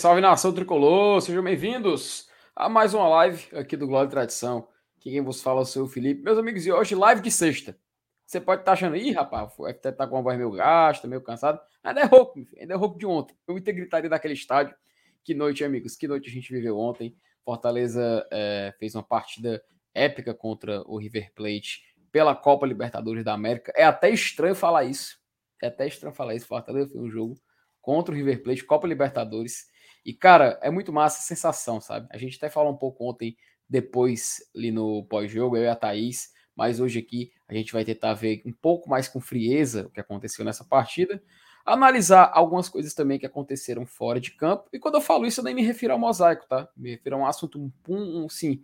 [0.00, 1.20] Salve, nação tricolor!
[1.20, 4.66] Sejam bem-vindos a mais uma live aqui do Glória e Tradição.
[4.96, 6.22] Aqui quem vos fala é o seu Felipe.
[6.22, 7.78] Meus amigos, e hoje live de sexta.
[8.24, 11.06] Você pode estar tá achando, ih, rapaz, o FT tá com uma voz meio gasta,
[11.06, 11.60] meio cansado.
[11.84, 13.36] Ainda é rouco, ainda é rouco de ontem.
[13.46, 14.74] Eu me gritaria daquele estádio.
[15.22, 17.14] Que noite, amigos, que noite a gente viveu ontem.
[17.44, 23.70] Fortaleza é, fez uma partida épica contra o River Plate pela Copa Libertadores da América.
[23.76, 25.18] É até estranho falar isso.
[25.62, 26.46] É até estranho falar isso.
[26.46, 27.38] Fortaleza foi um jogo
[27.82, 29.68] contra o River Plate, Copa Libertadores.
[30.04, 32.06] E, cara, é muito massa a sensação, sabe?
[32.10, 33.36] A gente até falou um pouco ontem,
[33.68, 38.14] depois, ali no pós-jogo, eu e a Thaís, mas hoje aqui a gente vai tentar
[38.14, 41.22] ver um pouco mais com frieza o que aconteceu nessa partida,
[41.64, 44.68] analisar algumas coisas também que aconteceram fora de campo.
[44.72, 46.68] E quando eu falo isso, eu nem me refiro ao mosaico, tá?
[46.76, 48.62] Me refiro a um assunto, um, um, sim,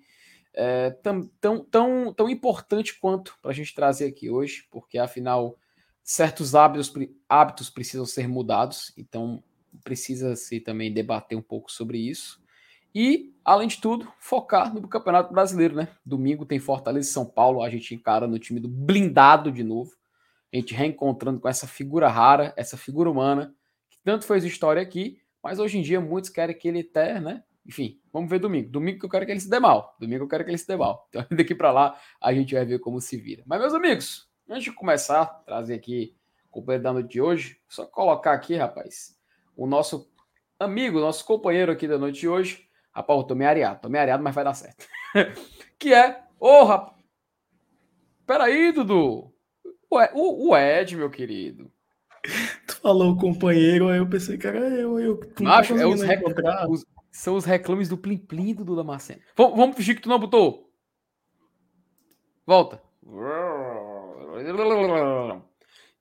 [0.54, 5.56] é, tão, tão, tão, tão importante quanto para a gente trazer aqui hoje, porque afinal
[6.02, 6.92] certos hábitos,
[7.28, 9.42] hábitos precisam ser mudados, então
[9.82, 12.40] precisa-se também debater um pouco sobre isso.
[12.94, 15.88] E, além de tudo, focar no Campeonato Brasileiro, né?
[16.04, 19.92] Domingo tem Fortaleza e São Paulo, a gente encara no time do blindado de novo.
[20.52, 23.54] A gente reencontrando com essa figura rara, essa figura humana,
[23.90, 27.42] que tanto fez história aqui, mas hoje em dia muitos querem que ele até, né?
[27.66, 28.70] Enfim, vamos ver domingo.
[28.70, 29.96] Domingo que eu quero que ele se dê mal.
[30.00, 31.06] Domingo eu quero que ele se dê mal.
[31.08, 33.42] Então, daqui para lá, a gente vai ver como se vira.
[33.44, 36.16] Mas, meus amigos, antes de começar, trazer aqui
[36.46, 39.15] o companheiro da noite de hoje, só colocar aqui, rapaz,
[39.56, 40.10] o nosso
[40.58, 44.00] amigo, nosso companheiro aqui da noite de hoje, Rapaz, eu tô meio areado, tô meio
[44.00, 44.86] areado, mas vai dar certo.
[45.78, 46.96] que é, ô, oh, rapaz.
[48.26, 49.34] Peraí, Dudu.
[49.92, 51.70] Ué, o, o Ed, meu querido.
[52.66, 55.20] Tu falou companheiro, aí eu pensei, cara, eu, eu.
[55.42, 56.22] Macho, é os, rec...
[56.70, 59.20] os, são os reclames do Plim Plim do Duda Marcelo.
[59.36, 60.72] Vamos, vamos fingir que tu não botou.
[62.46, 62.82] Volta.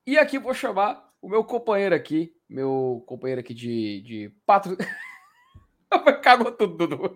[0.08, 4.78] E aqui vou chamar o meu companheiro aqui, meu companheiro aqui de, de patro...
[6.22, 7.16] Cagou tudo, Dudu.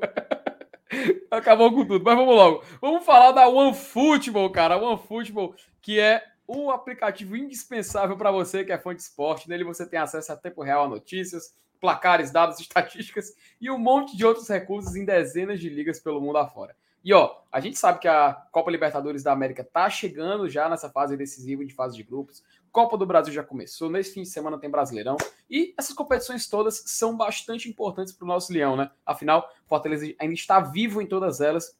[1.29, 2.03] Acabou com tudo.
[2.03, 2.63] Mas vamos logo.
[2.81, 4.77] Vamos falar da OneFootball, cara.
[4.77, 9.47] OneFootball, que é um aplicativo indispensável para você que é fã de esporte.
[9.47, 14.17] Nele você tem acesso a tempo real a notícias, placares, dados, estatísticas e um monte
[14.17, 16.75] de outros recursos em dezenas de ligas pelo mundo afora.
[17.03, 20.89] E ó, a gente sabe que a Copa Libertadores da América tá chegando já nessa
[20.89, 22.43] fase decisiva de fase de grupos.
[22.71, 25.17] Copa do Brasil já começou, nesse fim de semana tem Brasileirão.
[25.49, 28.91] E essas competições todas são bastante importantes para o nosso Leão, né?
[29.05, 31.77] Afinal, Fortaleza ainda está vivo em todas elas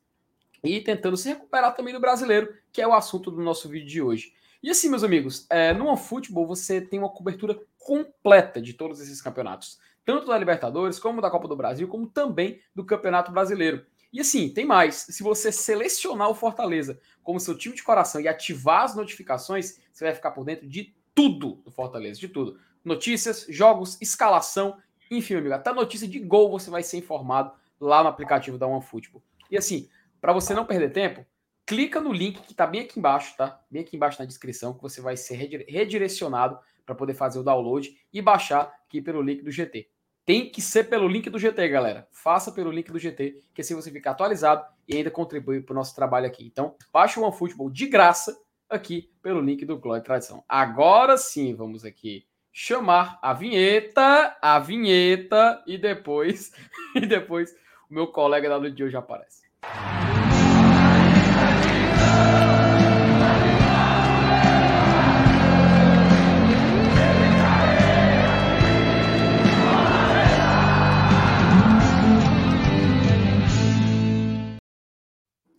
[0.63, 4.01] e tentando se recuperar também do brasileiro, que é o assunto do nosso vídeo de
[4.01, 4.33] hoje.
[4.61, 9.21] E assim, meus amigos, é, no OneFootball você tem uma cobertura completa de todos esses
[9.21, 13.85] campeonatos, tanto da Libertadores, como da Copa do Brasil, como também do Campeonato Brasileiro.
[14.11, 14.95] E assim, tem mais.
[15.09, 20.05] Se você selecionar o Fortaleza como seu time de coração e ativar as notificações, você
[20.05, 22.59] vai ficar por dentro de tudo do Fortaleza, de tudo.
[22.83, 24.77] Notícias, jogos, escalação,
[25.11, 29.21] enfim, amigo, até notícia de gol você vai ser informado lá no aplicativo da OneFootball.
[29.49, 29.89] E assim,
[30.21, 31.25] para você não perder tempo,
[31.65, 33.61] clica no link que está bem aqui embaixo, tá?
[33.69, 35.35] Bem aqui embaixo na descrição, que você vai ser
[35.67, 39.87] redirecionado para poder fazer o download e baixar aqui pelo link do GT.
[40.29, 42.07] Tem que ser pelo link do GT, galera.
[42.11, 45.75] Faça pelo link do GT, que assim você fica atualizado e ainda contribui para o
[45.75, 46.45] nosso trabalho aqui.
[46.45, 48.39] Então, baixe o OneFootball de graça
[48.69, 50.43] aqui pelo link do Glória Tradição.
[50.47, 56.51] Agora sim, vamos aqui chamar a vinheta, a vinheta e depois
[56.93, 57.55] e depois
[57.89, 59.49] o meu colega da de hoje aparece.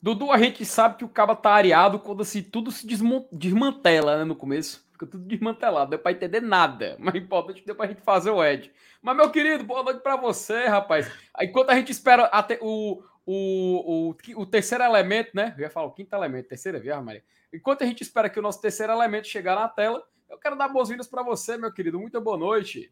[0.03, 2.87] Dudu, a gente sabe que o cabo tá areado quando assim, tudo se
[3.33, 4.89] desmantela né, no começo.
[4.93, 6.97] Fica tudo desmantelado, deu pra entender nada.
[7.01, 8.73] Mas importante deu pra gente fazer o Ed.
[9.03, 11.11] Mas, meu querido, boa noite pra você, rapaz.
[11.41, 15.55] Enquanto a gente espera até o, o, o, o terceiro elemento, né?
[15.57, 17.23] Eu ia falar o quinto elemento, terceira via, Maria.
[17.53, 20.69] Enquanto a gente espera que o nosso terceiro elemento chegar na tela, eu quero dar
[20.69, 21.99] boas-vindas para você, meu querido.
[21.99, 22.91] Muito boa noite.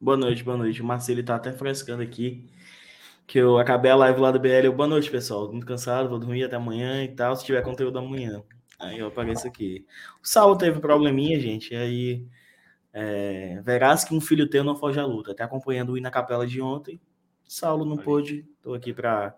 [0.00, 0.82] Boa noite, boa noite.
[0.82, 2.48] O Marcelo tá até frescando aqui
[3.26, 4.64] que eu acabei a live lá do BL.
[4.64, 5.50] Eu, Boa noite, pessoal.
[5.50, 7.34] Muito cansado, vou dormir até amanhã e tal.
[7.36, 8.42] Se tiver conteúdo amanhã.
[8.78, 9.86] Aí eu apareço aqui.
[10.22, 11.72] O Saulo teve probleminha, gente.
[11.72, 12.26] E aí.
[12.92, 15.32] É, verás que um filho teu não foge à luta.
[15.32, 17.00] Até acompanhando o ir na capela de ontem.
[17.46, 18.46] Saulo não pôde.
[18.56, 19.34] Estou aqui para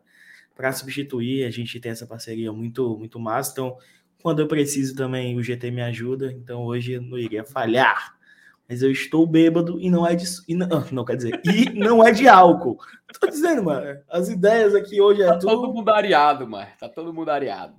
[0.54, 1.44] para substituir.
[1.44, 3.52] A gente tem essa parceria muito muito massa.
[3.52, 3.78] Então,
[4.22, 6.32] quando eu preciso também, o GT me ajuda.
[6.32, 8.15] Então, hoje eu não iria falhar
[8.68, 10.24] mas eu estou bêbado e não é de.
[10.48, 12.78] E não, não, quer dizer, e não é de álcool.
[13.20, 15.50] Tô dizendo, mano, as ideias aqui hoje é tá tudo.
[15.50, 16.68] todo mundo areado, mano.
[16.78, 17.74] Tá todo mundo areado.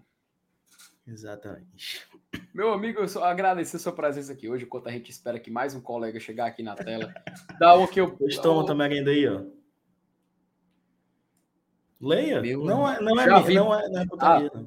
[1.05, 2.05] Exatamente.
[2.53, 5.49] Meu amigo, eu só agradecer a sua presença aqui hoje, enquanto a gente espera que
[5.51, 7.13] mais um colega chegar aqui na tela.
[7.59, 8.17] Dá o que eu.
[8.21, 9.43] Estou também ainda aí, ó.
[11.99, 12.41] Leia.
[12.41, 14.63] Meu não é, não é, já vi, não é, não é putaria, ah,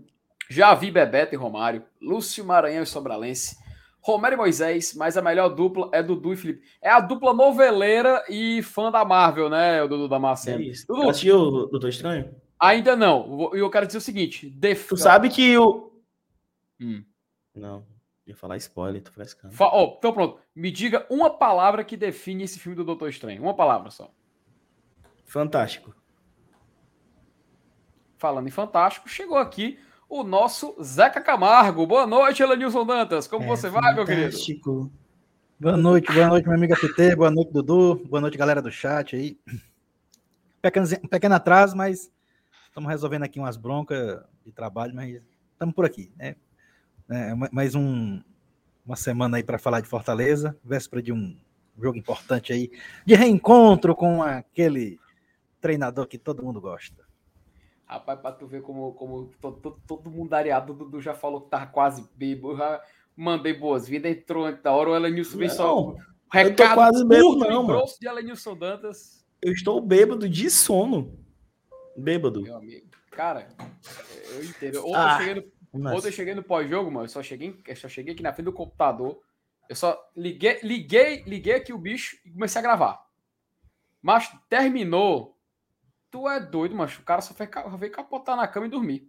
[0.49, 3.57] Já vi Bebeto e Romário, Lúcio Maranhão e Sobralense,
[4.03, 6.67] Romero e Moisés, mas a melhor dupla é Dudu e Felipe.
[6.81, 10.63] É a dupla noveleira e fã da Marvel, né, o Dudu da Marcelo.
[10.63, 10.87] É isso.
[10.87, 12.35] Dudu, Assistiu o Doutor Estranho?
[12.59, 13.51] Ainda não.
[13.55, 14.89] E eu quero dizer o seguinte: def...
[14.89, 15.93] Tu sabe que o.
[16.81, 17.05] Hum.
[17.55, 17.87] Não.
[18.27, 19.55] Ia falar spoiler, tô frescando.
[19.55, 20.39] Fa oh, então pronto.
[20.55, 23.43] Me diga uma palavra que define esse filme do Doutor Estranho.
[23.43, 24.11] Uma palavra só.
[25.25, 25.95] Fantástico
[28.21, 29.81] falando em fantástico, chegou aqui
[30.11, 31.87] o nosso Zeca Camargo.
[31.87, 33.29] Boa noite, Elenilson Dantas.
[33.29, 34.37] Como é, você vai, meu querido?
[35.59, 39.15] Boa noite, boa noite, meu amigo FT, boa noite, Dudu, boa noite, galera do chat
[39.15, 39.39] aí.
[40.61, 42.11] Pequeno, pequeno atraso, mas
[42.67, 45.23] estamos resolvendo aqui umas broncas de trabalho, mas
[45.53, 46.35] estamos por aqui, né?
[47.09, 48.21] É, mais um,
[48.85, 51.39] uma semana aí para falar de Fortaleza, véspera de um
[51.81, 52.71] jogo importante aí,
[53.07, 54.99] de reencontro com aquele
[55.61, 57.10] treinador que todo mundo gosta.
[57.91, 61.41] Rapaz, pra tu ver como, como todo, todo, todo mundo areado, o Dudu já falou
[61.41, 62.81] que tava quase bêbado, já
[63.17, 65.97] mandei boas-vindas, entrou antes da hora, o Elenilson veio só.
[66.33, 67.83] Recado eu tô quase bêbado, não, mano.
[68.01, 69.27] de Elenilson Dantas.
[69.43, 71.19] Eu estou bêbado de sono.
[71.97, 72.43] Bêbado.
[72.43, 72.87] Meu amigo.
[73.11, 73.49] Cara,
[74.35, 74.87] eu entendo.
[74.87, 75.35] Ontem, ah, eu, cheguei
[75.73, 77.07] no, ontem eu cheguei no pós-jogo, mano.
[77.07, 79.21] Eu só cheguei, eu só cheguei aqui na frente do computador.
[79.69, 83.05] Eu só liguei, liguei, liguei aqui o bicho e comecei a gravar.
[84.01, 85.40] Mas terminou
[86.11, 87.03] Tu é doido, macho.
[87.03, 89.09] O cara só veio capotar na cama e dormir.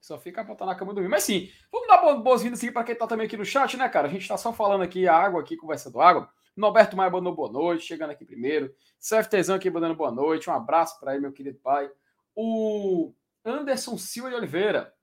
[0.00, 1.08] Só fica capotar na cama e dormir.
[1.08, 4.06] Mas sim, vamos dar boas-vindas aqui para quem tá também aqui no chat, né, cara?
[4.06, 6.30] A gente tá só falando aqui água aqui, conversando água.
[6.56, 8.72] Norberto Maia mandou boa noite, chegando aqui primeiro.
[9.00, 10.48] CFTzão aqui mandando boa noite.
[10.48, 11.90] Um abraço para ele, meu querido pai.
[12.34, 13.12] O
[13.44, 14.94] Anderson Silva de Oliveira.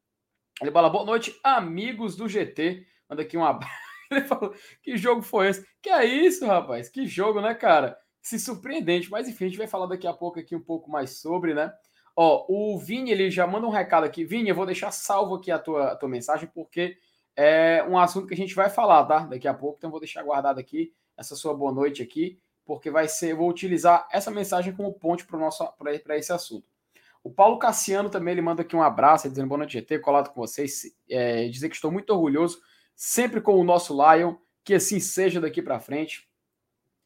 [0.61, 2.85] Ele fala boa noite, amigos do GT.
[3.09, 3.73] Manda aqui um abraço.
[4.11, 4.53] Ele falou:
[4.83, 5.65] que jogo foi esse?
[5.81, 6.89] Que é isso, rapaz?
[6.89, 7.97] Que jogo, né, cara?
[8.21, 9.09] Se surpreendente.
[9.09, 11.73] Mas enfim, a gente vai falar daqui a pouco aqui um pouco mais sobre, né?
[12.15, 14.23] Ó, o Vini, ele já manda um recado aqui.
[14.25, 16.97] Vini, eu vou deixar salvo aqui a tua, a tua mensagem, porque
[17.35, 19.19] é um assunto que a gente vai falar, tá?
[19.19, 23.07] Daqui a pouco, então vou deixar guardado aqui essa sua boa noite aqui, porque vai
[23.07, 26.67] ser, eu vou utilizar essa mensagem como ponte para esse assunto.
[27.23, 30.41] O Paulo Cassiano também ele manda aqui um abraço, dizendo boa noite, GT, colado com
[30.41, 32.59] vocês, é, dizer que estou muito orgulhoso,
[32.95, 36.27] sempre com o nosso Lion, que assim seja daqui para frente.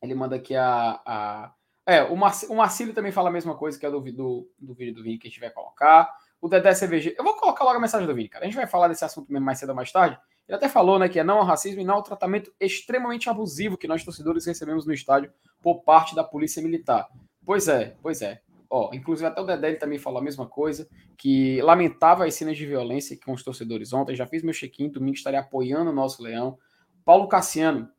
[0.06, 1.02] Ele manda aqui a.
[1.06, 1.54] a...
[1.86, 4.74] É, o, Marci, o Marcílio também fala a mesma coisa que é do, do, do
[4.74, 6.10] vídeo do Vini que a gente vai colocar.
[6.42, 7.16] O Dedé CVG.
[7.18, 8.44] Eu vou colocar logo a mensagem do Vini, cara.
[8.44, 10.18] A gente vai falar desse assunto mesmo mais cedo ou mais tarde.
[10.48, 13.78] Ele até falou, né, que é não ao racismo e não ao tratamento extremamente abusivo
[13.78, 15.32] que nós torcedores recebemos no estádio
[15.62, 17.08] por parte da polícia militar.
[17.44, 18.42] Pois é, pois é.
[18.70, 22.58] Ó, inclusive até o Dedé ele também falou a mesma coisa, que lamentava as cenas
[22.58, 24.16] de violência com os torcedores ontem.
[24.16, 26.58] Já fiz meu check-in, domingo estarei apoiando o nosso Leão.
[27.04, 27.90] Paulo Cassiano,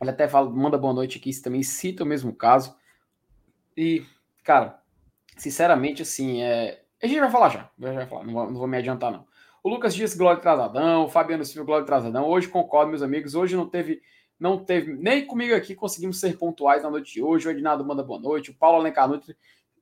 [0.00, 2.76] ele até fala, manda boa noite aqui, também cita o mesmo caso.
[3.76, 4.04] E,
[4.44, 4.80] cara,
[5.36, 6.82] sinceramente, assim, é...
[7.02, 7.70] a gente vai falar já.
[7.76, 9.26] vai falar, não vou, não vou me adiantar, não.
[9.62, 11.04] O Lucas Dias, Glória Trasadão.
[11.04, 12.26] O Fabiano Silva, Glória Trasadão.
[12.26, 13.34] Hoje concordo, meus amigos.
[13.34, 14.00] Hoje não teve,
[14.38, 17.48] não teve, nem comigo aqui conseguimos ser pontuais na noite de hoje.
[17.48, 18.50] O Ednado manda boa noite.
[18.50, 19.36] O Paulo Alencar, noite.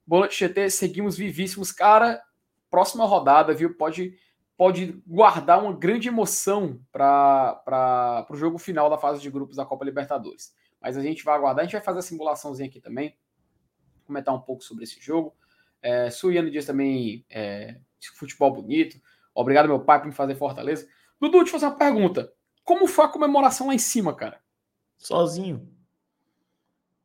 [0.06, 0.70] Boa noite, GT.
[0.70, 1.70] Seguimos vivíssimos.
[1.73, 2.23] Cara,
[2.70, 3.75] próxima rodada, viu?
[3.75, 4.18] Pode
[4.56, 9.84] pode guardar uma grande emoção para o jogo final da fase de grupos da Copa
[9.84, 10.54] Libertadores.
[10.80, 13.16] Mas a gente vai aguardar, a gente vai fazer a simulaçãozinha aqui também,
[14.04, 15.34] comentar um pouco sobre esse jogo.
[15.82, 17.78] É, Suiano diz também é,
[18.14, 19.00] futebol bonito.
[19.34, 20.88] Obrigado, meu pai, por me fazer Fortaleza.
[21.20, 22.32] Dudu, te fazer uma pergunta.
[22.64, 24.40] Como foi a comemoração lá em cima, cara?
[24.96, 25.68] Sozinho.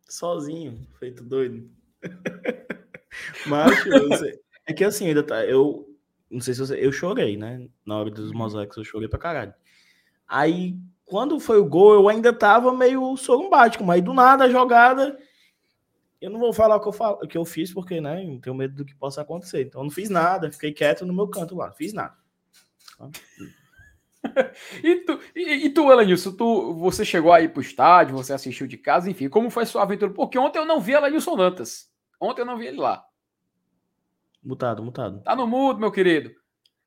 [0.08, 1.70] Sozinho, feito doido.
[3.46, 3.72] Mas,
[4.65, 5.46] é que assim, ainda tá.
[5.46, 5.91] Eu,
[6.32, 6.76] não sei se você.
[6.76, 7.68] Eu chorei, né?
[7.86, 8.38] Na hora dos uhum.
[8.38, 9.54] mosaicos eu chorei pra caralho.
[10.28, 15.18] Aí, quando foi o gol, eu ainda tava meio sorumbático, mas do nada a jogada.
[16.22, 18.24] Eu não vou falar o que eu, falo, o que eu fiz, porque, né?
[18.24, 19.64] Eu tenho medo do que possa acontecer.
[19.64, 22.16] Então, eu não fiz nada, fiquei quieto no meu canto lá, fiz nada.
[24.84, 28.78] e tu, e, e tu Elenilson, tu, você chegou aí pro estádio, você assistiu de
[28.78, 30.14] casa, enfim, como foi sua aventura?
[30.14, 31.90] Porque ontem eu não vi Elenilson Dantas.
[32.20, 33.04] Ontem eu não vi ele lá.
[34.44, 35.22] Mutado, mutado.
[35.22, 36.32] Tá no mudo, meu querido.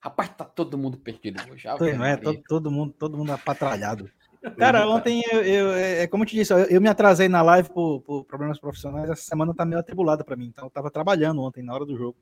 [0.00, 1.66] Rapaz, tá todo mundo perdido hoje.
[1.96, 4.10] Não é, todo, todo, mundo, todo mundo apatralhado.
[4.58, 7.40] Cara, ontem eu, eu, é, é como eu te disse, eu, eu me atrasei na
[7.40, 9.08] live por, por, problemas profissionais.
[9.08, 10.46] Essa semana tá meio atribulada para mim.
[10.46, 12.18] Então eu tava trabalhando ontem na hora do jogo.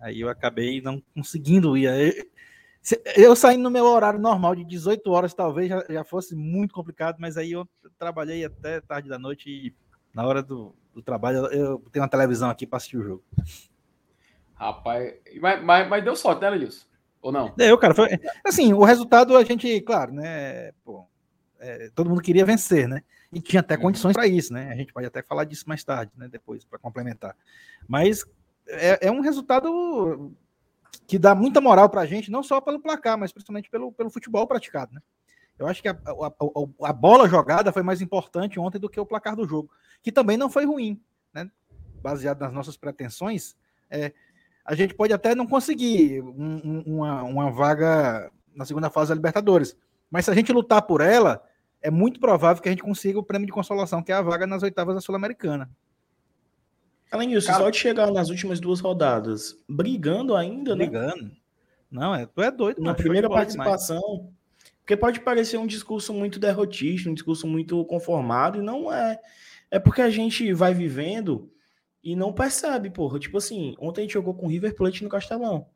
[0.00, 2.26] Aí eu acabei não conseguindo ir.
[3.14, 6.72] Eu, eu saindo no meu horário normal de 18 horas, talvez já, já fosse muito
[6.72, 7.68] complicado, mas aí eu
[7.98, 9.74] trabalhei até tarde da noite e
[10.14, 13.24] na hora do, do trabalho eu tenho uma televisão aqui para assistir o jogo.
[14.58, 16.86] Rapaz, mas, mas, mas deu sorte, né, Lenilson?
[17.22, 17.54] Ou não?
[17.56, 17.94] Deu, cara.
[17.94, 18.08] Foi,
[18.44, 20.72] assim, o resultado a gente, claro, né?
[20.84, 21.06] Pô,
[21.58, 23.02] é, todo mundo queria vencer, né?
[23.32, 23.82] E tinha até uhum.
[23.82, 24.70] condições para isso, né?
[24.72, 26.28] A gente pode até falar disso mais tarde, né?
[26.28, 27.36] Depois, para complementar.
[27.86, 28.24] Mas
[28.66, 30.32] é, é, um resultado
[31.06, 34.10] que dá muita moral para a gente, não só pelo placar, mas principalmente pelo, pelo
[34.10, 35.00] futebol praticado, né?
[35.58, 39.06] Eu acho que a, a, a, bola jogada foi mais importante ontem do que o
[39.06, 39.68] placar do jogo,
[40.00, 41.00] que também não foi ruim,
[41.34, 41.50] né?
[42.00, 43.56] Baseado nas nossas pretensões,
[43.90, 44.12] é,
[44.68, 49.14] a gente pode até não conseguir um, um, uma, uma vaga na segunda fase da
[49.14, 49.74] Libertadores,
[50.10, 51.42] mas se a gente lutar por ela,
[51.80, 54.46] é muito provável que a gente consiga o prêmio de consolação, que é a vaga
[54.46, 55.70] nas oitavas da Sul-Americana.
[57.10, 61.06] Além disso, Cara, só de chegar nas últimas duas rodadas brigando ainda, brigando.
[61.06, 61.12] né?
[61.14, 61.36] Brigando.
[61.90, 62.82] Não, é, tu é doido.
[62.82, 64.30] Na primeira participação,
[64.80, 69.18] porque pode parecer um discurso muito derrotista, um discurso muito conformado, e não é.
[69.70, 71.50] É porque a gente vai vivendo
[72.02, 73.18] e não percebe, porra.
[73.18, 75.68] Tipo assim, ontem a gente jogou com o River Plate no Castelão.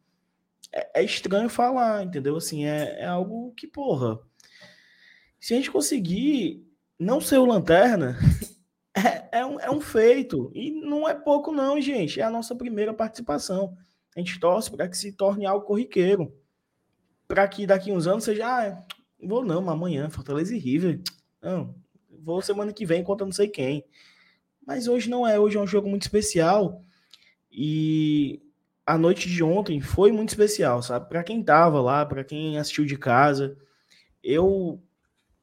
[0.72, 2.36] É, é estranho falar, entendeu?
[2.36, 4.18] Assim, é, é algo que, porra.
[5.40, 6.64] Se a gente conseguir
[6.98, 8.16] não ser o lanterna,
[8.94, 10.50] é, é, um, é um feito.
[10.54, 12.20] E não é pouco, não, gente.
[12.20, 13.76] É a nossa primeira participação.
[14.16, 16.34] A gente torce para que se torne algo corriqueiro.
[17.26, 18.82] Para que daqui uns anos seja, ah,
[19.22, 21.00] vou não, amanhã, Fortaleza e River.
[21.40, 21.74] Não,
[22.10, 23.84] vou semana que vem contra não sei quem.
[24.66, 26.82] Mas hoje não é, hoje é um jogo muito especial.
[27.50, 28.40] E
[28.86, 31.08] a noite de ontem foi muito especial, sabe?
[31.08, 33.56] Para quem tava lá, para quem assistiu de casa,
[34.22, 34.82] eu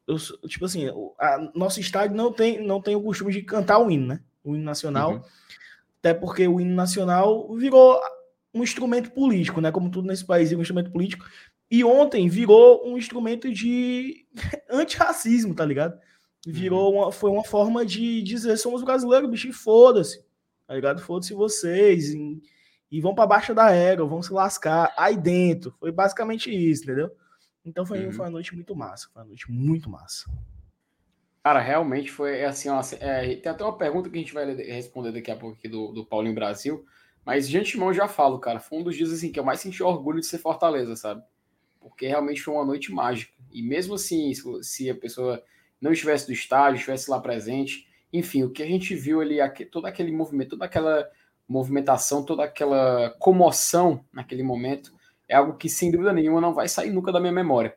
[0.09, 0.87] eu, tipo assim,
[1.19, 4.19] a, nosso estádio não tem, não tem o costume de cantar o hino, né?
[4.43, 5.13] O hino nacional.
[5.13, 5.21] Uhum.
[5.99, 7.99] Até porque o hino nacional virou
[8.51, 9.71] um instrumento político, né?
[9.71, 11.25] Como tudo nesse país é um instrumento político.
[11.69, 14.25] E ontem virou um instrumento de
[14.67, 15.99] antirracismo, tá ligado?
[16.45, 17.01] Virou uhum.
[17.01, 20.23] uma, foi uma forma de dizer somos brasileiros, bicho, foda-se.
[20.65, 21.01] Tá ligado?
[21.01, 22.13] Foda-se vocês.
[22.13, 22.41] E,
[22.91, 25.75] e vão para baixo da égua, vão se lascar aí dentro.
[25.79, 27.11] Foi basicamente isso, entendeu?
[27.65, 28.11] Então foi, uhum.
[28.11, 29.09] foi uma noite muito massa.
[29.13, 30.29] Foi uma noite muito massa.
[31.43, 34.53] Cara, realmente foi é assim, ó, é, tem até uma pergunta que a gente vai
[34.55, 36.85] responder daqui a pouco aqui do, do Paulinho Brasil,
[37.25, 39.81] mas de antemão já falo, cara, foi um dos dias assim que eu mais senti
[39.81, 41.23] orgulho de ser Fortaleza, sabe?
[41.79, 43.33] Porque realmente foi uma noite mágica.
[43.51, 45.41] E mesmo assim, se, se a pessoa
[45.81, 49.37] não estivesse do estádio, estivesse lá presente, enfim, o que a gente viu ali,
[49.71, 51.07] todo aquele movimento, toda aquela
[51.47, 54.93] movimentação, toda aquela comoção naquele momento,
[55.27, 57.75] é algo que, sem dúvida nenhuma, não vai sair nunca da minha memória.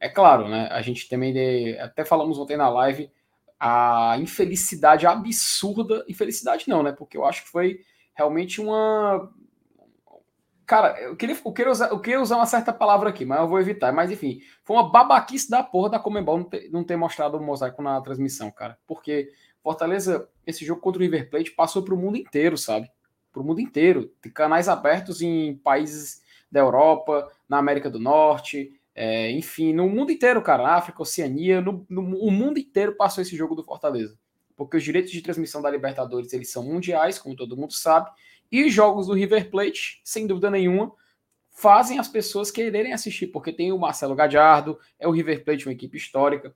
[0.00, 0.68] É claro, né?
[0.70, 3.10] A gente também, de, até falamos ontem na live,
[3.58, 6.92] a infelicidade absurda, infelicidade não, né?
[6.92, 7.80] Porque eu acho que foi
[8.14, 9.30] realmente uma.
[10.66, 13.48] Cara, eu queria, eu queria, usar, eu queria usar uma certa palavra aqui, mas eu
[13.48, 13.92] vou evitar.
[13.92, 17.42] Mas enfim, foi uma babaquice da porra da Comembol não ter, não ter mostrado o
[17.42, 18.76] mosaico na transmissão, cara.
[18.86, 19.30] Porque
[19.62, 22.90] Fortaleza, esse jogo contra o River Plate passou para o mundo inteiro, sabe?
[23.32, 24.12] Para o mundo inteiro.
[24.20, 30.10] Tem canais abertos em países da Europa, na América do Norte, é, enfim, no mundo
[30.10, 34.18] inteiro, cara, África, Oceania, no, no, o mundo inteiro passou esse jogo do Fortaleza.
[34.56, 38.10] Porque os direitos de transmissão da Libertadores, eles são mundiais, como todo mundo sabe,
[38.50, 40.92] e os jogos do River Plate, sem dúvida nenhuma,
[41.50, 45.72] fazem as pessoas quererem assistir, porque tem o Marcelo Gadiardo, é o River Plate, uma
[45.72, 46.54] equipe histórica,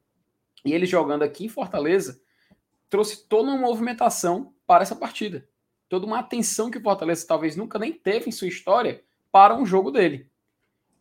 [0.64, 2.20] e ele jogando aqui em Fortaleza,
[2.88, 5.48] trouxe toda uma movimentação para essa partida.
[5.88, 9.64] Toda uma atenção que o Fortaleza talvez nunca nem teve em sua história para um
[9.64, 10.30] jogo dele.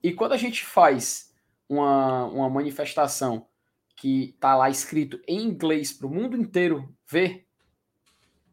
[0.01, 1.34] E quando a gente faz
[1.67, 3.48] uma, uma manifestação
[3.96, 7.46] que está lá escrito em inglês para o mundo inteiro ver,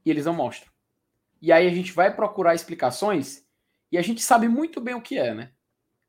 [0.04, 0.70] e eles não mostram.
[1.40, 3.44] E aí a gente vai procurar explicações
[3.90, 5.52] e a gente sabe muito bem o que é, né?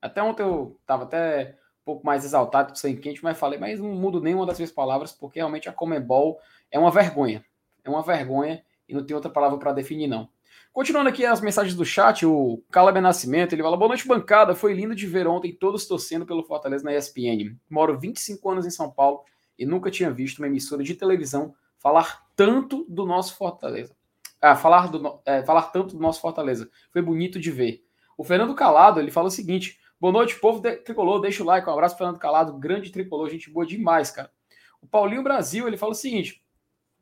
[0.02, 3.94] Até ontem eu estava até um pouco mais exaltado, sem quente, mas falei, mas não
[3.94, 6.40] mudo nenhuma das minhas palavras, porque realmente a Comebol
[6.72, 7.44] é uma vergonha.
[7.84, 10.30] É uma vergonha e não tem outra palavra para definir, não.
[10.78, 14.54] Continuando aqui as mensagens do chat, o Caleb Nascimento, ele fala: Boa noite, bancada.
[14.54, 17.58] Foi lindo de ver ontem todos torcendo pelo Fortaleza na ESPN.
[17.68, 19.24] Moro 25 anos em São Paulo
[19.58, 23.97] e nunca tinha visto uma emissora de televisão falar tanto do nosso Fortaleza.
[24.42, 26.70] Ah, falar, do, é, falar tanto do nosso Fortaleza.
[26.92, 27.84] Foi bonito de ver.
[28.18, 31.20] O Fernando Calado, ele fala o seguinte: Boa noite, povo de, tricolor.
[31.20, 31.68] Deixa o like.
[31.68, 32.54] Um abraço, Fernando Calado.
[32.54, 34.32] Grande tricolor, gente boa demais, cara.
[34.80, 36.44] O Paulinho Brasil, ele fala o seguinte: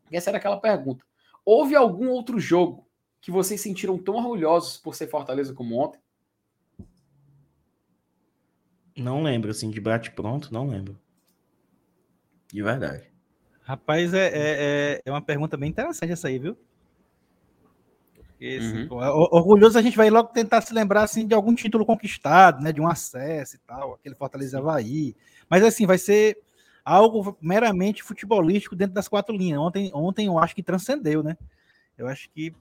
[0.09, 1.03] essa era aquela pergunta.
[1.43, 2.87] Houve algum outro jogo
[3.19, 5.99] que vocês sentiram tão orgulhosos por ser Fortaleza como ontem?
[8.95, 10.97] Não lembro, assim, de bate pronto, não lembro.
[12.47, 13.11] De verdade.
[13.63, 16.57] Rapaz, é, é, é uma pergunta bem interessante essa aí, viu?
[18.39, 18.97] Assim, uhum.
[19.31, 22.71] orgulhoso a gente vai logo tentar se lembrar assim, de algum título conquistado, né?
[22.71, 25.15] De um acesso e tal, aquele Fortaleza Havaí.
[25.49, 26.37] Mas assim, vai ser
[26.83, 29.59] algo meramente futebolístico dentro das quatro linhas.
[29.59, 31.37] Ontem, ontem eu acho que transcendeu, né?
[31.97, 32.53] Eu acho que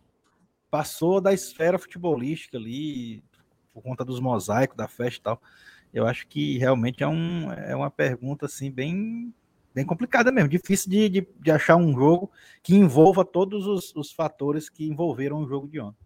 [0.71, 3.23] passou da esfera futebolística ali,
[3.73, 5.43] por conta dos mosaicos da festa e tal.
[5.93, 9.35] Eu acho que realmente é, um, é uma pergunta assim bem
[9.75, 12.31] bem complicada mesmo, difícil de, de, de achar um jogo
[12.63, 16.05] que envolva todos os, os, fatores que envolveram o jogo de ontem.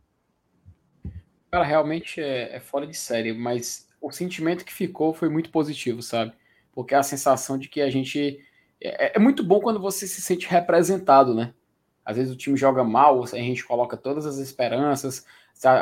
[1.50, 6.02] Cara, realmente é, é fora de série, mas o sentimento que ficou foi muito positivo,
[6.02, 6.32] sabe?
[6.72, 8.40] Porque a sensação de que a gente.
[8.80, 11.52] É, é, muito bom quando você se sente representado, né?
[12.04, 15.26] Às vezes o time joga mal, a gente coloca todas as esperanças,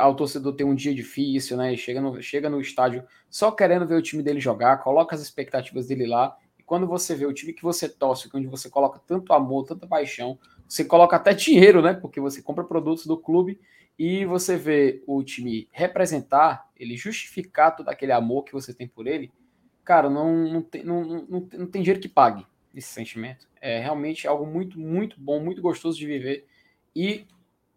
[0.09, 1.77] o torcedor tem um dia difícil, né?
[1.77, 5.87] Chega no, chega no estádio só querendo ver o time dele jogar, coloca as expectativas
[5.87, 6.37] dele lá
[6.67, 10.39] quando você vê o time que você torce, onde você coloca tanto amor, tanta paixão,
[10.69, 11.95] você coloca até dinheiro, né?
[11.95, 13.61] Porque você compra produtos do clube
[13.99, 19.07] e você vê o time representar, ele justificar todo aquele amor que você tem por
[19.07, 19.33] ele,
[19.85, 22.45] cara, não, não, tem, não, não, não tem dinheiro que pague
[22.75, 23.49] esse sentimento.
[23.61, 26.47] É realmente algo muito, muito bom, muito gostoso de viver.
[26.95, 27.27] E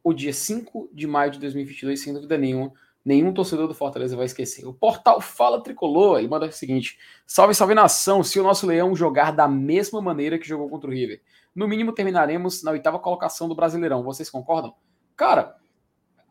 [0.03, 2.73] o dia 5 de maio de 2022, sem dúvida nenhuma,
[3.09, 4.67] nenhum torcedor do Fortaleza vai esquecer.
[4.67, 8.23] O portal Fala Tricolor, ele manda o seguinte: Salve, salve nação!
[8.23, 11.19] Se o nosso Leão jogar da mesma maneira que jogou contra o River,
[11.55, 14.03] no mínimo terminaremos na oitava colocação do Brasileirão.
[14.03, 14.75] Vocês concordam?
[15.15, 15.55] Cara,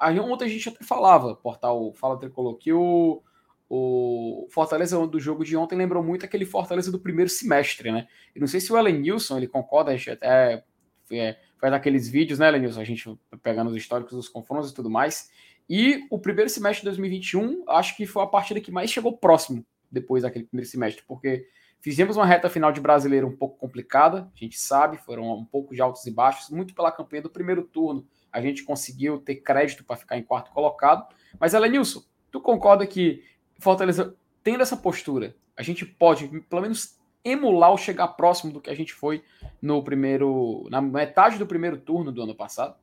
[0.00, 3.24] ontem a gente até falava, portal Fala Tricolor, que o,
[3.68, 8.06] o Fortaleza do jogo de ontem lembrou muito aquele Fortaleza do primeiro semestre, né?
[8.32, 10.64] Eu não sei se o Ellen Nilson ele concorda, a gente até
[11.10, 12.80] é, faz aqueles vídeos, né, Ellen Nilson?
[12.80, 15.28] A gente pegando os históricos dos confrontos e tudo mais.
[15.68, 19.64] E o primeiro semestre de 2021, acho que foi a partida que mais chegou próximo
[19.90, 21.46] depois daquele primeiro semestre, porque
[21.80, 25.74] fizemos uma reta final de brasileiro um pouco complicada, a gente sabe, foram um pouco
[25.74, 28.06] de altos e baixos, muito pela campanha do primeiro turno.
[28.32, 31.06] A gente conseguiu ter crédito para ficar em quarto colocado.
[31.38, 33.22] Mas, Elenilson, tu concorda que
[33.58, 38.70] Fortaleza, tendo essa postura, a gente pode, pelo menos, emular ou chegar próximo do que
[38.70, 39.22] a gente foi
[39.60, 40.66] no primeiro.
[40.70, 42.76] na metade do primeiro turno do ano passado?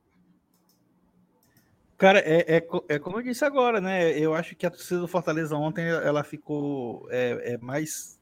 [1.96, 4.10] Cara, é, é, é, como eu disse agora, né?
[4.18, 8.18] Eu acho que a torcida do Fortaleza ontem ela ficou é, é mais,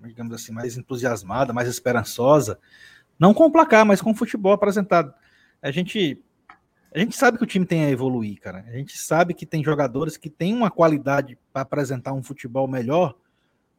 [0.00, 2.56] digamos assim, mais entusiasmada, mais esperançosa.
[3.18, 5.12] Não com o placar, mas com o futebol apresentado.
[5.60, 6.22] A gente,
[6.94, 8.64] a gente sabe que o time tem a evoluir, cara.
[8.68, 13.16] A gente sabe que tem jogadores que têm uma qualidade para apresentar um futebol melhor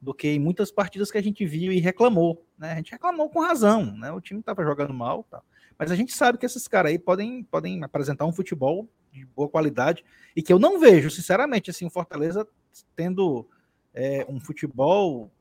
[0.02, 2.46] do que em muitas partidas que a gente viu e reclamou.
[2.58, 2.74] Né?
[2.74, 4.12] A gente reclamou com razão, né?
[4.12, 5.42] O time estava jogando mal, tá?
[5.80, 9.49] mas a gente sabe que esses caras aí podem, podem apresentar um futebol de boa
[9.49, 10.03] qualidade
[10.36, 12.47] e que eu não vejo, sinceramente, assim, o Fortaleza
[12.95, 13.47] tendo
[13.93, 15.32] é, um futebol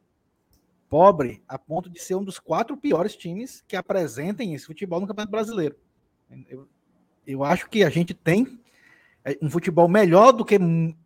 [0.89, 5.07] pobre a ponto de ser um dos quatro piores times que apresentem esse futebol no
[5.07, 5.77] Campeonato Brasileiro.
[6.49, 6.69] Eu,
[7.27, 8.61] eu acho que a gente tem
[9.25, 10.59] é, um futebol melhor do que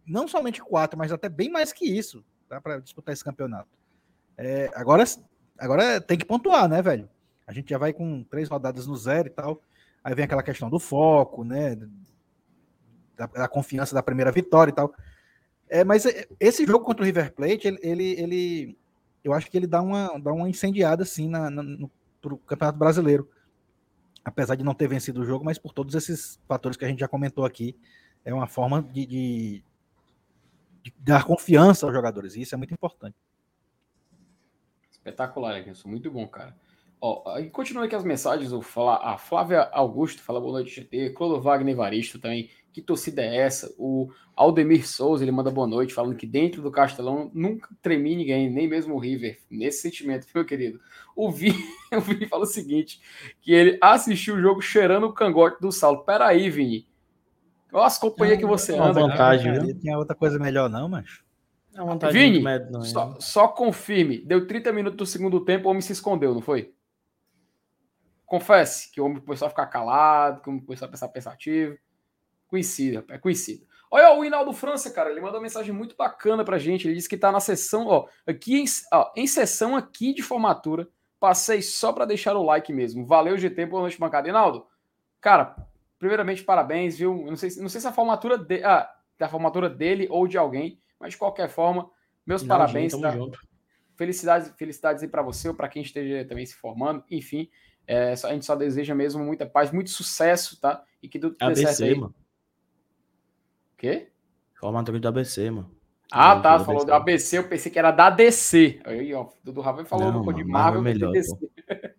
[0.06, 3.68] não somente quatro, mas até bem mais que isso tá, para disputar esse campeonato.
[4.36, 5.04] É, agora,
[5.58, 7.08] agora tem que pontuar, né, velho?
[7.46, 9.60] A gente já vai com três rodadas no zero e tal.
[10.04, 11.76] Aí vem aquela questão do foco, né?
[13.20, 14.94] Da, da, confiança da primeira vitória e tal.
[15.68, 16.04] É, mas
[16.38, 18.78] esse jogo contra o River Plate, ele, ele, ele
[19.22, 22.78] eu acho que ele dá uma, dá uma incendiada assim na, na, no pro Campeonato
[22.78, 23.28] Brasileiro.
[24.24, 27.00] Apesar de não ter vencido o jogo, mas por todos esses fatores que a gente
[27.00, 27.74] já comentou aqui,
[28.22, 29.64] é uma forma de, de,
[30.82, 32.34] de dar confiança aos jogadores.
[32.34, 33.16] E isso é muito importante.
[34.90, 35.88] Espetacular, Edson.
[35.88, 36.54] Muito bom, cara.
[37.00, 38.52] Ó, e continua aqui as mensagens.
[38.52, 41.10] O a Flávia Augusto fala boa noite, GT.
[41.10, 43.72] Clodo Wagner Evaristo também que torcida é essa?
[43.78, 48.50] O Aldemir Souza, ele manda boa noite, falando que dentro do Castelão nunca tremi ninguém,
[48.50, 50.80] nem mesmo o River, nesse sentimento, meu querido.
[51.14, 51.52] O Vi,
[51.92, 53.00] o Vi fala o seguinte,
[53.40, 56.04] que ele assistiu o jogo cheirando o cangote do Saulo.
[56.04, 56.86] Peraí, Vini,
[57.72, 59.00] olha as companhias que você é anda.
[59.00, 59.74] Vantagem, cara.
[59.74, 61.20] Tinha outra coisa melhor não, mas...
[61.72, 65.70] É uma Vini, médio, não, só, só confirme, deu 30 minutos do segundo tempo, o
[65.70, 66.74] homem se escondeu, não foi?
[68.26, 71.78] Confesse que o homem começou a ficar calado, que o homem começou a pensar pensativo.
[72.50, 73.64] Conhecido, é conhecido.
[73.88, 76.86] Olha o Hinaldo França, cara, ele mandou uma mensagem muito bacana pra gente.
[76.86, 80.88] Ele disse que tá na sessão, ó, aqui em, ó, em sessão aqui de formatura.
[81.20, 83.06] Passei só para deixar o like mesmo.
[83.06, 84.28] Valeu, GT, boa noite, bancada.
[84.28, 84.66] Hinaldo,
[85.20, 85.56] cara,
[85.98, 87.20] primeiramente, parabéns, viu?
[87.20, 90.38] Eu não sei, não sei se a formatura, de, ah, da formatura dele ou de
[90.38, 91.88] alguém, mas de qualquer forma,
[92.26, 92.92] meus não, parabéns.
[92.92, 93.14] Gente, tá?
[93.96, 97.04] Felicidades, felicidades aí para você ou para quem esteja também se formando.
[97.10, 97.48] Enfim,
[97.86, 100.82] é, a gente só deseja mesmo muita paz, muito sucesso, tá?
[101.02, 101.94] E que tudo dê certo aí.
[101.94, 102.14] Mano.
[103.80, 104.08] Quê?
[104.56, 105.74] Formatura do ABC, mano.
[106.12, 106.58] Ah, tá.
[106.58, 108.78] Do falou do ABC, eu pensei que era da DC.
[108.84, 111.34] Aí, ó, Dudu Ravel falou no cor de Marvel, é melhor, DC.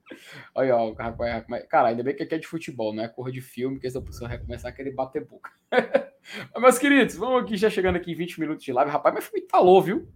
[0.55, 3.79] Aí, ó, cara, ainda bem que aqui é de futebol, não é cor de filme,
[3.79, 5.49] que essa pessoa vai começar a querer bater boca.
[6.53, 8.91] Mas, meus queridos, vamos aqui já chegando aqui em 20 minutos de live.
[8.91, 10.07] Rapaz, mas filme talou, viu?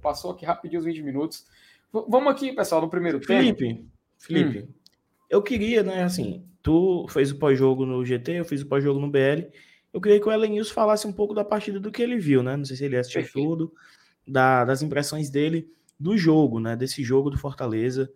[0.00, 1.46] Passou aqui rapidinho os 20 minutos.
[1.92, 3.88] V vamos aqui, pessoal, no primeiro Felipe, tempo.
[4.20, 4.72] Felipe, hum.
[5.28, 9.10] eu queria, né, assim, tu fez o pós-jogo no GT, eu fiz o pós-jogo no
[9.10, 9.50] BL,
[9.92, 12.56] Eu queria que o Elenilson falasse um pouco da partida do que ele viu, né?
[12.56, 13.48] Não sei se ele assistiu Perfeito.
[13.48, 13.74] tudo,
[14.26, 16.76] da, das impressões dele do jogo, né?
[16.76, 18.10] Desse jogo do Fortaleza,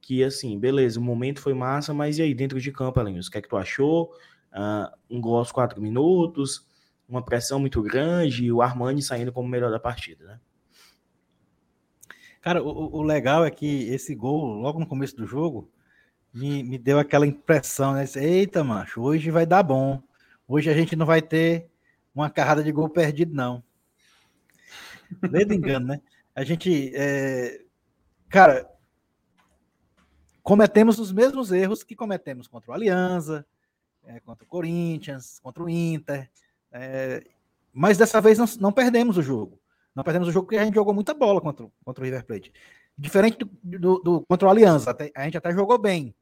[0.00, 3.32] que assim, beleza, o momento foi massa, mas e aí, dentro de campo, Elenilson, o
[3.32, 4.12] que é que tu achou?
[4.52, 6.66] Uh, um gol aos quatro minutos,
[7.08, 10.40] uma pressão muito grande e o Armani saindo como melhor da partida, né?
[12.40, 15.68] Cara, o, o, legal é que esse gol, logo no começo do jogo,
[16.32, 18.04] me, me deu aquela impressão, né?
[18.14, 20.00] Eita, macho, hoje vai dar bom.
[20.48, 21.68] Hoje a gente não vai ter
[22.14, 23.62] uma carrada de gol perdido, não.
[25.30, 26.00] Medo engano, né?
[26.34, 27.62] A gente, é...
[28.28, 28.70] cara,
[30.42, 33.44] cometemos os mesmos erros que cometemos contra o Alianza,
[34.04, 36.30] é, contra o Corinthians, contra o Inter,
[36.70, 37.26] é...
[37.72, 39.60] mas dessa vez não, não perdemos o jogo.
[39.94, 42.52] Não perdemos o jogo porque a gente jogou muita bola contra, contra o River Plate.
[42.96, 46.14] Diferente do, do, do contra o Aliança, a gente até jogou bem.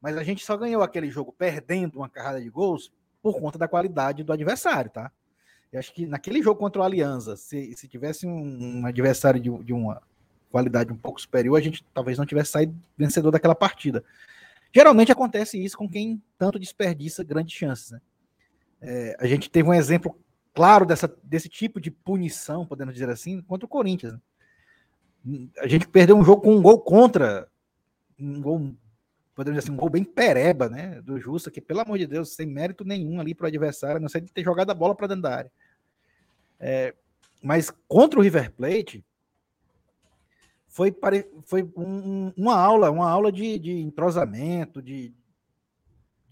[0.00, 2.92] Mas a gente só ganhou aquele jogo perdendo uma carrada de gols
[3.32, 5.10] por conta da qualidade do adversário, tá?
[5.72, 9.50] Eu acho que naquele jogo contra o Aliança, se, se tivesse um, um adversário de,
[9.64, 10.00] de, uma
[10.50, 14.02] qualidade um pouco superior, a gente talvez não tivesse saído vencedor daquela partida.
[14.74, 17.90] Geralmente acontece isso com quem tanto desperdiça grandes chances.
[17.90, 18.00] Né?
[18.80, 20.18] É, a gente teve um exemplo
[20.54, 24.14] claro dessa, desse tipo de punição, podemos dizer assim, contra o Corinthians.
[25.58, 27.46] A gente perdeu um jogo com um gol contra,
[28.18, 28.74] um gol,
[29.38, 32.34] podemos dizer assim, um gol bem pereba, né, do Justa, que pelo amor de Deus,
[32.34, 35.06] sem mérito nenhum ali para o adversário, não sei de ter jogado a bola para
[35.06, 35.52] dentro da área.
[36.58, 36.92] É,
[37.40, 39.06] mas contra o River Plate,
[40.66, 40.92] foi,
[41.44, 45.14] foi um, uma aula, uma aula de, de entrosamento, de,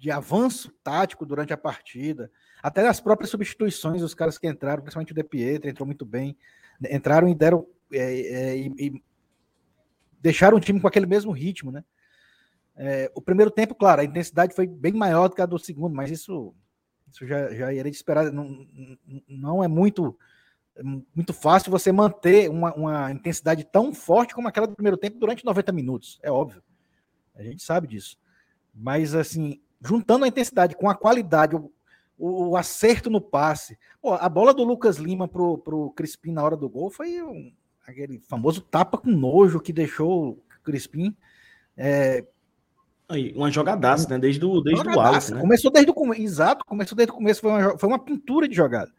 [0.00, 2.28] de avanço tático durante a partida.
[2.60, 6.36] Até as próprias substituições, os caras que entraram, principalmente o De Pietro, entrou muito bem.
[6.90, 7.68] Entraram e deram.
[7.92, 9.02] É, é, e, e
[10.20, 11.84] deixaram o time com aquele mesmo ritmo, né?
[12.76, 15.94] É, o primeiro tempo, claro, a intensidade foi bem maior do que a do segundo,
[15.94, 16.54] mas isso,
[17.10, 18.30] isso já, já era de esperar.
[18.30, 18.66] Não,
[19.28, 20.16] não é muito
[21.14, 25.44] muito fácil você manter uma, uma, intensidade tão forte como aquela do primeiro tempo durante
[25.44, 26.18] 90 minutos.
[26.22, 26.62] É óbvio.
[27.34, 28.18] A gente sabe disso.
[28.74, 31.72] Mas, assim, juntando a intensidade com a qualidade, o,
[32.18, 33.78] o, acerto no passe.
[34.00, 37.52] Pô, a bola do Lucas Lima pro, pro Crispim na hora do gol foi um,
[37.86, 41.16] aquele famoso tapa com nojo que deixou o Crispim.
[41.76, 42.26] É,
[43.34, 44.18] uma jogadaça, né?
[44.18, 45.34] Desde, do, desde o alto.
[45.34, 45.40] Né?
[45.40, 46.22] Começou desde o começo.
[46.22, 47.40] Exato, começou desde o começo.
[47.40, 48.92] Foi uma, foi uma pintura de jogada.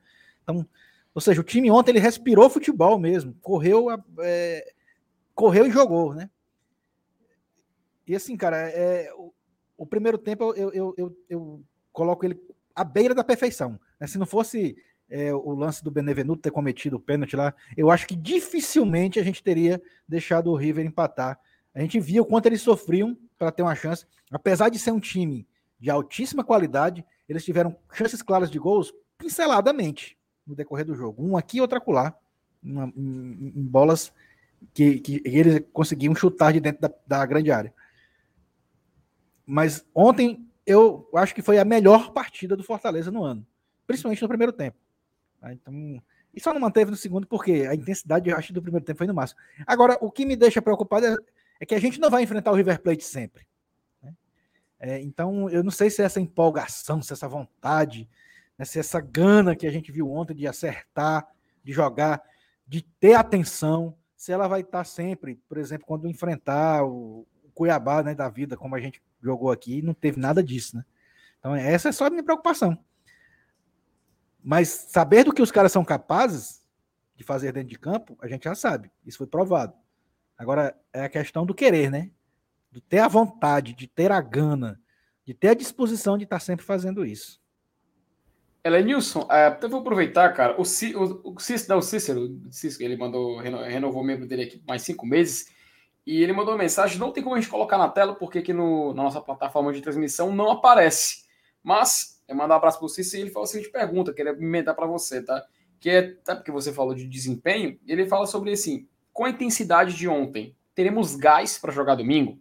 [0.43, 0.65] Então,
[1.13, 3.35] ou seja, o time ontem ele respirou futebol mesmo.
[3.41, 3.87] Correu,
[4.19, 4.65] é,
[5.35, 6.29] correu e jogou, né?
[8.07, 9.33] E assim, cara, é, o,
[9.77, 12.39] o primeiro tempo eu, eu, eu, eu coloco ele
[12.73, 13.79] à beira da perfeição.
[13.99, 14.07] Né?
[14.07, 14.77] Se não fosse
[15.09, 19.23] é, o lance do Benevenuto ter cometido o pênalti lá, eu acho que dificilmente a
[19.23, 21.39] gente teria deixado o River empatar.
[21.77, 24.03] A gente via o quanto eles sofriam para ter uma chance.
[24.31, 25.47] Apesar de ser um time
[25.79, 31.23] de altíssima qualidade, eles tiveram chances claras de gols pinceladamente no decorrer do jogo.
[31.23, 32.17] Um aqui, outro acolá,
[32.63, 32.79] em,
[33.55, 34.11] em, bolas
[34.73, 37.71] que, que eles conseguiam chutar de dentro da, da grande área.
[39.45, 43.45] Mas ontem eu acho que foi a melhor partida do Fortaleza no ano,
[43.85, 44.77] principalmente no primeiro tempo.
[45.39, 45.53] Tá?
[45.53, 46.01] Então,
[46.33, 49.13] e só não manteve no segundo porque a intensidade acho, do primeiro tempo foi no
[49.13, 49.39] máximo.
[49.65, 51.15] Agora, o que me deixa preocupado é,
[51.59, 53.47] é que a gente não vai enfrentar o River Plate sempre.
[54.01, 54.13] Né?
[54.79, 58.09] É, então, eu não sei se essa empolgação, se essa vontade,
[58.57, 61.27] né, se essa gana que a gente viu ontem de acertar,
[61.63, 62.21] de jogar,
[62.67, 68.13] de ter atenção, se ela vai estar sempre, por exemplo, quando enfrentar o, Cuiabá né,
[68.13, 70.85] da vida, como a gente jogou aqui, não teve nada disso, né?
[71.39, 72.77] Então, essa é só a minha preocupação.
[74.43, 76.61] Mas saber do que os caras são capazes
[77.15, 78.91] de fazer dentro de campo, a gente já sabe.
[79.03, 79.73] Isso foi provado.
[80.37, 82.11] Agora, é a questão do querer, né?
[82.71, 84.79] De ter a vontade, de ter a gana,
[85.25, 87.41] de ter a disposição de estar sempre fazendo isso.
[88.63, 90.59] Ela é Nilson, é, eu vou aproveitar, cara.
[90.59, 94.81] O, C, o, o, Cícero, o Cícero, ele mandou, renovou o membro dele aqui mais
[94.81, 95.49] cinco meses.
[96.05, 98.53] E ele mandou uma mensagem, não tem como a gente colocar na tela, porque aqui
[98.53, 101.25] no, na nossa plataforma de transmissão não aparece.
[101.63, 104.35] Mas, eu mandar um abraço para o Cícero e ele fala a seguinte pergunta, queria
[104.35, 105.45] comentar para você, tá?
[105.79, 109.95] Que é, tá, porque você falou de desempenho, ele fala sobre assim, com a intensidade
[109.95, 112.39] de ontem, teremos gás para jogar domingo?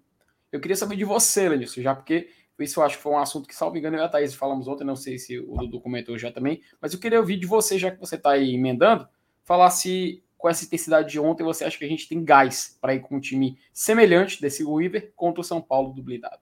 [0.52, 2.28] Eu queria saber de você, Lenilson, já porque
[2.60, 4.68] isso eu acho que foi um assunto que, salvo engano, eu e a Thaís falamos
[4.68, 7.78] ontem, não sei se o Dudu comentou já também, mas eu queria ouvir de você,
[7.78, 9.08] já que você está aí emendando,
[9.42, 12.94] falar se com essa intensidade de ontem, você acha que a gente tem gás para
[12.94, 16.40] ir com um time semelhante desse River contra o São Paulo do blindado?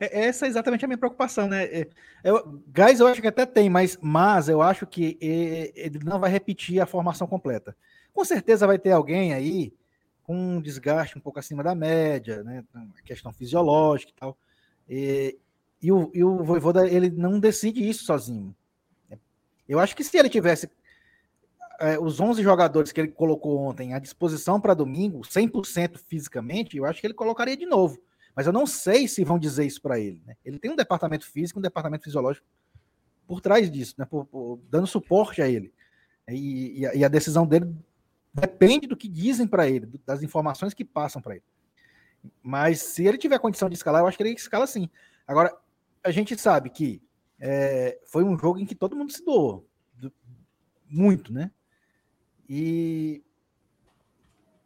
[0.00, 1.62] É, essa é exatamente a minha preocupação, né?
[1.66, 1.88] É,
[2.24, 6.28] eu, gás eu acho que até tem, mas, mas eu acho que ele não vai
[6.28, 7.76] repetir a formação completa.
[8.12, 9.72] Com certeza vai ter alguém aí
[10.22, 12.64] com um desgaste um pouco acima da média, né?
[13.04, 14.38] Questão fisiológica e tal.
[14.88, 15.38] E,
[15.80, 18.54] e o, e o Voivoda, ele não decide isso sozinho.
[19.68, 20.70] Eu acho que se ele tivesse
[21.80, 26.84] é, os 11 jogadores que ele colocou ontem à disposição para domingo, 100% fisicamente, eu
[26.84, 28.00] acho que ele colocaria de novo.
[28.34, 30.22] Mas eu não sei se vão dizer isso para ele.
[30.26, 30.36] Né?
[30.44, 32.46] Ele tem um departamento físico, um departamento fisiológico
[33.26, 34.04] por trás disso, né?
[34.04, 35.72] por, por, dando suporte a ele.
[36.28, 37.74] E, e, a, e, a, decisão dele
[38.32, 41.44] depende do que dizem para ele, das informações que passam para ele.
[42.42, 44.88] Mas se ele tiver condição de escalar, eu acho que ele escala sim.
[45.26, 45.56] Agora,
[46.02, 47.02] a gente sabe que
[47.38, 49.68] é, foi um jogo em que todo mundo se doou.
[50.88, 51.50] Muito, né?
[52.48, 53.24] E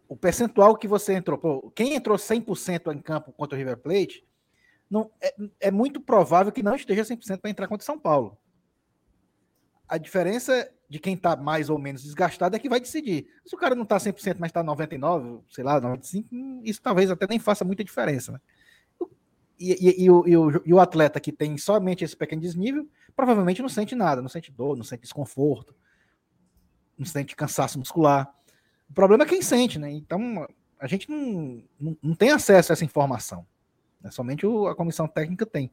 [0.08, 4.26] o percentual que você entrou, pô, quem entrou 100% em campo contra o River Plate,
[4.90, 8.38] não, é, é muito provável que não esteja 100% para entrar contra o São Paulo.
[9.88, 13.26] A diferença de quem está mais ou menos desgastado é que vai decidir.
[13.44, 17.26] Se o cara não está 100%, mas está 99%, sei lá, 95%, isso talvez até
[17.26, 18.32] nem faça muita diferença.
[18.32, 18.40] Né?
[19.58, 23.62] E, e, e, o, o, e o atleta que tem somente esse pequeno desnível, provavelmente
[23.62, 25.74] não sente nada, não sente dor, não sente desconforto
[26.98, 28.32] não sente cansaço muscular.
[28.88, 29.90] O problema é quem sente, né?
[29.90, 30.46] Então,
[30.78, 33.46] a gente não, não, não tem acesso a essa informação.
[34.00, 34.10] Né?
[34.10, 35.70] Somente o, a comissão técnica tem.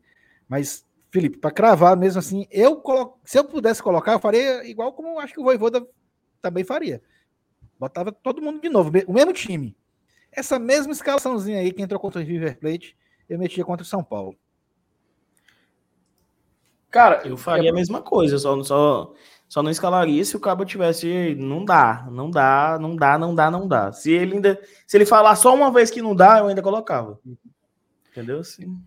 [0.48, 3.20] Mas, Felipe, para cravar mesmo assim, eu colo...
[3.24, 5.86] se eu pudesse colocar, eu faria igual como acho que o Voivoda
[6.42, 7.04] também faria.
[7.80, 9.78] Botava todo mundo de novo, o mesmo time.
[10.32, 12.98] Essa mesma escalaçãozinha aí que entrou contra o River Plate,
[13.30, 14.36] eu metia contra o São Paulo.
[16.90, 19.14] Cara, eu faria a mesma coisa, só, só
[19.48, 21.36] só não escalaria se o cabo tivesse.
[21.36, 23.92] Não dá, não dá, não dá, não dá, não dá.
[23.92, 24.60] Se ele ainda.
[24.88, 27.20] Se ele falar só uma vez que não dá, eu ainda colocava.
[28.10, 28.40] Entendeu?
[28.40, 28.82] Assim.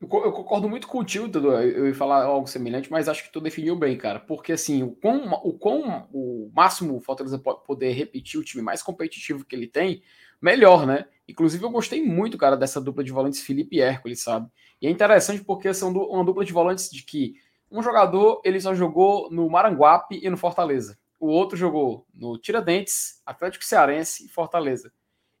[0.00, 1.52] Eu, concordo muito contigo, Dudu.
[1.52, 4.18] Eu ia falar algo semelhante, mas acho que tu definiu bem, cara.
[4.18, 8.62] Porque assim, o quão, o quão o máximo o Fortaleza pode poder repetir o time
[8.62, 10.02] mais competitivo que ele tem,
[10.40, 11.04] melhor, né?
[11.28, 14.50] Inclusive, eu gostei muito, cara, dessa dupla de volantes Felipe e Hércules, sabe?
[14.80, 17.34] E é interessante porque são uma dupla de volantes de que
[17.70, 20.98] um jogador ele só jogou no Maranguape e no Fortaleza.
[21.18, 24.90] O outro jogou no Tiradentes, Atlético Cearense e Fortaleza.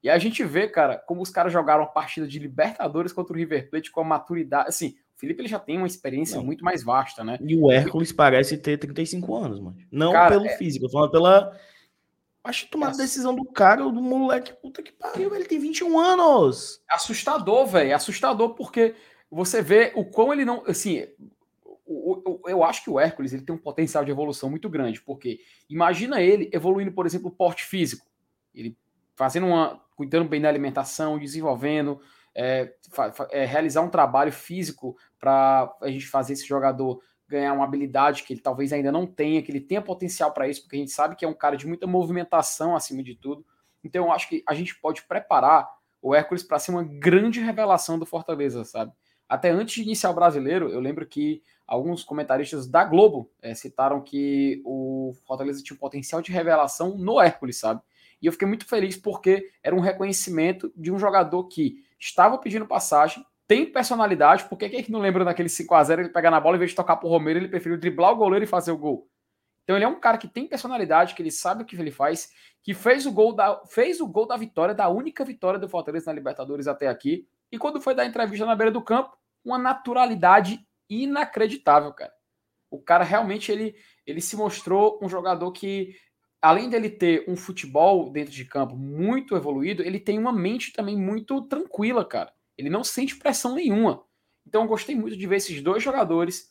[0.02, 3.36] E a gente vê, cara, como os caras jogaram a partida de Libertadores contra o
[3.36, 4.68] River Plate com a maturidade.
[4.68, 6.44] Assim, o Felipe ele já tem uma experiência Não.
[6.44, 7.38] muito mais vasta, né?
[7.42, 9.76] E o Hércules parece ter 35 anos, mano.
[9.90, 10.56] Não cara, pelo é...
[10.56, 11.54] físico, falando pela.
[12.42, 15.98] Acho que tomar a decisão do cara, do moleque, puta que pariu, ele tem 21
[15.98, 16.80] anos.
[16.88, 17.94] Assustador, velho.
[17.94, 18.94] Assustador, porque
[19.30, 20.64] você vê o quão ele não.
[20.66, 21.06] Assim,
[22.46, 26.22] eu acho que o Hércules ele tem um potencial de evolução muito grande, porque imagina
[26.22, 28.06] ele evoluindo, por exemplo, o porte físico,
[28.54, 28.74] ele
[29.14, 32.00] fazendo uma, cuidando bem da alimentação, desenvolvendo,
[32.34, 32.72] é,
[33.32, 38.32] é, realizar um trabalho físico para a gente fazer esse jogador ganhar uma habilidade que
[38.32, 41.16] ele talvez ainda não tenha, que ele tenha potencial para isso, porque a gente sabe
[41.16, 43.44] que é um cara de muita movimentação acima de tudo.
[43.84, 45.68] Então eu acho que a gente pode preparar
[46.00, 48.90] o Hércules para ser uma grande revelação do Fortaleza, sabe?
[49.28, 54.00] Até antes de iniciar o brasileiro, eu lembro que alguns comentaristas da Globo é, citaram
[54.00, 57.82] que o Fortaleza tinha um potencial de revelação no Hércules, sabe?
[58.20, 62.66] E eu fiquei muito feliz porque era um reconhecimento de um jogador que estava pedindo
[62.66, 66.30] passagem, tem personalidade, porque quem é que não lembra daquele 5 a 0 ele pegar
[66.30, 68.70] na bola em vez de tocar pro Romero, ele preferiu driblar o goleiro e fazer
[68.70, 69.08] o gol.
[69.64, 72.30] Então ele é um cara que tem personalidade, que ele sabe o que ele faz,
[72.62, 76.06] que fez o gol da, fez o gol da vitória, da única vitória do Fortaleza
[76.06, 77.26] na Libertadores até aqui.
[77.50, 82.12] E quando foi dar entrevista na beira do campo, uma naturalidade inacreditável, cara.
[82.70, 83.74] O cara realmente ele,
[84.06, 85.94] ele se mostrou um jogador que,
[86.40, 90.96] além dele ter um futebol dentro de campo muito evoluído, ele tem uma mente também
[90.96, 92.32] muito tranquila, cara.
[92.56, 94.02] Ele não sente pressão nenhuma.
[94.46, 96.50] Então eu gostei muito de ver esses dois jogadores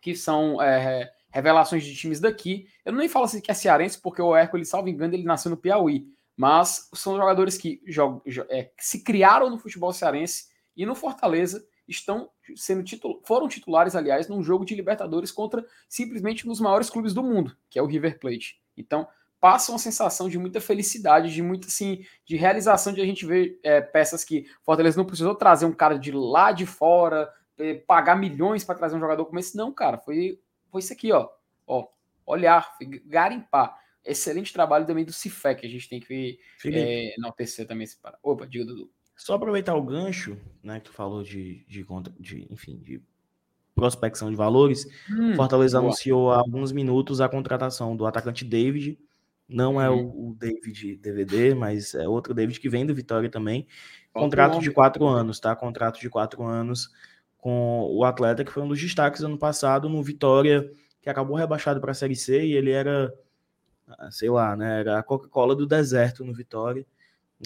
[0.00, 2.68] que são é, revelações de times daqui.
[2.84, 5.56] Eu nem falo assim que é cearense, porque o Hércules, salvo engano, ele nasceu no
[5.56, 6.06] Piauí.
[6.36, 10.46] Mas são jogadores que, jogam, é, se criaram no futebol cearense
[10.76, 16.44] e no Fortaleza estão sendo titul foram titulares, aliás, num jogo de Libertadores contra simplesmente
[16.46, 18.60] um dos maiores clubes do mundo, que é o River Plate.
[18.76, 19.08] Então,
[19.40, 23.60] passa uma sensação de muita felicidade, de muita assim, de realização de a gente ver
[23.62, 28.16] é, peças que Fortaleza não precisou trazer um cara de lá de fora, é, pagar
[28.16, 29.56] milhões para trazer um jogador como esse.
[29.56, 31.28] Não, cara, foi, foi isso aqui, ó.
[31.66, 31.86] ó
[32.24, 33.78] olhar, garimpar.
[34.04, 38.18] Excelente trabalho também do Cifé, que a gente tem que é, enaltecer também esse para.
[38.22, 38.90] Opa, diga, Dudu.
[39.16, 41.86] Só aproveitar o gancho, né, que tu falou de, de,
[42.18, 43.02] de enfim, de
[43.74, 44.86] prospecção de valores.
[45.10, 45.88] Hum, Fortaleza boa.
[45.88, 48.98] anunciou há alguns minutos a contratação do atacante David.
[49.48, 53.66] Não é o, o, David DVD, mas é outro David que vem do Vitória também.
[54.12, 55.54] Contrato de quatro anos, tá?
[55.54, 56.90] Contrato de quatro anos
[57.36, 60.70] com o atleta que foi um dos destaques ano passado no Vitória,
[61.02, 63.12] que acabou rebaixado para a Série C e ele era,
[63.86, 64.80] ah, sei lá, né?
[64.80, 66.86] Era a Coca-Cola do deserto no Vitória.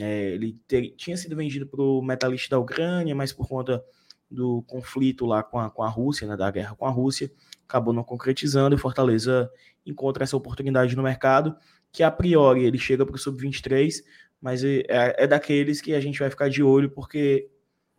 [0.00, 3.82] É, ele ter, tinha sido vendido para o metalista da Ucrânia, mas por conta
[4.30, 7.30] do conflito lá com a, com a Rússia, né, da guerra com a Rússia,
[7.66, 9.50] acabou não concretizando, e o Fortaleza
[9.84, 11.56] encontra essa oportunidade no mercado,
[11.90, 14.02] que a priori ele chega para o Sub-23,
[14.40, 17.50] mas é, é, daqueles que a gente vai ficar de olho, porque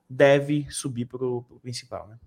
[0.10, 2.18] deve subir para o principal, né?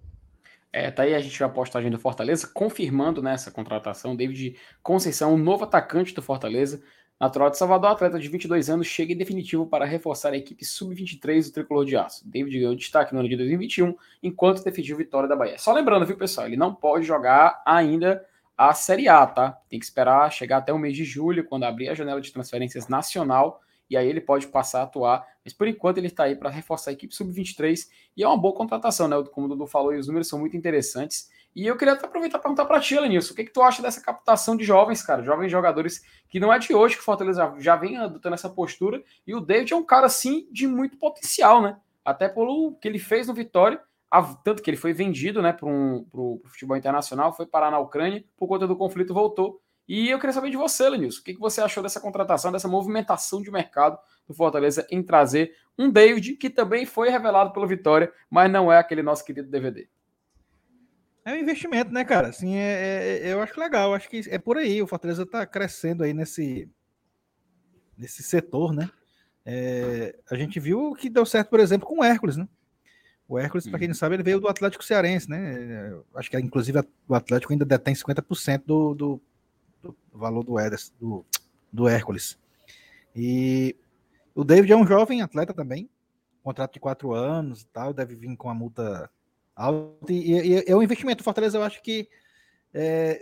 [0.73, 4.57] É, tá aí a gente vai a postagem do Fortaleza, confirmando nessa né, contratação, David
[4.83, 6.83] Conceição, um novo atacante do Fortaleza,
[7.21, 11.47] natural de Salvador, atleta de 22 anos, chega em definitivo para reforçar a equipe sub-23
[11.47, 12.29] do Tricolor de Aço.
[12.29, 15.59] David ganhou destaque no ano de 2021, enquanto definiu vitória da Bahia.
[15.59, 18.25] Só lembrando, viu, pessoal, ele não pode jogar ainda
[18.57, 19.53] a Série A, tá?
[19.69, 22.89] Tem que esperar chegar até o mês de julho, quando abrir a janela de transferências
[22.89, 25.27] nacional, e aí ele pode passar a atuar.
[25.45, 28.55] Mas por enquanto ele está aí para reforçar a equipe sub-23 e é uma boa
[28.55, 29.23] contratação, né?
[29.33, 31.31] Como o Dudu falou, e os números são muito interessantes.
[31.55, 33.83] E eu queria até aproveitar para perguntar para ti, Lenilson, o que, que tu acha
[33.83, 35.23] dessa captação de jovens, cara?
[35.23, 39.03] Jovens jogadores que não é de hoje que o Fortaleza já vem adotando essa postura.
[39.27, 41.77] E o David é um cara, assim, de muito potencial, né?
[42.05, 43.81] Até pelo que ele fez no Vitória,
[44.43, 48.49] tanto que ele foi vendido né, para o futebol internacional, foi parar na Ucrânia, por
[48.49, 49.61] conta do conflito voltou.
[49.89, 52.69] E eu queria saber de você, Lenilson, o que, que você achou dessa contratação, dessa
[52.69, 58.13] movimentação de mercado do Fortaleza em trazer um David, que também foi revelado pelo Vitória,
[58.31, 59.89] mas não é aquele nosso querido DVD.
[61.25, 62.29] É um investimento, né, cara?
[62.29, 64.83] Assim, é, é, eu acho legal, acho que é por aí.
[64.83, 66.69] O Fortaleza está crescendo aí nesse,
[67.97, 68.91] nesse setor, né?
[69.45, 72.49] É, a gente viu que deu certo, por exemplo, com o Hércules, né?
[73.29, 75.97] O Hércules, para quem não sabe, ele veio do Atlético Cearense, né?
[76.15, 79.23] Acho que inclusive o Atlético ainda detém 50% do, do,
[79.81, 81.25] do valor do, Ederson, do,
[81.73, 82.39] do Hércules.
[83.15, 83.77] E
[84.35, 85.89] o David é um jovem atleta também,
[86.43, 89.09] contrato de quatro anos e tal, deve vir com a multa
[90.09, 91.21] E, é um investimento.
[91.21, 92.09] O Fortaleza, eu acho que
[92.73, 93.21] é,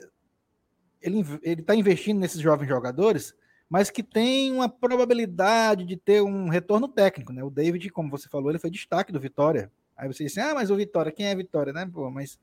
[1.02, 3.34] ele está investindo nesses jovens jogadores,
[3.68, 7.32] mas que tem uma probabilidade de ter um retorno técnico.
[7.32, 7.42] Né?
[7.42, 9.70] O David, como você falou, ele foi destaque do Vitória.
[9.96, 11.88] Aí você disse, ah, mas o Vitória, quem é Vitória, né?
[11.92, 12.38] Pô, mas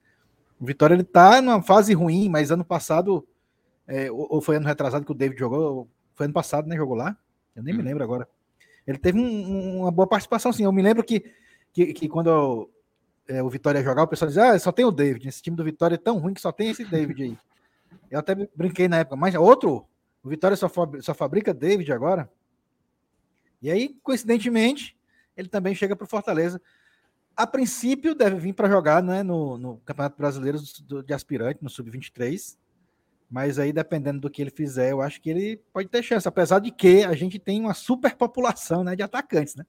[0.59, 3.27] o Vitória ele tá numa fase ruim, mas ano passado,
[3.87, 6.75] é, ou, ou, foi ano retrasado que o David jogou, foi ano passado, né?
[6.75, 7.17] Jogou lá?
[7.55, 7.77] Eu nem hum.
[7.77, 8.27] me lembro agora.
[8.85, 10.63] Ele teve um, uma boa participação, sim.
[10.63, 11.25] Eu me lembro que,
[11.73, 12.69] que, que quando eu,
[13.27, 15.27] é, o Vitória jogar, o pessoal dizia, ah, só tem o David.
[15.27, 17.37] Esse time do Vitória é tão ruim que só tem esse David aí.
[18.09, 19.85] Eu até brinquei na época, mas outro,
[20.23, 20.69] o Vitória só,
[21.01, 22.29] só fabrica David agora.
[23.61, 24.97] E aí, coincidentemente,
[25.35, 26.61] ele também chega para o Fortaleza.
[27.35, 30.57] A princípio, deve vir para jogar né, no, no, Campeonato Brasileiro
[31.05, 32.57] de Aspirante, no Sub-23.
[33.29, 36.27] Mas aí, dependendo do que ele fizer, eu acho que ele pode ter chance.
[36.27, 39.65] Apesar de que a gente tem uma superpopulação né, de atacantes, né?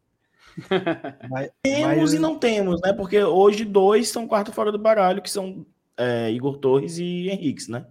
[1.31, 2.12] Mas, temos mas...
[2.12, 2.92] e não temos, né?
[2.92, 5.66] Porque hoje dois são quarto fora do baralho, que são
[5.97, 7.87] é, Igor Torres e Henriques, né?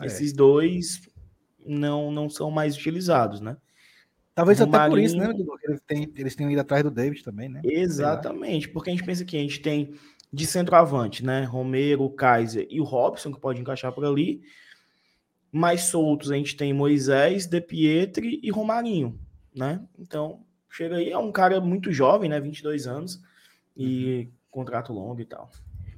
[0.00, 0.06] É.
[0.06, 1.02] Esses dois
[1.64, 3.56] não, não são mais utilizados, né?
[4.34, 5.34] Talvez até por isso, né?
[5.64, 7.60] Eles, têm, eles tenham ido atrás do David também, né?
[7.64, 9.94] Exatamente, porque a gente pensa que a gente tem
[10.32, 11.42] de centroavante, né?
[11.44, 14.42] Romero, Kaiser e o Robson, que pode encaixar por ali.
[15.50, 19.18] Mais soltos, a gente tem Moisés, De Pietri e Romarinho,
[19.54, 19.82] né?
[19.98, 22.40] Então, chega aí, é um cara muito jovem, né?
[22.40, 23.22] 22 anos
[23.76, 24.32] e uhum.
[24.50, 25.50] contrato longo e tal.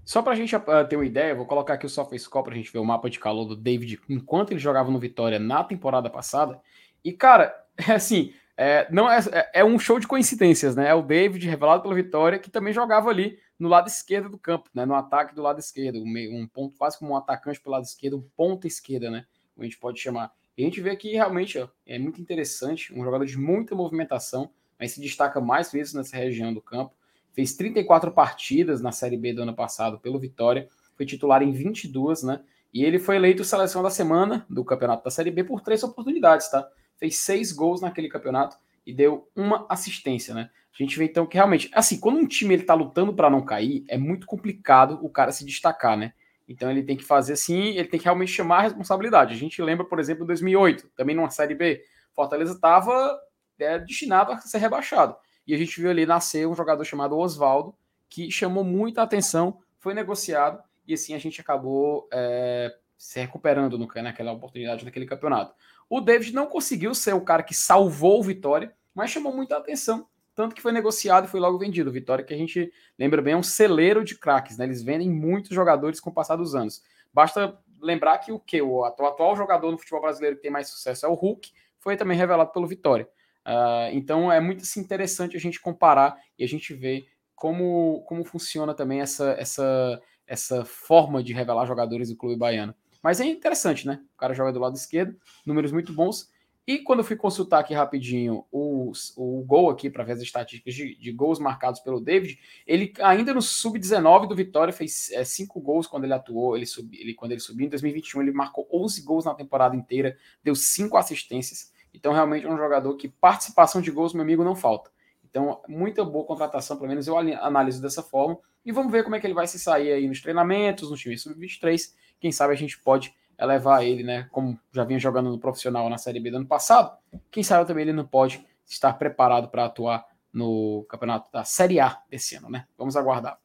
[0.04, 2.56] Só para a gente uh, ter uma ideia, vou colocar aqui o SofaScore para a
[2.56, 6.10] gente ver o mapa de calor do David enquanto ele jogava no Vitória na temporada
[6.10, 6.60] passada.
[7.04, 7.54] E, cara,
[7.88, 10.88] é assim, é, não é, é, é, um show de coincidências, né?
[10.88, 14.68] É o David, revelado pela Vitória, que também jogava ali no lado esquerdo do campo,
[14.74, 14.84] né?
[14.84, 18.28] No ataque do lado esquerdo, um, ponto quase como um atacante pelo lado esquerdo, um
[18.36, 19.24] ponta esquerda, né?
[19.54, 20.30] Como a gente pode chamar.
[20.58, 24.50] E a gente vê aqui realmente ó, é muito interessante, um jogador de muita movimentação,
[24.80, 26.94] mas se destaca mais vezes nessa região do campo.
[27.32, 32.22] Fez 34 partidas na Série B do ano passado pelo Vitória, foi titular em 22,
[32.22, 32.40] né?
[32.72, 36.50] E ele foi eleito seleção da semana do campeonato da Série B por três oportunidades,
[36.50, 36.66] tá?
[36.96, 38.56] Fez seis gols naquele campeonato
[38.86, 40.50] e deu uma assistência, né?
[40.72, 43.44] A gente vê então que realmente, assim, quando um time ele tá lutando para não
[43.44, 46.14] cair, é muito complicado o cara se destacar, né?
[46.48, 49.34] Então ele tem que fazer assim, ele tem que realmente chamar a responsabilidade.
[49.34, 51.82] A gente lembra, por exemplo, em 2008, também numa Série B,
[52.14, 53.18] Fortaleza estava
[53.62, 55.16] é, destinado a ser rebaixado.
[55.46, 57.74] E a gente viu ali nascer um jogador chamado Oswaldo,
[58.08, 63.88] que chamou muita atenção, foi negociado, e assim a gente acabou é, se recuperando no,
[64.02, 65.54] naquela oportunidade, naquele campeonato.
[65.88, 70.06] O David não conseguiu ser o cara que salvou o Vitória, mas chamou muita atenção,
[70.34, 71.90] tanto que foi negociado e foi logo vendido.
[71.90, 74.64] Vitória, que a gente lembra bem, é um celeiro de craques, né?
[74.64, 76.82] Eles vendem muitos jogadores com o passar dos anos.
[77.12, 81.06] Basta lembrar que o que o atual jogador no futebol brasileiro que tem mais sucesso
[81.06, 83.08] é o Hulk, foi também revelado pelo Vitória.
[83.46, 88.24] Uh, então é muito assim, interessante a gente comparar e a gente ver como, como
[88.24, 92.74] funciona também essa, essa, essa forma de revelar jogadores do clube baiano.
[93.02, 94.00] Mas é interessante, né?
[94.14, 95.16] O cara joga do lado esquerdo,
[95.46, 96.28] números muito bons.
[96.66, 100.74] E quando eu fui consultar aqui rapidinho o, o gol aqui para ver as estatísticas
[100.74, 105.60] de, de, gols marcados pelo David, ele ainda no sub-19 do Vitória fez é, cinco
[105.60, 109.02] gols quando ele atuou, ele, sub, ele quando ele subiu em 2021, ele marcou 11
[109.02, 111.72] gols na temporada inteira, deu cinco assistências.
[111.92, 114.90] Então realmente é um jogador que participação de gols, meu amigo, não falta.
[115.30, 118.36] Então, muita boa contratação, pelo menos eu analiso dessa forma.
[118.64, 121.16] E vamos ver como é que ele vai se sair aí nos treinamentos, no time
[121.16, 121.94] sub-23.
[122.18, 124.28] Quem sabe a gente pode levar ele, né?
[124.32, 126.96] Como já vinha jogando no profissional na Série B do ano passado,
[127.30, 132.02] quem sabe também ele não pode estar preparado para atuar no campeonato da Série A
[132.10, 132.66] desse ano, né?
[132.76, 133.38] Vamos aguardar.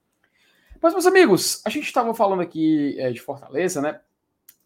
[0.81, 4.01] Mas, meus amigos, a gente estava falando aqui é, de Fortaleza, né?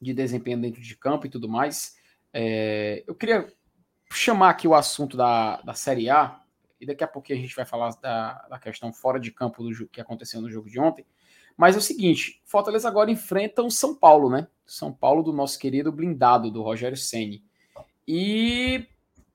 [0.01, 1.97] De desempenho dentro de campo e tudo mais.
[2.34, 3.47] É, eu queria
[4.12, 6.41] chamar aqui o assunto da, da Série A,
[6.80, 9.88] e daqui a pouquinho a gente vai falar da, da questão fora de campo do
[9.88, 11.05] que aconteceu no jogo de ontem.
[11.57, 14.47] Mas é o seguinte, Fortaleza agora enfrenta o São Paulo, né?
[14.66, 17.43] São Paulo do nosso querido blindado, do Rogério Ceni.
[18.07, 18.88] E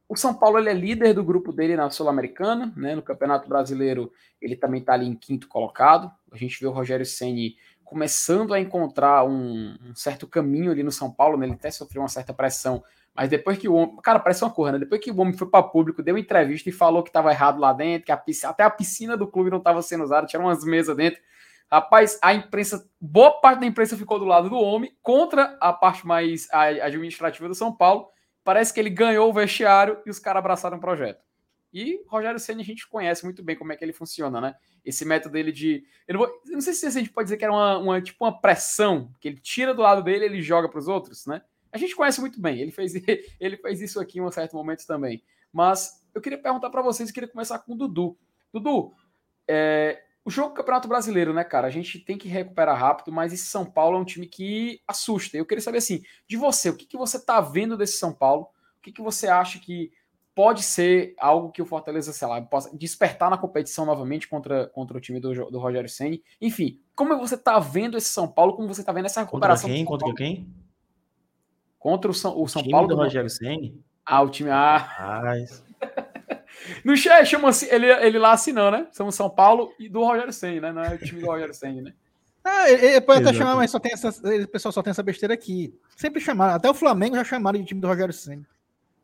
[0.09, 2.95] o São Paulo ele é líder do grupo dele na Sul-Americana, né?
[2.95, 4.11] No Campeonato Brasileiro
[4.41, 6.11] ele também está ali em quinto colocado.
[6.33, 10.91] A gente vê o Rogério Ceni começando a encontrar um, um, certo caminho ali no
[10.91, 11.47] São Paulo, né?
[11.47, 12.83] Ele até sofreu uma certa pressão,
[13.15, 14.79] mas depois que o homem, cara, parece uma corra, né?
[14.81, 17.73] Depois que o homem foi para público, deu entrevista e falou que estava errado lá
[17.73, 20.65] dentro, que a piscina, até a piscina do clube não estava sendo usada, tinha umas
[20.65, 21.21] mesas dentro.
[21.71, 26.07] Rapaz, a imprensa, boa parte da imprensa ficou do lado do homem, contra a parte
[26.07, 28.09] mais administrativa do São Paulo.
[28.43, 31.23] Parece que ele ganhou o vestiário e os caras abraçaram o projeto.
[31.73, 34.55] E Rogério Senna a gente conhece muito bem como é que ele funciona, né?
[34.85, 35.85] Esse método dele de.
[36.07, 38.03] Eu não, vou, eu não sei se a gente pode dizer que era uma, uma,
[38.03, 41.27] tipo uma pressão, que ele tira do lado dele e ele joga para os outros,
[41.27, 41.43] né?
[41.75, 42.61] A gente conhece muito bem.
[42.61, 42.95] Ele fez,
[43.41, 45.25] ele fez isso aqui em um certo momento também.
[45.53, 48.17] Mas eu queria perguntar para vocês, eu queria começar com o Dudu.
[48.53, 48.93] Dudu,
[49.49, 51.67] é, o jogo do Campeonato Brasileiro, né, cara?
[51.67, 55.37] A gente tem que recuperar rápido, mas esse São Paulo é um time que assusta.
[55.37, 58.45] Eu queria saber, assim, de você, o que, que você tá vendo desse São Paulo?
[58.79, 59.91] O que, que você acha que
[60.33, 64.97] pode ser algo que o Fortaleza, sei lá, possa despertar na competição novamente contra, contra
[64.97, 66.23] o time do, do Rogério Senni?
[66.41, 68.55] Enfim, como você tá vendo esse São Paulo?
[68.55, 69.69] Como você tá vendo essa recuperação?
[69.69, 69.85] Contra quem?
[69.85, 70.64] Contra quem?
[71.85, 73.79] Contra o São, o São Paulo do, do Rogério Senni?
[74.07, 74.49] Ah, o time.
[74.51, 75.35] Ah.
[76.83, 78.87] No chat, chama assim, ele, ele lá assinando, né?
[78.91, 80.73] Somos São Paulo e do Rogério Senni, né?
[80.73, 81.93] Não é o time do Rogério Senni, né?
[82.43, 85.33] Ah, ele pode até chamar, mas só tem essa, o pessoal só tem essa besteira
[85.33, 85.75] aqui.
[85.97, 88.47] Sempre chamaram, até o Flamengo já chamaram de time do Rogério Senni.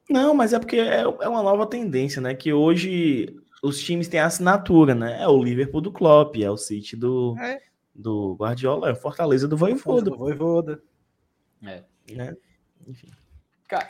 [0.09, 2.35] Não, mas é porque é, é uma nova tendência, né?
[2.35, 5.22] Que hoje os times têm assinatura, né?
[5.22, 7.61] É o Liverpool do Klopp, é o City do, é.
[7.95, 10.11] do Guardiola, é o Fortaleza do Voivoda.
[10.14, 10.83] Voivoda.
[11.62, 11.83] É.
[12.14, 12.37] Né?
[12.87, 13.09] Enfim.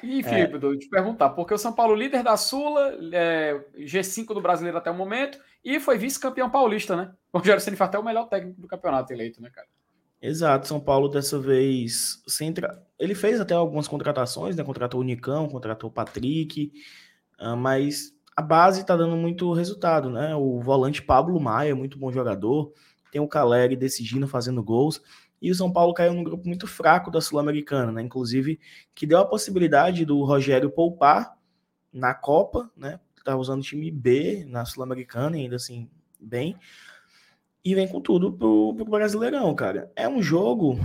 [0.03, 0.69] E, Felipe, é.
[0.69, 4.91] eu te perguntar, porque o São Paulo, líder da Sula, é, G5 do brasileiro até
[4.91, 7.13] o momento, e foi vice-campeão paulista, né?
[7.33, 9.69] O Rogério Ceni foi até o melhor técnico do campeonato eleito, né, cara?
[10.21, 12.21] Exato, São Paulo dessa vez.
[12.27, 12.83] Centra...
[12.99, 14.65] Ele fez até algumas contratações, né?
[14.65, 16.73] Contratou o Nicão, contratou o Patrick,
[17.41, 20.35] uh, mas a base tá dando muito resultado, né?
[20.35, 22.73] O volante Pablo Maia, muito bom jogador.
[23.13, 25.01] Tem o Caleri decidindo, fazendo gols.
[25.41, 28.03] E o São Paulo caiu num grupo muito fraco da Sul-Americana, né?
[28.03, 28.61] Inclusive,
[28.95, 31.37] que deu a possibilidade do Rogério poupar
[31.93, 33.01] na Copa, né?
[33.25, 35.89] Tá usando o time B na Sul-Americana, ainda assim,
[36.19, 36.57] bem.
[37.65, 39.91] E vem com tudo pro, pro Brasileirão, cara.
[39.95, 40.79] É um jogo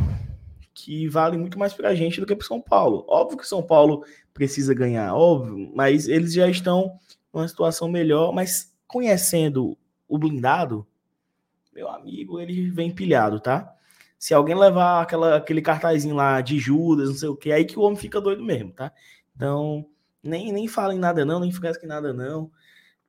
[0.74, 3.06] que vale muito mais pra gente do que pro São Paulo.
[3.08, 7.00] Óbvio que o São Paulo precisa ganhar, óbvio, mas eles já estão
[7.34, 9.78] numa situação melhor, mas conhecendo
[10.08, 10.86] o blindado,
[11.74, 13.75] meu amigo, ele vem pilhado, tá?
[14.18, 17.78] Se alguém levar aquela, aquele cartazinho lá de Judas, não sei o que, aí que
[17.78, 18.92] o homem fica doido mesmo, tá?
[19.36, 19.86] Então,
[20.24, 22.50] nem, nem fala em nada não, nem fresca em nada não,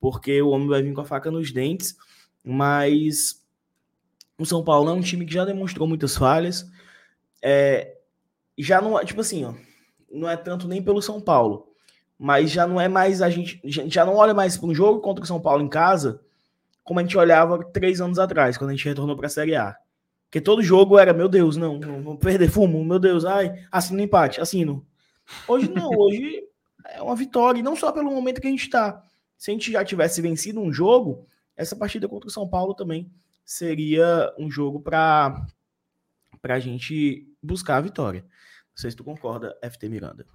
[0.00, 1.96] porque o homem vai vir com a faca nos dentes,
[2.44, 3.44] mas
[4.38, 6.66] o São Paulo é um time que já demonstrou muitas falhas,
[7.42, 7.96] é,
[8.58, 9.54] já não, tipo assim, ó,
[10.10, 11.72] não é tanto nem pelo São Paulo,
[12.18, 15.24] mas já não é mais a gente, já não olha mais para um jogo contra
[15.24, 16.20] o São Paulo em casa
[16.86, 19.76] como a gente olhava três anos atrás, quando a gente retornou para a Série A.
[20.36, 24.02] Porque todo jogo era, meu Deus, não, não vou perder fumo, meu Deus, ai, assino
[24.02, 24.86] empate, assino.
[25.48, 26.42] Hoje não, hoje
[26.90, 29.02] é uma vitória, e não só pelo momento que a gente está.
[29.38, 31.26] Se a gente já tivesse vencido um jogo,
[31.56, 33.10] essa partida contra o São Paulo também
[33.46, 35.46] seria um jogo para
[36.42, 38.20] a gente buscar a vitória.
[38.20, 40.26] Não sei se tu concorda, FT Miranda.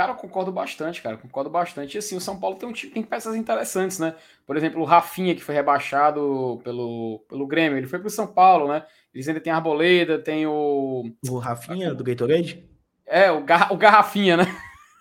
[0.00, 1.18] Cara, eu concordo bastante, cara.
[1.18, 1.94] Concordo bastante.
[1.94, 4.14] E assim, o São Paulo tem, um, tem peças interessantes, né?
[4.46, 8.66] Por exemplo, o Rafinha, que foi rebaixado pelo, pelo Grêmio, ele foi pro São Paulo,
[8.66, 8.82] né?
[9.12, 11.04] Eles ainda tem Arboleda, tem o.
[11.28, 12.66] O Rafinha do Gatorade?
[13.04, 13.70] É, o, Gar...
[13.74, 14.44] o Garrafinha, né?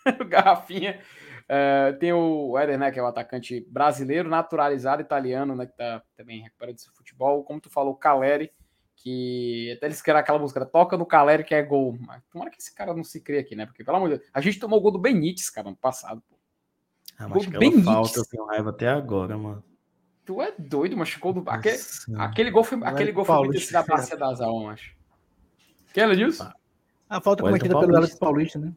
[0.19, 0.99] o Garrafinha.
[1.47, 6.03] É, tem o Éder, né, que é o atacante brasileiro, naturalizado italiano, né, que tá
[6.17, 7.45] também recuperando esse futebol.
[7.45, 8.51] Como tu falou, o Caleri,
[9.01, 11.97] que até eles querem aquela música, toca no Caleri que é gol.
[11.99, 13.65] Mas tomara que esse cara não se crie aqui, né?
[13.65, 16.21] Porque, pelo amor de Deus, a gente tomou o gol do Benítez, cara, ano passado.
[16.29, 16.35] Pô.
[17.17, 17.85] Ah, mas Gol do aquela Benítez.
[17.85, 19.63] falta eu tenho raiva até agora, mano.
[20.25, 21.43] Tu é doido, mas ficou do.
[21.49, 22.23] Aquele, Nossa.
[22.23, 24.81] aquele gol foi, é aquele gol foi muito esse da Bacia das Almas.
[25.93, 26.43] Que ela disso?
[27.09, 27.97] A falta Wellington cometida pelo.
[27.97, 28.73] Alex Paulista, né?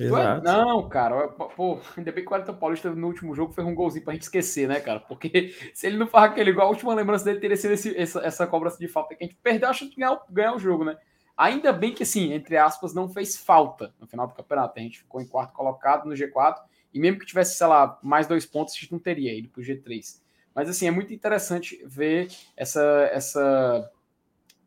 [0.00, 0.44] É- Exato.
[0.44, 4.04] Não, cara, pô, ainda bem que o Wellington Paulista no último jogo fez um golzinho
[4.04, 5.00] pra gente esquecer, né, cara?
[5.00, 8.20] Porque se ele não faz aquele gol, a última lembrança dele teria sido esse- essa,
[8.20, 10.58] essa cobrança de falta que a gente perdeu a chance de ganhar, o- ganhar o
[10.58, 10.96] jogo, né?
[11.36, 14.78] Ainda bem que, assim, entre aspas, não fez falta no final do campeonato.
[14.78, 18.26] A gente ficou em quarto colocado no G4 e mesmo que tivesse, sei lá, mais
[18.26, 20.20] dois pontos, a gente não teria ido pro G3.
[20.54, 22.82] Mas, assim, é muito interessante ver essa,
[23.12, 23.90] essa,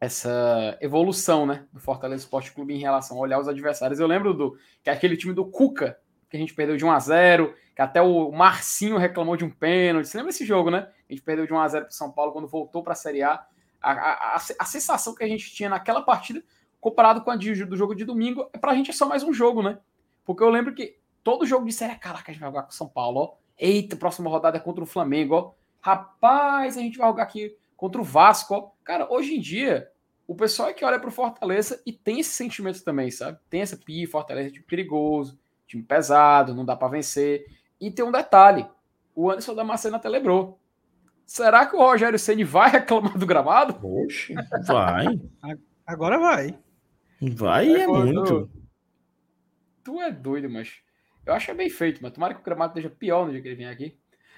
[0.03, 4.01] essa evolução, né, do Fortaleza Esporte Clube em relação a olhar os adversários.
[4.01, 5.97] Eu lembro do que é aquele time do Cuca,
[6.29, 9.49] que a gente perdeu de 1 a 0 que até o Marcinho reclamou de um
[9.49, 10.07] pênalti.
[10.07, 10.89] Você lembra esse jogo, né?
[11.09, 13.23] A gente perdeu de 1 a 0 para São Paulo quando voltou para a Série
[13.23, 13.45] A.
[13.81, 16.43] A, a, a, a sensação que a gente tinha naquela partida,
[16.81, 19.31] comparado com a de- do jogo de domingo, é pra gente é só mais um
[19.33, 19.79] jogo, né?
[20.25, 22.71] Porque eu lembro que todo jogo de Série A, caraca, a gente vai jogar com
[22.71, 23.33] São Paulo, ó.
[23.57, 25.51] Eita, próxima rodada é contra o Flamengo, ó.
[25.79, 28.71] Rapaz, a gente vai jogar aqui contra o Vasco, ó.
[28.83, 29.89] Cara, hoje em dia,
[30.27, 33.37] o pessoal é que olha pro Fortaleza e tem esse sentimento também, sabe?
[33.49, 37.45] Tem essa pi, Fortaleza é time perigoso, time pesado, não dá pra vencer.
[37.79, 38.65] E tem um detalhe:
[39.15, 40.59] o Anderson Damasceno até lembrou.
[41.25, 43.79] Será que o Rogério Ceni vai reclamar do gramado?
[43.85, 44.35] Oxe,
[44.67, 45.19] vai.
[45.85, 46.57] Agora vai.
[47.21, 48.49] Vai é muito.
[49.83, 50.73] Tu é doido, mas
[51.25, 53.41] eu acho que é bem feito, mas tomara que o gramado esteja pior no dia
[53.41, 53.97] que ele vier aqui.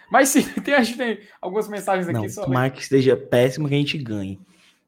[0.09, 2.43] Mas sim, tem, a gente tem algumas mensagens aqui Não, só.
[2.43, 4.39] tomara que esteja péssimo que a gente ganhe.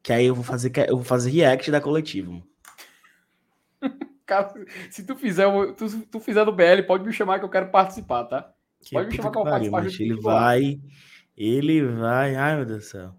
[0.08, 2.32] Que aí eu vou fazer, eu vou fazer react da coletiva.
[2.32, 2.48] mano.
[4.26, 4.54] Cara,
[4.90, 5.46] se tu fizer,
[5.76, 8.54] tu, tu fizer do BL, pode me chamar que eu quero participar, tá?
[8.82, 10.80] Que Pode me chamar que eu pariu, parte ele vai.
[11.36, 12.36] Ele vai.
[12.38, 13.16] Ai, meu Deus do céu.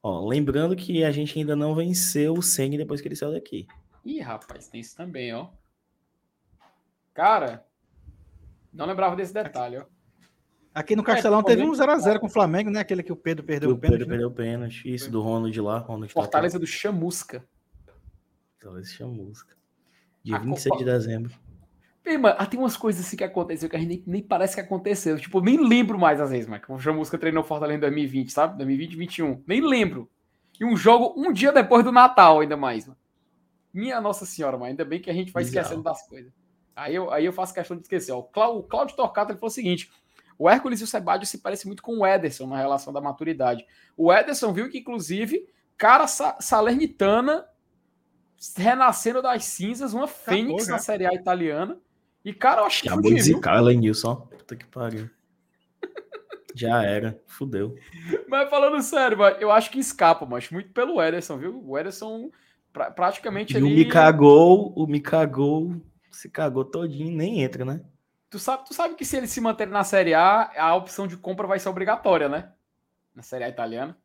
[0.00, 3.66] Ó, lembrando que a gente ainda não venceu o Sengue depois que ele saiu daqui.
[4.04, 5.48] Ih, rapaz, tem isso também, ó.
[7.12, 7.66] Cara,
[8.72, 9.86] não lembrava desse detalhe, ó.
[10.76, 12.80] Aqui no Castelão teve um Flamengo- 0x0 com o Flamengo, né?
[12.80, 13.92] Aquele que o Pedro perdeu o o pênalti.
[14.00, 14.10] Pedro né?
[14.10, 14.92] perdeu o pênalti.
[14.94, 15.78] Isso, do Ronald lá.
[15.78, 17.42] Ronald tá Fortaleza do Chamusca.
[18.82, 19.54] Seja música.
[20.22, 21.32] Dia A 26 Copa- de dezembro.
[22.04, 24.54] Ih, mano, ah, tem umas coisas assim que aconteceu que a gente nem, nem parece
[24.54, 25.18] que aconteceu.
[25.18, 28.56] Tipo, nem lembro mais às vezes, mas que o Chamusca treinou Fortaleza em 2020, sabe?
[28.58, 29.42] 2020, 2021.
[29.46, 30.08] Nem lembro.
[30.60, 32.98] E um jogo um dia depois do Natal, ainda mais, mano.
[33.72, 35.62] Minha Nossa Senhora, mas ainda bem que a gente vai Bizarro.
[35.62, 36.32] esquecendo das coisas.
[36.74, 38.12] Aí eu, aí eu faço questão de esquecer.
[38.12, 38.18] Ó.
[38.18, 39.90] O O Cláudio Torcato ele falou o seguinte:
[40.38, 43.64] o Hércules e o Sebadio se parecem muito com o Ederson na relação da maturidade.
[43.96, 47.46] O Ederson viu que, inclusive, cara sa Salernitana
[48.56, 50.72] renascendo das cinzas, uma fênix já.
[50.72, 51.78] na Série A italiana.
[52.24, 54.14] E, cara, eu acho que Acabou de zicar o Elenilson, ó.
[54.16, 55.08] Puta que pariu.
[56.54, 57.20] Já era.
[57.26, 57.76] Fudeu.
[58.28, 61.62] Mas falando sério, mano, eu acho que escapa, mas muito pelo Ederson, viu?
[61.66, 62.30] O Ederson
[62.72, 63.74] pra- praticamente E o ali.
[63.74, 65.76] me cagou, o me cagou,
[66.10, 67.80] se cagou todinho, nem entra, né?
[68.30, 71.16] Tu sabe, tu sabe que se ele se manter na Série A, a opção de
[71.16, 72.52] compra vai ser obrigatória, né?
[73.14, 73.96] Na Série A italiana.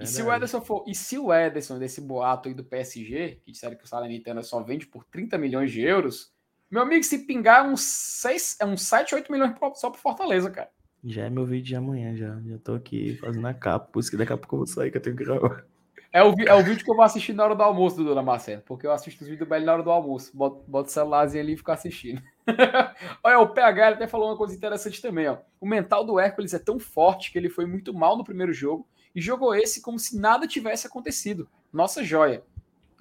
[0.00, 0.36] E se o Verdade.
[0.44, 0.84] Ederson for.
[0.86, 4.62] E se o Ederson, desse boato aí do PSG, que disseram que o Salernitana só
[4.62, 6.32] vende por 30 milhões de euros,
[6.70, 10.00] meu amigo, se pingar é uns, 6, é uns 7, 8 milhões pro- só pro
[10.00, 10.70] Fortaleza, cara.
[11.04, 12.40] Já é meu vídeo de amanhã, já.
[12.46, 13.88] Já tô aqui fazendo a capa.
[13.90, 15.64] Por isso que daqui a pouco eu vou sair, que eu tenho que gravar.
[16.12, 18.22] É o, é o vídeo que eu vou assistir na hora do almoço do Dona
[18.22, 20.30] Marcela, porque eu assisto os vídeos do BL na hora do almoço.
[20.36, 22.22] Boto, boto o celularzinho ali e fico assistindo.
[23.22, 25.38] Olha, o PH até falou uma coisa interessante também, ó.
[25.60, 28.86] O mental do Hércules é tão forte que ele foi muito mal no primeiro jogo
[29.14, 31.48] e jogou esse como se nada tivesse acontecido.
[31.72, 32.42] Nossa joia.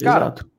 [0.02, 0.52] Cara, Exato.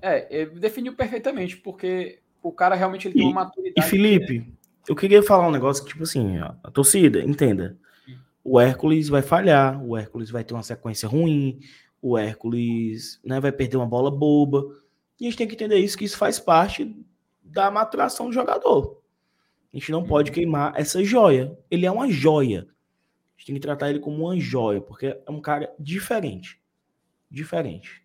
[0.00, 3.88] É, ele definiu perfeitamente, porque o cara realmente ele tem E- uma E maturidade.
[3.88, 4.52] Felipe,
[4.88, 7.78] eu queria falar um negócio que, tipo assim, ó, a torcida, entenda.
[8.44, 11.60] O Hércules vai falhar, o Hércules vai ter uma sequência ruim,
[12.00, 14.64] o Hércules né, vai perder uma bola boba.
[15.20, 16.96] E a gente tem que entender isso, que isso faz parte
[17.52, 19.00] da maturação do jogador.
[19.72, 21.56] A gente não pode queimar essa joia.
[21.70, 22.60] Ele é uma joia.
[22.60, 26.60] A gente tem que tratar ele como uma joia, porque é um cara diferente.
[27.30, 28.02] Diferente.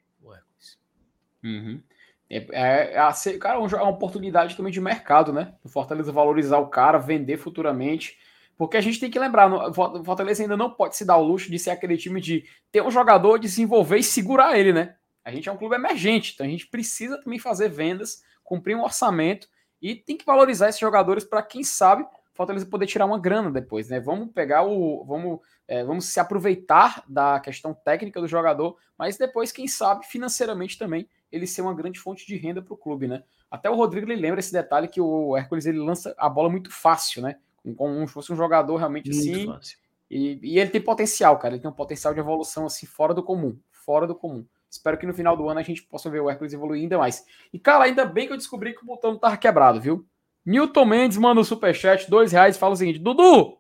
[1.44, 1.82] Uhum.
[2.30, 5.54] É, é, é cara, é é uma oportunidade também de mercado, né?
[5.64, 8.18] O Fortaleza valorizar o cara, vender futuramente.
[8.58, 11.50] Porque a gente tem que lembrar, o Fortaleza ainda não pode se dar o luxo
[11.50, 14.96] de ser aquele time de ter um jogador, desenvolver e segurar ele, né?
[15.24, 18.84] A gente é um clube emergente, então a gente precisa também fazer vendas, cumprir um
[18.84, 19.48] orçamento
[19.80, 23.90] e tem que valorizar esses jogadores para quem sabe Fortaleza poder tirar uma grana depois,
[23.90, 24.00] né?
[24.00, 25.04] Vamos pegar o.
[25.06, 30.78] Vamos, é, vamos se aproveitar da questão técnica do jogador, mas depois, quem sabe, financeiramente
[30.78, 33.24] também, ele ser uma grande fonte de renda para o clube, né?
[33.50, 36.72] Até o Rodrigo ele lembra esse detalhe que o Hércules ele lança a bola muito
[36.72, 37.38] fácil, né?
[37.76, 39.80] Como se fosse um jogador realmente Muito assim, fácil.
[40.10, 41.56] E, e, ele tem potencial, cara.
[41.56, 43.58] Ele tem um potencial de evolução assim fora do comum.
[43.72, 44.46] Fora do comum.
[44.78, 47.26] Espero que no final do ano a gente possa ver o Hércules evoluir ainda mais.
[47.52, 50.06] E, cara, ainda bem que eu descobri que o botão tava quebrado, viu?
[50.46, 53.58] Newton Mendes manda o um superchat, dois reais, fala o seguinte: Dudu,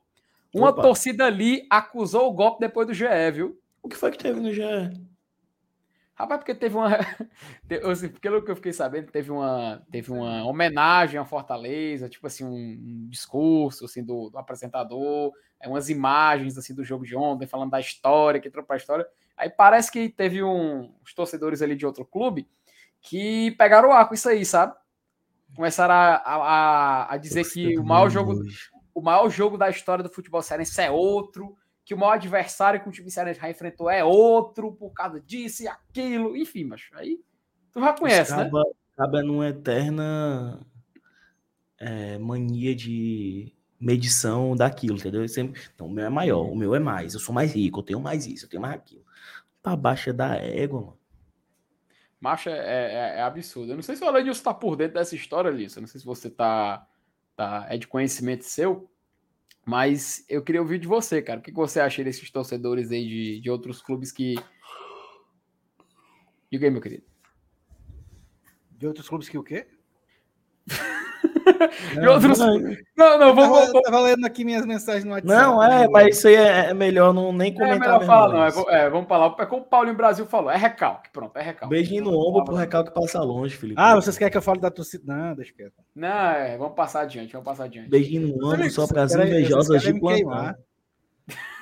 [0.53, 0.81] uma Opa.
[0.81, 3.59] torcida ali acusou o golpe depois do GE, viu?
[3.81, 4.61] O que foi que teve no GE?
[6.17, 6.89] Rapaz, porque teve uma.
[7.91, 12.43] Assim, pelo que eu fiquei sabendo, teve uma, teve uma homenagem à Fortaleza, tipo assim,
[12.43, 17.71] um, discurso assim, do, do apresentador, é, umas imagens assim do jogo de ontem, falando
[17.71, 19.05] da história, que entrou pra história.
[19.37, 22.49] Aí parece que teve um, uns torcedores ali de outro clube
[23.01, 24.75] que pegaram o ar com isso aí, sabe?
[25.55, 28.41] Começaram a, a, a dizer que o maior jogo.
[28.93, 32.89] O maior jogo da história do futebol cearense é outro que o maior adversário que
[32.89, 37.23] o time cearense já enfrentou é outro por causa disso e aquilo, enfim, mas aí
[37.71, 38.51] tu já conhece, né?
[38.93, 40.59] Acaba numa eterna
[41.79, 45.25] é, mania de medição daquilo, entendeu?
[45.29, 47.83] sempre, não, o meu é maior, o meu é mais, eu sou mais rico, eu
[47.83, 49.05] tenho mais isso, eu tenho mais aquilo.
[49.61, 50.97] Pra baixa da égua, mano.
[52.19, 53.71] Macho é, é, é, absurdo.
[53.71, 55.77] Eu não sei se o Alanilson tá por dentro dessa história, Lisso.
[55.77, 56.87] Eu não sei se você tá,
[57.35, 57.67] tá.
[57.69, 58.89] É de conhecimento seu.
[59.65, 61.39] Mas eu queria ouvir de você, cara.
[61.39, 64.35] O que você acha desses torcedores aí de, de outros clubes que.
[66.51, 67.05] Diga aí, meu querido.
[68.71, 69.67] De outros clubes que o quê?
[71.93, 72.39] de outros.
[72.39, 72.57] Não,
[72.97, 73.59] não, não vamos.
[73.59, 75.33] Eu tava, tava lendo aqui minhas mensagens no WhatsApp.
[75.33, 77.77] Não, é, mas isso aí é, é melhor não nem comentar.
[77.77, 78.69] É melhor falar, não.
[78.69, 79.35] É, é, vamos falar.
[79.39, 81.09] É como o Paulinho Brasil falou, é recalque.
[81.11, 81.73] Pronto, é recalque.
[81.73, 83.79] Beijinho no ombro pro recalque passar longe, Felipe.
[83.79, 85.03] Ah, vocês querem que eu fale da torcida?
[85.05, 85.73] Não, deixa quieto.
[85.95, 87.89] Não, é, vamos passar adiante, vamos passar adiante.
[87.89, 90.55] Beijinho no ombro só para as invejosas de plantão.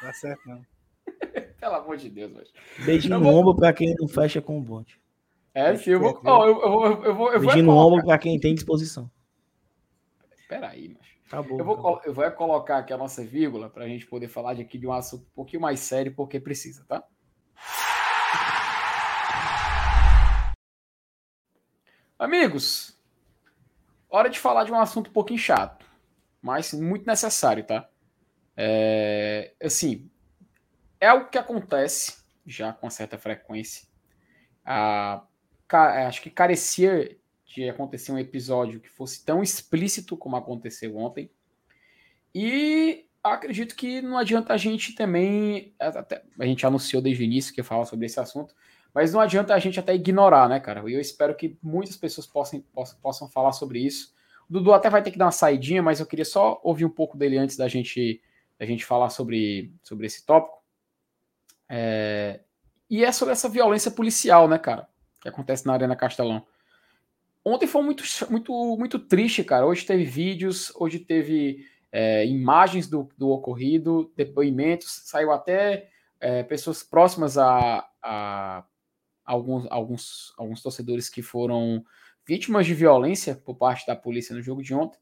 [0.02, 0.62] Tá certo, não.
[1.60, 2.48] Pelo amor de Deus, velho.
[2.86, 5.00] Beijinho no ombro para quem não fecha com o bonde.
[5.54, 6.20] É, sim, eu vou.
[6.24, 9.10] Oh, eu, eu, eu, vou, eu Beijinho no ombro para quem tem disposição.
[10.48, 11.16] Peraí, mas.
[11.30, 14.06] Tá bom, eu, vou, tá eu vou colocar aqui a nossa vírgula para a gente
[14.06, 17.04] poder falar de aqui de um assunto um pouquinho mais sério, porque precisa, tá?
[22.18, 22.98] Amigos,
[24.10, 25.86] hora de falar de um assunto um pouquinho chato,
[26.42, 27.90] mas muito necessário, tá?
[28.56, 30.10] É, assim,
[31.00, 33.88] é algo que acontece já com certa frequência.
[34.64, 35.26] Ah,
[36.08, 37.18] acho que carecia
[37.56, 41.30] de acontecer um episódio que fosse tão explícito como aconteceu ontem.
[42.34, 45.74] E acredito que não adianta a gente também.
[45.80, 48.54] Até, a gente anunciou desde o início que ia falar sobre esse assunto,
[48.94, 50.84] mas não adianta a gente até ignorar, né, cara?
[50.90, 54.14] E eu espero que muitas pessoas possam, possam, possam falar sobre isso.
[54.50, 56.90] O Dudu até vai ter que dar uma saidinha, mas eu queria só ouvir um
[56.90, 58.22] pouco dele antes da gente,
[58.60, 60.62] da gente falar sobre, sobre esse tópico.
[61.70, 62.42] É,
[62.90, 64.88] e é sobre essa violência policial, né, cara?
[65.22, 66.46] Que acontece na Arena Castelão.
[67.48, 69.68] Ontem foi muito, muito, muito triste, cara.
[69.68, 75.88] Hoje teve vídeos, hoje teve é, imagens do, do ocorrido, depoimentos, saiu até
[76.20, 78.66] é, pessoas próximas a, a,
[79.24, 81.86] alguns, alguns, alguns torcedores que foram
[82.28, 84.98] vítimas de violência por parte da polícia no jogo de ontem.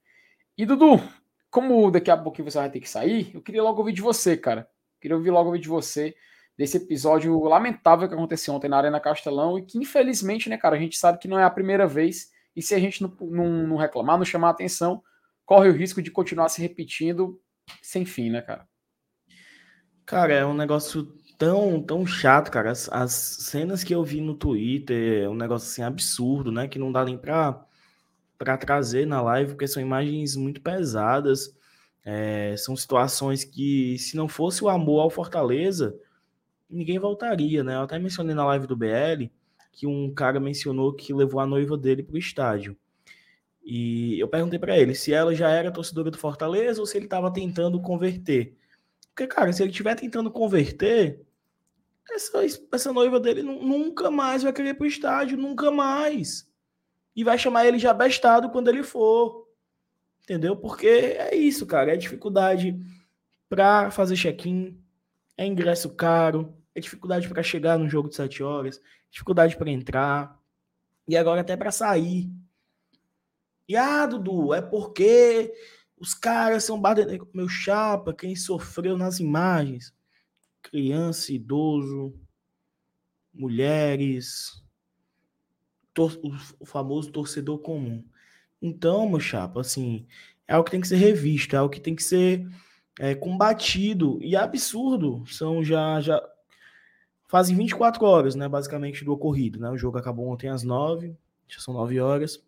[0.58, 1.02] E Dudu,
[1.50, 4.36] como daqui a pouco você vai ter que sair, eu queria logo ouvir de você,
[4.36, 4.62] cara.
[4.96, 6.14] Eu queria ouvir logo ouvir de você
[6.58, 10.80] desse episódio lamentável que aconteceu ontem na Arena Castelão e que infelizmente, né, cara, a
[10.80, 13.76] gente sabe que não é a primeira vez e se a gente não, não, não
[13.76, 15.04] reclamar, não chamar atenção,
[15.45, 17.41] corre o risco de continuar se repetindo
[17.82, 18.68] sem fim, né, cara?
[20.06, 22.72] Cara, é um negócio tão, tão chato, cara.
[22.72, 26.68] As, as, cenas que eu vi no Twitter é um negócio assim absurdo, né?
[26.68, 27.66] Que não dá nem pra,
[28.38, 31.56] pra trazer na live, porque são imagens muito pesadas.
[32.06, 35.97] É, são situações que, se não fosse o amor ao Fortaleza,
[36.70, 37.76] ninguém voltaria, né?
[37.76, 39.32] Eu até mencionei na live do BL
[39.74, 42.78] que um cara mencionou que levou a noiva dele para o estádio.
[43.66, 47.06] E eu perguntei para ele se ela já era torcedora do Fortaleza ou se ele
[47.06, 48.56] estava tentando converter.
[49.10, 51.22] Porque, cara, se ele estiver tentando converter,
[52.12, 52.40] essa,
[52.72, 56.48] essa noiva dele nunca mais vai querer ir pro estádio, nunca mais.
[57.16, 59.48] E vai chamar ele de abestado quando ele for.
[60.24, 60.56] Entendeu?
[60.56, 61.94] Porque é isso, cara.
[61.94, 62.80] É dificuldade
[63.50, 64.80] para fazer check-in,
[65.38, 68.82] é ingresso caro, é dificuldade para chegar no jogo de 7 horas,
[69.14, 70.41] dificuldade para entrar
[71.07, 72.32] e agora até para sair.
[73.68, 75.53] E ah, Dudu, é porque
[75.95, 77.28] os caras são badeneiros.
[77.32, 79.93] Meu chapa, quem sofreu nas imagens:
[80.64, 82.20] criança, idoso,
[83.32, 84.64] mulheres,
[86.59, 88.03] o famoso torcedor comum.
[88.59, 90.07] Então, meu chapa, assim,
[90.47, 92.49] é algo que tem que ser revisto, é algo que tem que ser
[92.99, 94.18] é, combatido.
[94.24, 95.24] E é absurdo.
[95.28, 96.20] São já, já
[97.34, 99.68] fazem 24 horas, né, basicamente, do ocorrido, né?
[99.72, 101.18] O jogo acabou ontem às 9,
[101.48, 102.46] já são 9 horas.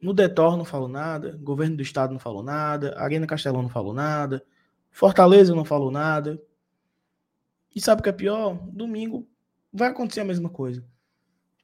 [0.00, 3.94] No Detor não falou nada, governo do estado não falou nada, Arena Castelão não falou
[3.94, 4.44] nada,
[4.90, 6.42] Fortaleza não falou nada.
[7.72, 8.58] E sabe o que é pior?
[8.72, 9.24] Domingo
[9.72, 10.84] vai acontecer a mesma coisa.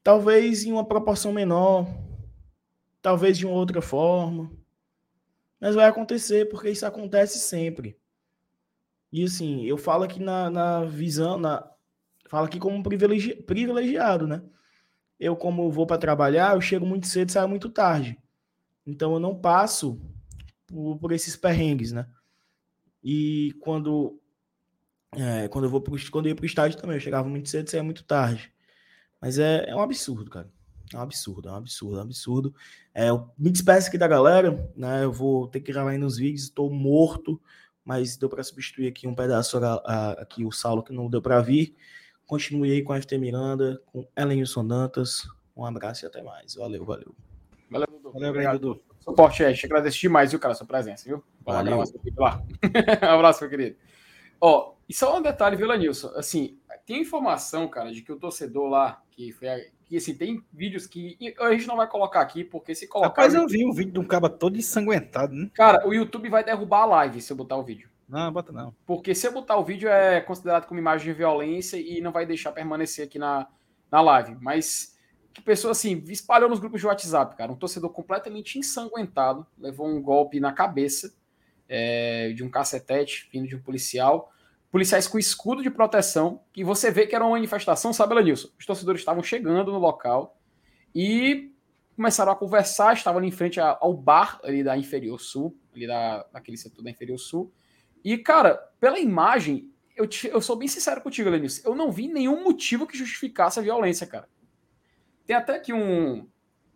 [0.05, 1.89] Talvez em uma proporção menor,
[3.03, 4.49] talvez de uma outra forma,
[5.61, 7.99] mas vai acontecer porque isso acontece sempre.
[9.13, 11.69] E assim, eu falo aqui na, na visão, na,
[12.29, 14.43] falo aqui como privilegi, privilegiado, né?
[15.19, 18.19] Eu, como vou para trabalhar, eu chego muito cedo e saio muito tarde.
[18.87, 20.01] Então eu não passo
[20.67, 22.07] por, por esses perrengues, né?
[23.03, 24.21] E quando
[25.17, 27.67] é, quando eu vou pro, quando eu ia pro estádio também, eu chegava muito cedo
[27.67, 28.53] e saía muito tarde.
[29.21, 30.51] Mas é, é um absurdo, cara.
[30.93, 32.55] É um absurdo, é um absurdo, é um absurdo.
[32.95, 35.05] É, eu me despeço aqui da galera, né?
[35.05, 37.41] Eu vou ter que gravar aí nos vídeos, estou morto,
[37.89, 41.23] mas deu para substituir aqui um pedaço a, a, aqui o Saulo que não deu
[41.23, 41.75] para vir.
[42.27, 45.27] Continue aí com a FT Miranda, com Elenilson Dantas.
[45.57, 46.55] Um abraço e até mais.
[46.55, 47.15] Valeu, valeu.
[47.71, 48.13] Valeu, Dudu.
[48.13, 48.83] Valeu, obrigado, Dudu.
[49.01, 49.65] Suporte, Ash.
[49.65, 51.25] Agradeço demais, viu, cara, a sua presença, viu?
[51.41, 51.83] Valeu.
[52.19, 52.43] lá.
[53.03, 53.77] um abraço, meu querido.
[54.39, 56.09] Ó, e só um detalhe, viu, Lanilson?
[56.09, 59.49] Assim, tem informação, cara, de que o torcedor lá, que foi.
[59.89, 63.09] Que, assim, tem vídeos que a gente não vai colocar aqui, porque se colocar.
[63.09, 65.51] Rapaz, eu vi um vídeo de um caba todo ensanguentado, né?
[65.55, 67.89] Cara, o YouTube vai derrubar a live se eu botar o vídeo.
[68.09, 68.75] Não, bota não.
[68.87, 72.25] Porque se eu botar o vídeo é considerado como imagem de violência e não vai
[72.25, 73.47] deixar permanecer aqui na,
[73.91, 74.37] na live.
[74.41, 74.97] Mas
[75.33, 77.53] que pessoa assim, espalhou nos grupos de WhatsApp, cara.
[77.53, 81.15] Um torcedor completamente ensanguentado, levou um golpe na cabeça
[81.69, 84.33] é, de um cacetete vindo de um policial.
[84.71, 88.49] Policiais com escudo de proteção, que você vê que era uma manifestação, sabe, Lanilson?
[88.59, 90.39] Os torcedores estavam chegando no local
[90.95, 91.53] e
[91.97, 96.25] começaram a conversar, estavam ali em frente ao bar ali da Inferior Sul, ali da,
[96.33, 97.53] daquele setor da Inferior Sul,
[98.05, 101.69] e, cara, pela imagem, eu, te, eu sou bem sincero contigo, Lenilson.
[101.69, 104.29] Eu não vi nenhum motivo que justificasse a violência, cara.
[105.27, 106.29] Tem até aqui um,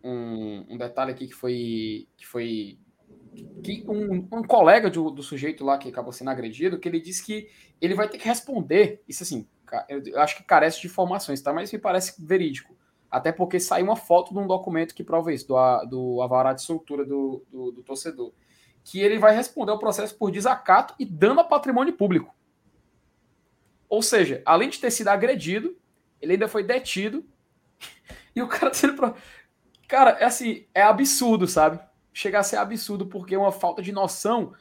[0.03, 2.07] um, um detalhe aqui que foi.
[2.17, 2.77] Que foi
[3.63, 7.25] que um, um colega do, do, sujeito lá que acabou sendo agredido, que ele disse
[7.25, 7.49] que
[7.81, 9.01] ele vai ter que responder.
[9.07, 9.47] Isso assim,
[9.87, 11.53] eu acho que carece de informações, tá?
[11.53, 12.75] Mas me parece verídico.
[13.09, 16.61] Até porque saiu uma foto de um documento que prova isso, do, do avará de
[16.61, 18.33] soltura do, do, do torcedor
[18.83, 22.33] que ele vai responder ao processo por desacato e dano a patrimônio público.
[23.87, 25.77] Ou seja, além de ter sido agredido,
[26.21, 27.25] ele ainda foi detido
[28.35, 29.15] e o cara sendo.
[29.87, 31.79] Cara, é assim, é absurdo, sabe?
[32.13, 34.53] Chega a ser absurdo porque é uma falta de noção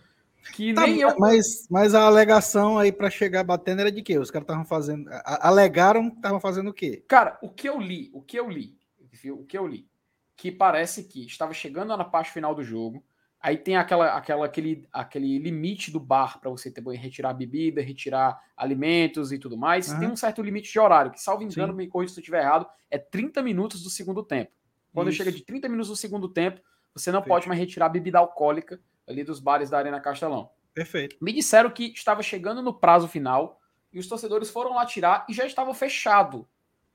[0.55, 1.15] que tá, nem eu.
[1.19, 4.19] Mas, mas a alegação aí para chegar batendo era de quê?
[4.19, 5.09] Os caras estavam fazendo.
[5.25, 7.05] Alegaram que estavam fazendo o quê?
[7.07, 8.77] Cara, o que eu li, o que eu li,
[9.31, 9.87] o que eu li,
[10.37, 13.05] que parece que estava chegando na parte final do jogo,
[13.43, 18.41] Aí tem aquela, aquela, aquele, aquele limite do bar para você ter, retirar bebida, retirar
[18.57, 19.89] alimentos e tudo mais.
[19.89, 19.99] Uhum.
[19.99, 21.79] Tem um certo limite de horário, que, salvo engano, Sim.
[21.79, 24.53] me corrija se eu estiver errado, é 30 minutos do segundo tempo.
[24.95, 25.17] Quando Isso.
[25.17, 26.61] chega de 30 minutos do segundo tempo,
[26.95, 27.35] você não Perfeito.
[27.35, 30.51] pode mais retirar bebida alcoólica ali dos bares da Arena Castelão.
[30.75, 31.17] Perfeito.
[31.21, 33.61] Me disseram que estava chegando no prazo final
[33.93, 36.49] e os torcedores foram lá tirar e já estava fechado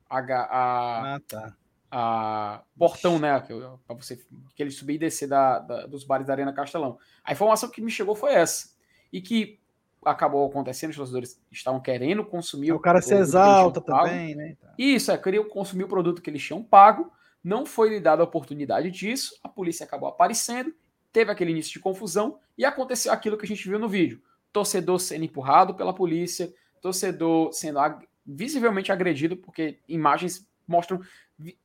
[0.10, 1.56] a, a, ah, tá
[1.92, 3.40] a portão, né?
[3.86, 4.18] Para você
[4.56, 6.98] que ele subir e descer da, da, dos bares da Arena Castelão.
[7.24, 8.76] A informação que me chegou foi essa.
[9.12, 9.60] E que
[10.04, 12.72] acabou acontecendo, os torcedores estavam querendo consumir.
[12.74, 14.58] O cara o se exalta também, né?
[14.78, 17.12] Isso, é, queriam consumir o produto que eles tinham pago.
[17.44, 19.38] Não foi lhe dada a oportunidade disso.
[19.44, 20.74] A polícia acabou aparecendo,
[21.12, 24.22] teve aquele início de confusão e aconteceu aquilo que a gente viu no vídeo:
[24.52, 31.00] torcedor sendo empurrado pela polícia, torcedor sendo ag visivelmente agredido, porque imagens mostram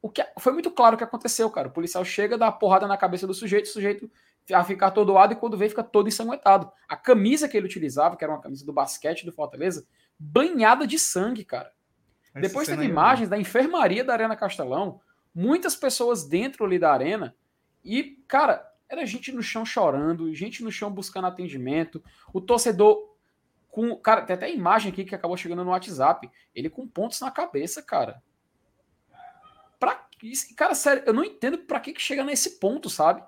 [0.00, 1.68] o que foi muito claro o que aconteceu, cara.
[1.68, 4.10] O policial chega, dá uma porrada na cabeça do sujeito, o sujeito
[4.52, 6.70] a ficar atordoado e quando vê fica todo ensanguentado.
[6.88, 9.86] A camisa que ele utilizava, que era uma camisa do basquete do Fortaleza,
[10.18, 11.72] banhada de sangue, cara.
[12.34, 15.00] Depois teve imagens da enfermaria da Arena Castelão,
[15.34, 17.34] muitas pessoas dentro ali da arena
[17.84, 22.02] e, cara, era gente no chão chorando, gente no chão buscando atendimento,
[22.32, 23.12] o torcedor
[23.72, 27.30] com, cara, tem até imagem aqui que acabou chegando no WhatsApp, ele com pontos na
[27.30, 28.22] cabeça, cara.
[29.80, 30.06] Pra,
[30.54, 33.24] cara, sério, eu não entendo para que, que chega nesse ponto, sabe?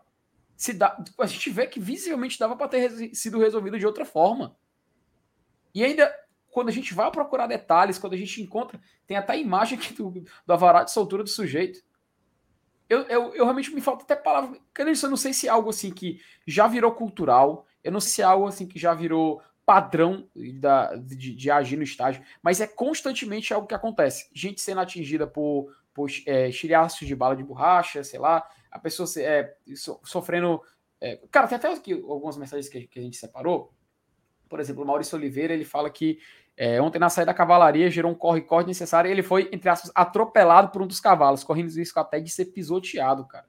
[0.55, 4.55] Se dá, a gente vê que visivelmente dava para ter sido resolvido de outra forma.
[5.74, 6.14] E ainda,
[6.50, 9.94] quando a gente vai procurar detalhes, quando a gente encontra, tem até a imagem aqui
[9.94, 10.11] do,
[10.46, 11.82] do avará de soltura do sujeito.
[12.89, 14.59] Eu, eu, eu realmente me falta até palavra.
[14.78, 18.22] Eu não sei se é algo assim que já virou cultural, eu não sei se
[18.22, 20.28] é algo assim que já virou padrão
[20.61, 24.28] da, de, de agir no estágio, mas é constantemente algo que acontece.
[24.35, 29.57] Gente sendo atingida por por é, de bala de borracha, sei lá, a pessoa é,
[29.76, 30.61] so, sofrendo.
[31.01, 33.72] É, cara, tem até aqui algumas mensagens que, que, a gente separou.
[34.49, 36.18] Por exemplo, o Maurício Oliveira ele fala que
[36.57, 39.90] é, ontem na saída da cavalaria gerou um corre-corre necessário e ele foi, entre aspas,
[39.94, 43.46] atropelado por um dos cavalos, correndo risco até de ser pisoteado, cara.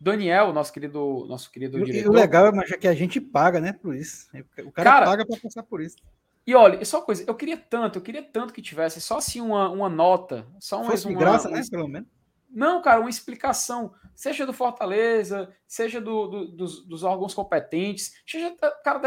[0.00, 2.06] Daniel, nosso querido, nosso querido e, diretor.
[2.06, 4.28] E o legal é que a gente paga, né, por isso.
[4.64, 5.96] O cara, cara paga para passar por isso.
[6.44, 9.40] E olha, só uma coisa, eu queria tanto, eu queria tanto que tivesse só assim
[9.40, 12.08] uma, uma nota, só uma, Fosse uma, graça, uma, né, pelo menos.
[12.50, 18.54] Não, cara, uma explicação, seja do Fortaleza, seja do, do, dos, dos, órgãos competentes, seja,
[18.84, 18.98] cara,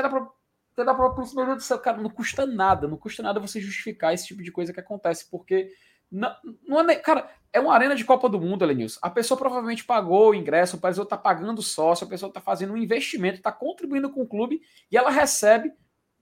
[0.75, 3.39] até da própria polícia, meu Deus do céu, cara, não custa nada, não custa nada
[3.39, 5.71] você justificar esse tipo de coisa que acontece, porque
[6.11, 6.35] não,
[6.67, 8.99] não é, cara, é uma arena de Copa do Mundo, Elenilson.
[9.01, 12.73] A pessoa provavelmente pagou o ingresso, o pessoa está pagando sócio, a pessoa está fazendo
[12.73, 14.61] um investimento, está contribuindo com o clube
[14.91, 15.71] e ela recebe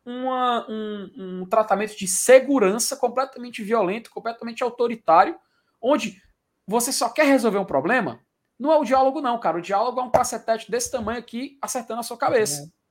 [0.05, 5.35] uma, um, um tratamento de segurança completamente violento, completamente autoritário,
[5.81, 6.21] onde
[6.67, 8.19] você só quer resolver um problema.
[8.59, 9.57] Não é o diálogo, não, cara.
[9.57, 12.61] O diálogo é um cacetete desse tamanho aqui acertando a sua cabeça.
[12.61, 12.82] É.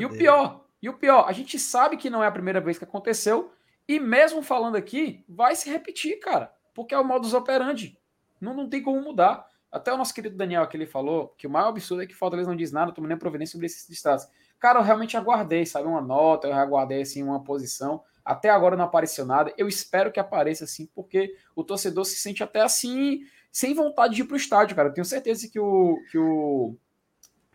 [0.00, 2.78] E o pior, e o pior, a gente sabe que não é a primeira vez
[2.78, 3.52] que aconteceu,
[3.86, 7.98] e mesmo falando aqui, vai se repetir, cara, porque é o modus operandi.
[8.40, 9.48] Não, não tem como mudar.
[9.70, 12.48] Até o nosso querido Daniel aqui ele falou que o maior absurdo é que Fortaleza
[12.48, 14.26] não diz nada, tomando nem providência sobre esses distratos.
[14.58, 15.86] Cara, eu realmente aguardei, sabe?
[15.86, 18.02] Uma nota, eu aguardei assim, uma posição.
[18.24, 19.52] Até agora não apareceu nada.
[19.56, 24.22] Eu espero que apareça assim, porque o torcedor se sente até assim, sem vontade de
[24.22, 24.88] ir para o estádio, cara.
[24.88, 25.98] Eu tenho certeza que o.
[26.10, 26.76] que, o,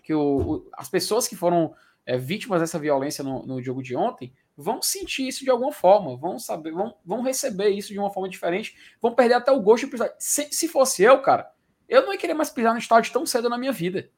[0.03, 1.73] que o, as pessoas que foram
[2.05, 6.15] é, vítimas dessa violência no, no jogo de ontem vão sentir isso de alguma forma,
[6.15, 9.85] vão saber, vão, vão receber isso de uma forma diferente, vão perder até o gosto
[9.85, 10.13] de pisar.
[10.19, 11.51] Se, se fosse eu, cara,
[11.89, 14.09] eu não ia querer mais pisar no estádio tão cedo na minha vida.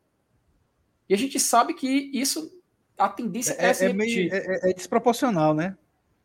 [1.08, 2.52] E a gente sabe que isso
[2.98, 5.78] a tendência é, é, é, meio, é, é, é, desproporcional, né?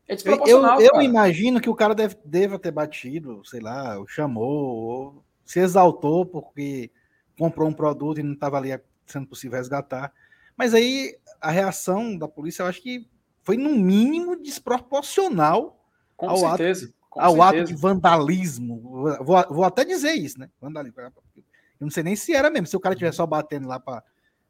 [0.06, 0.80] É desproporcional.
[0.80, 5.60] Eu, eu imagino que o cara deve, deva ter batido, sei lá, chamou, ou se
[5.60, 6.90] exaltou porque
[7.38, 8.70] comprou um produto e não estava ali
[9.06, 10.12] sendo possível resgatar.
[10.60, 13.08] Mas aí a reação da polícia, eu acho que
[13.42, 15.82] foi no mínimo desproporcional
[16.18, 16.84] Com ao, certeza.
[16.84, 17.62] Ato, Com ao certeza.
[17.62, 18.78] ato de vandalismo.
[19.24, 20.50] Vou, vou até dizer isso, né?
[20.60, 21.00] Vandalismo.
[21.00, 21.42] Eu
[21.80, 22.66] não sei nem se era mesmo.
[22.66, 24.04] Se o cara estiver só batendo lá para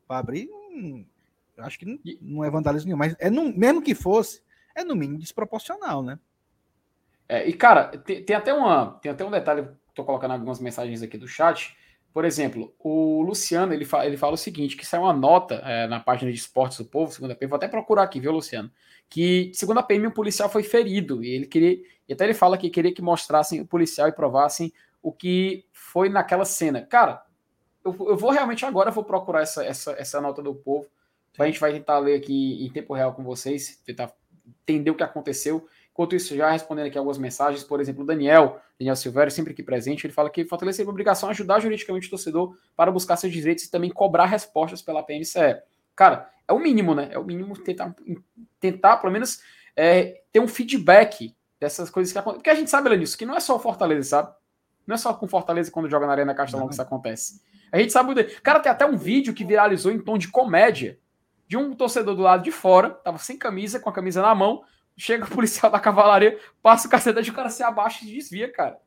[0.08, 1.06] abrir, hum,
[1.58, 4.42] acho que não, não, é vandalismo nenhum, mas é no, mesmo que fosse,
[4.74, 6.18] é no mínimo desproporcional, né?
[7.28, 11.02] É, e cara, tem, tem, até uma, tem até um detalhe, estou colocando algumas mensagens
[11.02, 11.76] aqui do chat.
[12.12, 15.86] Por exemplo, o Luciano ele fala, ele fala o seguinte: que saiu uma nota é,
[15.86, 18.70] na página de esportes do povo, segunda PM, vou até procurar aqui, viu, Luciano?
[19.08, 21.22] Que, segundo a PM, um policial foi ferido.
[21.22, 21.78] E ele queria.
[22.08, 26.08] E até ele fala que queria que mostrassem o policial e provassem o que foi
[26.08, 26.82] naquela cena.
[26.82, 27.22] Cara,
[27.84, 30.86] eu, eu vou realmente agora vou procurar essa, essa, essa nota do povo
[31.38, 34.12] a gente vai tentar ler aqui em tempo real com vocês, tentar
[34.62, 35.66] entender o que aconteceu.
[36.00, 39.62] Enquanto isso, já respondendo aqui algumas mensagens, por exemplo, o Daniel, Daniel Silvério, sempre aqui
[39.62, 43.18] presente, ele fala que Fortaleza tem a obrigação de ajudar juridicamente o torcedor para buscar
[43.18, 45.60] seus direitos e também cobrar respostas pela PMCE.
[45.94, 47.10] Cara, é o mínimo, né?
[47.12, 47.94] É o mínimo tentar,
[48.58, 49.42] tentar pelo menos,
[49.76, 52.38] é, ter um feedback dessas coisas que acontecem.
[52.38, 54.34] Porque a gente sabe, Lenilson, que não é só o Fortaleza, sabe?
[54.86, 57.42] Não é só com Fortaleza quando joga na Arena Castelão que isso acontece.
[57.70, 58.24] A gente sabe.
[58.42, 60.98] Cara, tem até um vídeo que viralizou em tom de comédia
[61.46, 64.62] de um torcedor do lado de fora, tava sem camisa, com a camisa na mão,
[64.96, 68.50] chega o policial da cavalaria, passa o cacete e o cara se abaixa e desvia,
[68.52, 68.78] cara.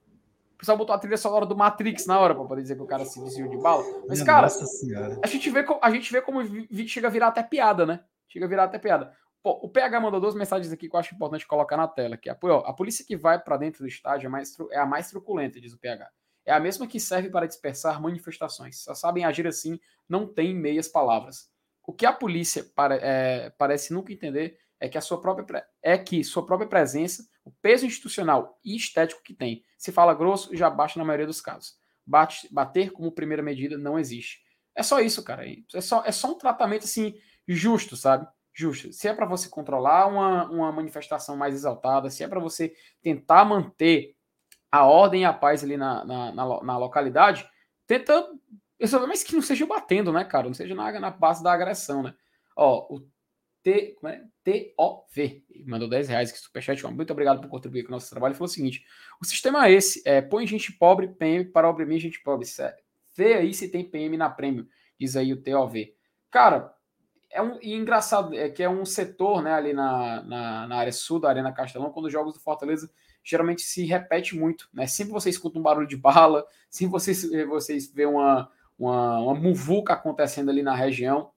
[0.53, 2.87] O pessoal botou a trilha sonora do Matrix na hora para poder dizer que o
[2.87, 3.83] cara se desviou de bala.
[4.07, 6.39] Mas, Minha cara, a gente, vê, a gente vê como
[6.87, 8.01] chega a virar até piada, né?
[8.27, 9.13] Chega a virar até piada.
[9.43, 12.15] Pô, o PH mandou duas mensagens aqui que eu acho importante colocar na tela.
[12.15, 14.85] Que é, pô, a polícia que vai para dentro do estádio é, mais, é a
[14.85, 16.09] mais truculenta, diz o PH.
[16.45, 18.81] É a mesma que serve para dispersar manifestações.
[18.81, 19.77] Só sabem agir assim,
[20.07, 21.49] não tem meias palavras.
[21.85, 25.97] O que a polícia para, é, parece nunca entender é que a sua própria é
[25.97, 30.69] que sua própria presença, o peso institucional e estético que tem, se fala grosso, já
[30.69, 31.77] baixa na maioria dos casos.
[32.05, 34.41] Bate, bater como primeira medida não existe.
[34.75, 35.45] É só isso, cara.
[35.73, 37.15] É só, é só um tratamento assim
[37.47, 38.27] justo, sabe?
[38.53, 38.91] Justo.
[38.91, 43.45] Se é para você controlar uma, uma manifestação mais exaltada, se é para você tentar
[43.45, 44.15] manter
[44.71, 47.47] a ordem e a paz ali na, na, na, na localidade,
[47.87, 48.27] tenta
[49.07, 50.47] mas que não seja batendo, né, cara?
[50.47, 52.13] Não seja na, na base da agressão, né?
[52.55, 53.07] Ó, o
[53.63, 54.21] T, como é?
[54.43, 56.85] TOV mandou 10 reais que superchat.
[56.87, 58.35] Muito obrigado por contribuir com o nosso trabalho.
[58.35, 58.85] Falou o seguinte:
[59.21, 62.45] o sistema é esse: é, põe gente pobre, PM, para oprimir gente pobre.
[62.59, 62.75] É,
[63.15, 64.67] vê aí se tem PM na prêmio,
[64.99, 65.95] diz aí o TOV.
[66.29, 66.75] Cara,
[67.33, 70.91] é um e engraçado é que é um setor né, ali na, na, na área
[70.91, 72.89] sul da Arena Castelão, quando os jogos do Fortaleza
[73.23, 74.69] geralmente se repete muito.
[74.73, 74.85] Né?
[74.85, 79.93] Sempre você escuta um barulho de bala, sempre vocês, vocês vê uma, uma, uma muvuca
[79.93, 81.31] acontecendo ali na região.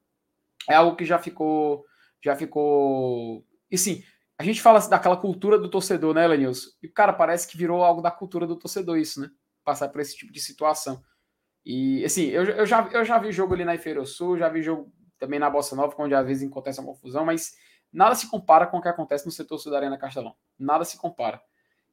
[0.68, 1.84] É algo que já ficou.
[2.26, 3.46] Já ficou.
[3.70, 4.02] E sim,
[4.36, 6.70] a gente fala assim, daquela cultura do torcedor, né, Lenilson?
[6.82, 9.30] E, cara, parece que virou algo da cultura do torcedor isso, né?
[9.62, 11.00] Passar por esse tipo de situação.
[11.64, 14.60] E, assim, eu, eu, já, eu já vi jogo ali na Inferior Sul, já vi
[14.60, 17.56] jogo também na Bossa Nova, onde às vezes acontece uma confusão, mas
[17.92, 20.34] nada se compara com o que acontece no setor sul da Arena Castelão.
[20.58, 21.40] Nada se compara.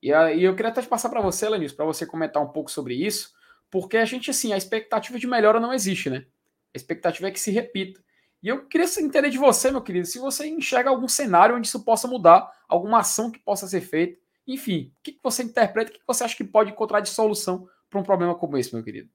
[0.02, 2.96] E, e eu queria até passar para você, Lenilson, para você comentar um pouco sobre
[2.96, 3.34] isso,
[3.70, 6.26] porque a gente, assim, a expectativa de melhora não existe, né?
[6.74, 8.02] A expectativa é que se repita.
[8.44, 11.82] E eu queria entender de você, meu querido, se você enxerga algum cenário onde isso
[11.82, 14.20] possa mudar, alguma ação que possa ser feita.
[14.46, 18.02] Enfim, o que você interpreta, o que você acha que pode encontrar de solução para
[18.02, 19.10] um problema como esse, meu querido?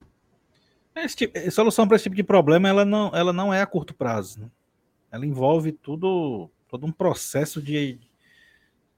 [1.15, 3.93] Tipo, a solução para esse tipo de problema ela não, ela não é a curto
[3.93, 4.39] prazo.
[4.39, 4.49] Né?
[5.11, 7.99] Ela envolve tudo, todo um processo de,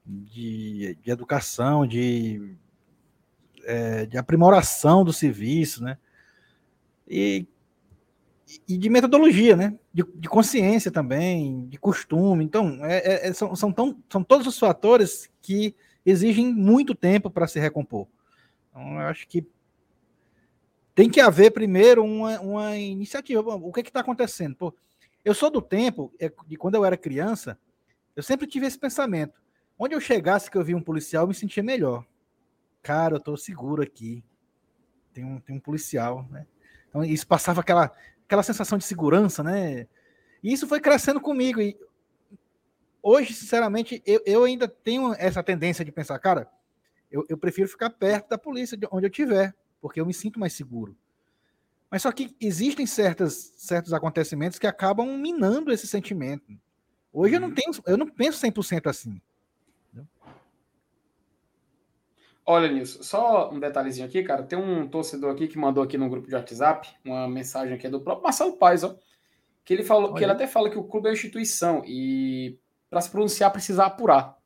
[0.06, 2.56] de, de educação, de,
[3.64, 5.98] é, de aprimoração do serviço, né?
[7.06, 7.46] E,
[8.68, 9.78] e de metodologia, né?
[9.92, 12.44] De, de consciência também, de costume.
[12.44, 15.74] Então, é, é, é são, são, tão, são todos os fatores que
[16.04, 18.06] exigem muito tempo para se recompor.
[18.70, 19.46] Então, eu acho que
[20.94, 23.54] tem que haver primeiro uma, uma iniciativa.
[23.54, 24.56] O que é está acontecendo?
[24.56, 24.74] Pô,
[25.24, 27.58] eu sou do tempo é, de quando eu era criança,
[28.14, 29.40] eu sempre tive esse pensamento.
[29.78, 32.04] Onde eu chegasse que eu vi um policial, eu me sentia melhor.
[32.82, 34.22] Cara, eu estou seguro aqui.
[35.12, 36.46] Tem um, tem um policial, né?
[36.88, 37.90] Então, isso passava aquela,
[38.24, 39.86] aquela sensação de segurança, né?
[40.42, 41.60] E isso foi crescendo comigo.
[41.60, 41.76] E
[43.02, 46.50] hoje, sinceramente, eu, eu ainda tenho essa tendência de pensar, cara,
[47.10, 50.38] eu, eu prefiro ficar perto da polícia, de onde eu estiver porque eu me sinto
[50.38, 50.96] mais seguro.
[51.90, 56.56] Mas só que existem certas, certos acontecimentos que acabam minando esse sentimento.
[57.12, 57.54] Hoje eu não uhum.
[57.54, 59.20] tenho, eu não penso 100% assim.
[62.44, 64.42] Olha, Nilson, só um detalhezinho aqui, cara.
[64.42, 68.00] Tem um torcedor aqui que mandou aqui no grupo de WhatsApp uma mensagem aqui do
[68.00, 68.96] próprio Marcelo Paes, ó,
[69.64, 70.18] que ele falou, Olha.
[70.18, 72.58] que ele até fala que o clube é uma instituição e
[72.90, 74.36] para se pronunciar precisa apurar,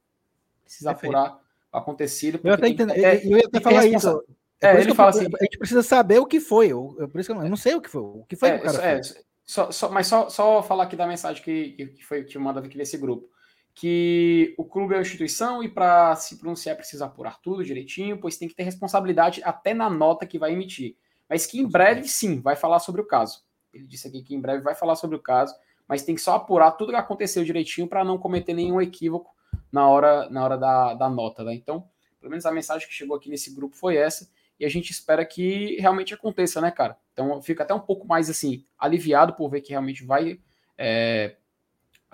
[0.63, 1.17] precisa Perfeito.
[1.17, 1.41] apurar
[1.73, 2.39] o acontecido.
[2.45, 4.23] Eu até entendo, é, eu ia até falar isso.
[4.61, 6.69] É, é ele fala assim, a gente precisa saber o que foi.
[6.69, 8.03] Eu, por isso que eu, eu não sei o que foi.
[8.03, 9.01] O que foi é, que o cara é,
[9.45, 12.77] só, só, mas só, só falar aqui da mensagem que, que foi que mandado aqui
[12.77, 13.29] nesse grupo.
[13.77, 18.39] Que o clube é uma instituição e para se pronunciar precisa apurar tudo direitinho, pois
[18.39, 20.97] tem que ter responsabilidade até na nota que vai emitir.
[21.29, 23.45] Mas que em breve, sim, vai falar sobre o caso.
[23.73, 25.55] Ele disse aqui que em breve vai falar sobre o caso,
[25.87, 29.31] mas tem que só apurar tudo que aconteceu direitinho para não cometer nenhum equívoco
[29.71, 31.45] na hora, na hora da, da nota.
[31.45, 31.55] Né?
[31.55, 31.87] Então,
[32.19, 35.25] pelo menos a mensagem que chegou aqui nesse grupo foi essa e a gente espera
[35.25, 36.97] que realmente aconteça, né, cara?
[37.13, 40.41] Então fica até um pouco mais assim, aliviado por ver que realmente vai
[40.79, 41.37] é,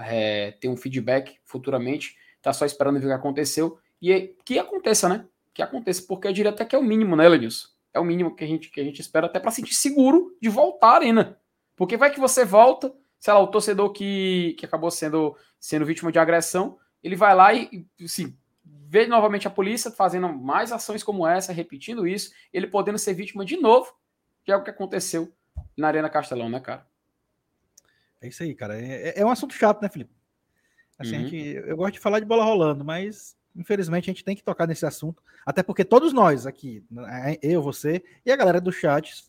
[0.06, 2.16] é, ter um feedback futuramente.
[2.40, 3.78] Tá só esperando ver o que aconteceu.
[4.00, 5.26] E que aconteça, né?
[5.54, 7.68] Que aconteça, porque eu diria até que é o mínimo, né, Lenilson?
[7.94, 10.48] É o mínimo que a gente, que a gente espera até para sentir seguro de
[10.48, 11.38] voltar à arena.
[11.76, 16.10] Porque vai que você volta, sei lá, o torcedor que, que acabou sendo, sendo vítima
[16.10, 21.26] de agressão, ele vai lá e, assim, ver novamente a polícia fazendo mais ações como
[21.26, 23.92] essa, repetindo isso, ele podendo ser vítima de novo,
[24.44, 25.32] que é o que aconteceu
[25.76, 26.86] na Arena Castelão, né, cara?
[28.22, 28.80] É isso aí, cara.
[28.80, 30.10] É, é, é um assunto chato, né, Felipe?
[30.98, 31.22] Assim, uhum.
[31.22, 34.66] gente, eu gosto de falar de bola rolando, mas infelizmente a gente tem que tocar
[34.66, 39.26] nesse assunto, até porque todos nós aqui, né, eu, você e a galera do chat,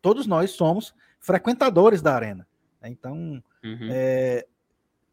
[0.00, 2.46] todos nós somos frequentadores da arena.
[2.80, 2.90] Né?
[2.90, 3.88] Então, uhum.
[3.90, 4.46] é,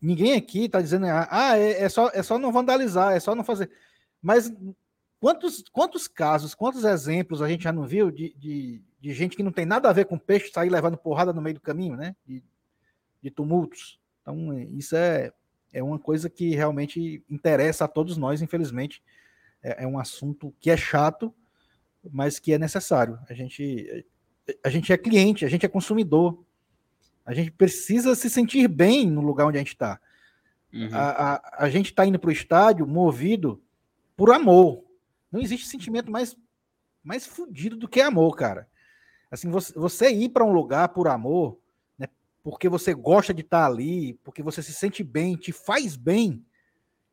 [0.01, 3.43] Ninguém aqui está dizendo, ah, é, é, só, é só não vandalizar, é só não
[3.43, 3.69] fazer.
[4.21, 4.53] Mas
[5.19, 9.41] quantos, quantos casos, quantos exemplos a gente já não viu de, de, de gente que
[9.41, 12.15] não tem nada a ver com peixe sair levando porrada no meio do caminho, né?
[12.25, 12.43] De,
[13.21, 13.99] de tumultos.
[14.21, 15.31] Então, isso é,
[15.71, 19.01] é uma coisa que realmente interessa a todos nós, infelizmente.
[19.63, 21.33] É, é um assunto que é chato,
[22.11, 23.19] mas que é necessário.
[23.29, 24.05] A gente,
[24.63, 26.43] a gente é cliente, a gente é consumidor.
[27.25, 29.99] A gente precisa se sentir bem no lugar onde a gente está.
[30.73, 30.89] Uhum.
[30.93, 33.61] A, a, a, gente está indo para o estádio movido
[34.15, 34.83] por amor.
[35.31, 36.37] Não existe sentimento mais,
[37.03, 38.67] mais fodido do que amor, cara.
[39.29, 41.59] Assim, você, você ir para um lugar por amor,
[42.49, 46.45] porque você gosta de estar tá ali, porque você se sente bem, te faz bem,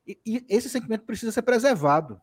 [0.06, 2.22] e, e esse sentimento precisa ser preservado.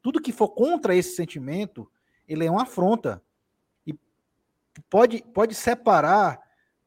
[0.00, 1.90] Tudo que for contra esse sentimento,
[2.28, 3.20] ele é uma afronta.
[3.84, 3.98] E
[4.88, 6.40] pode, pode separar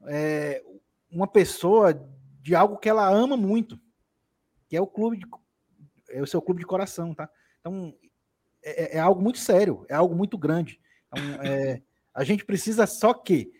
[0.07, 0.63] é,
[1.11, 1.93] uma pessoa
[2.41, 3.77] de algo que ela ama muito,
[4.69, 5.25] que é o clube, de,
[6.11, 7.29] é o seu clube de coração, tá?
[7.59, 7.93] Então
[8.63, 10.79] é, é algo muito sério, é algo muito grande.
[11.07, 11.81] Então, é,
[12.13, 13.51] a gente precisa só que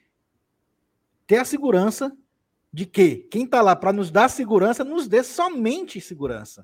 [1.33, 2.15] ter a segurança
[2.71, 6.63] de que quem está lá para nos dar segurança nos dê somente segurança.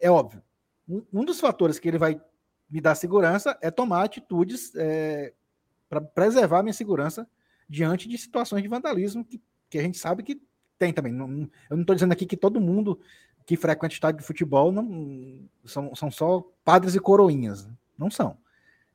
[0.00, 0.42] É óbvio.
[0.88, 2.20] Um, um, dos fatores que ele vai
[2.68, 5.32] me dar segurança é tomar atitudes é,
[5.88, 7.28] para preservar a minha segurança
[7.68, 9.40] diante de situações de vandalismo que,
[9.70, 10.42] que a gente sabe que
[10.76, 11.12] tem também.
[11.12, 12.98] Não, eu não estou dizendo aqui que todo mundo
[13.46, 17.68] que frequenta estádio de futebol não são, são só padres e coroinhas.
[17.96, 18.36] Não são.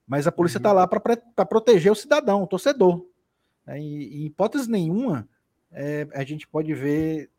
[0.06, 0.76] Mas a polícia está uhum.
[0.76, 3.10] lá para proteger o cidadão, o torcedor.
[3.72, 5.28] É, e, em hipótese nenhuma,
[5.72, 7.30] é, a gente pode ver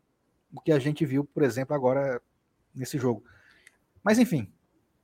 [0.53, 2.21] o que a gente viu, por exemplo, agora
[2.73, 3.23] nesse jogo.
[4.03, 4.51] Mas enfim,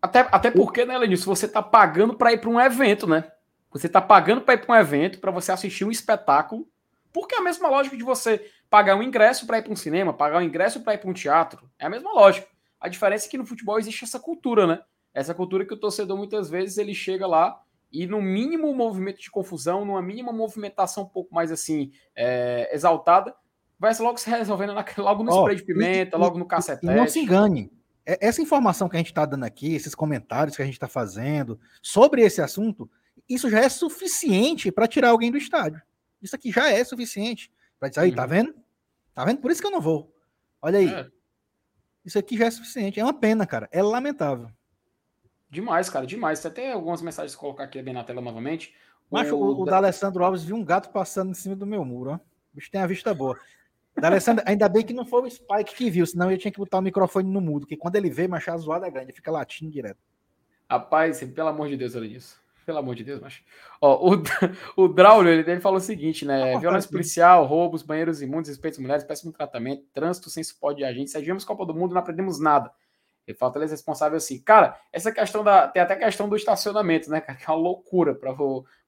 [0.02, 3.32] Até, até porque, né, Lenilson, você tá pagando para ir para um evento, né?
[3.72, 6.68] Você tá pagando para ir para um evento, para você assistir um espetáculo,
[7.12, 10.14] porque é a mesma lógica de você pagar um ingresso para ir para um cinema,
[10.14, 11.70] pagar um ingresso para ir para um teatro.
[11.78, 12.48] É a mesma lógica.
[12.80, 14.80] A diferença é que no futebol existe essa cultura, né?
[15.14, 17.62] Essa cultura que o torcedor muitas vezes ele chega lá
[17.92, 23.36] e no mínimo movimento de confusão, numa mínima movimentação um pouco mais assim é, exaltada,
[23.80, 26.94] vai logo se resolvendo na, logo no oh, spray de pimenta, e, logo no cacetete.
[26.94, 27.72] não se engane,
[28.06, 30.88] é, essa informação que a gente está dando aqui, esses comentários que a gente está
[30.88, 32.90] fazendo sobre esse assunto,
[33.28, 35.82] isso já é suficiente para tirar alguém do estádio.
[36.22, 38.28] Isso aqui já é suficiente para dizer, aí, tá uhum.
[38.28, 38.56] vendo?
[39.14, 39.40] Tá vendo?
[39.40, 40.14] Por isso que eu não vou.
[40.62, 40.90] Olha aí.
[40.90, 41.08] É.
[42.04, 43.00] Isso aqui já é suficiente.
[43.00, 43.70] É uma pena, cara.
[43.72, 44.50] É lamentável.
[45.50, 46.40] Demais, cara, demais.
[46.40, 48.74] Você até algumas mensagens colocar aqui bem na tela novamente.
[49.10, 49.78] Macho, o, o, da...
[49.78, 52.16] Alessandro Alves viu um gato passando em cima do meu muro, ó.
[52.16, 52.20] O
[52.54, 53.38] bicho tem a vista boa.
[54.02, 56.78] Alessandro, ainda bem que não foi o Spike que viu, senão eu tinha que botar
[56.78, 59.72] o microfone no mudo, porque quando ele vê, macho, a zoada é grande, fica latindo
[59.72, 60.00] direto.
[60.70, 62.40] Rapaz, pelo amor de Deus, olha isso.
[62.66, 63.44] Pelo amor de Deus, macho.
[63.82, 64.24] Ó, o,
[64.78, 66.54] o Draulio, ele, ele falou o seguinte, né?
[66.54, 70.84] Ah, Violência policial, roubos, banheiros imundos, respeito às mulheres, péssimo tratamento, trânsito sem suporte de
[70.84, 71.10] agente.
[71.10, 72.72] Se viemos Copa do Mundo, não aprendemos nada.
[73.30, 74.42] Ele falta eles responsável assim.
[74.42, 75.68] Cara, essa questão da.
[75.68, 77.38] Tem até a questão do estacionamento, né, cara?
[77.40, 78.36] Que é uma loucura para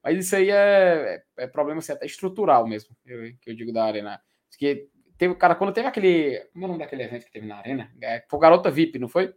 [0.02, 3.72] Mas isso aí é, é, é, problema assim, até estrutural mesmo, eu, que eu digo
[3.72, 4.20] da arena.
[4.50, 6.40] Porque teve, cara, quando teve aquele.
[6.52, 7.92] Como é o nome daquele evento que teve na arena?
[8.02, 9.32] É, foi o Garota VIP, não foi?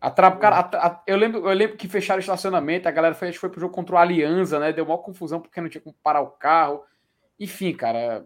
[0.00, 0.30] A tra...
[0.32, 3.36] cara, a, a, eu, lembro, eu lembro que fecharam o estacionamento, a galera foi, acho
[3.36, 4.72] que foi pro jogo contra o Aliança, né?
[4.72, 6.82] Deu uma confusão porque não tinha como parar o carro.
[7.38, 8.24] Enfim, cara,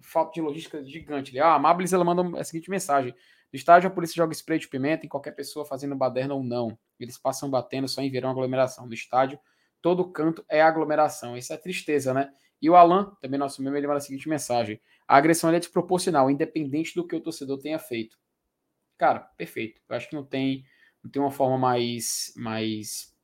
[0.00, 1.38] falta de logística gigante.
[1.38, 3.14] Ah, a Mablis ela manda a seguinte mensagem:
[3.52, 6.78] no estádio, a polícia joga spray de pimenta em qualquer pessoa fazendo baderna ou não.
[7.00, 8.86] Eles passam batendo só em verão aglomeração.
[8.86, 9.38] No estádio,
[9.80, 11.36] todo canto é aglomeração.
[11.36, 12.30] Isso é tristeza, né?
[12.60, 16.30] E o Alan, também nosso membro, ele manda a seguinte mensagem: a agressão é desproporcional,
[16.30, 18.18] independente do que o torcedor tenha feito.
[18.98, 19.80] Cara, perfeito.
[19.88, 20.64] Eu acho que não tem,
[21.02, 23.16] não tem uma forma mais, mais,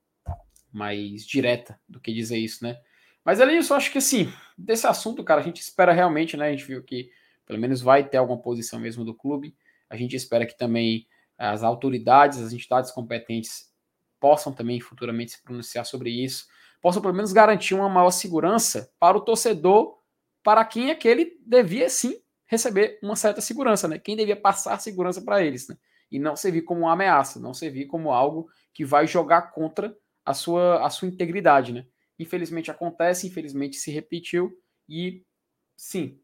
[0.72, 2.80] mais direta do que dizer isso, né?
[3.24, 6.48] Mas além disso, eu acho que assim, desse assunto, cara, a gente espera realmente, né?
[6.48, 7.10] A gente viu que
[7.44, 9.54] pelo menos vai ter alguma posição mesmo do clube.
[9.95, 11.07] A gente espera que também
[11.38, 13.72] as autoridades, as entidades competentes
[14.18, 16.47] possam também futuramente se pronunciar sobre isso,
[16.82, 19.99] possam pelo menos garantir uma maior segurança para o torcedor,
[20.42, 23.99] para quem é que ele devia sim receber uma certa segurança, né?
[23.99, 25.76] Quem devia passar segurança para eles, né?
[26.11, 30.34] E não servir como uma ameaça, não servir como algo que vai jogar contra a
[30.34, 31.86] sua, a sua integridade, né?
[32.18, 34.53] Infelizmente acontece, infelizmente se repetiu
[34.88, 35.24] e
[35.76, 36.18] sim,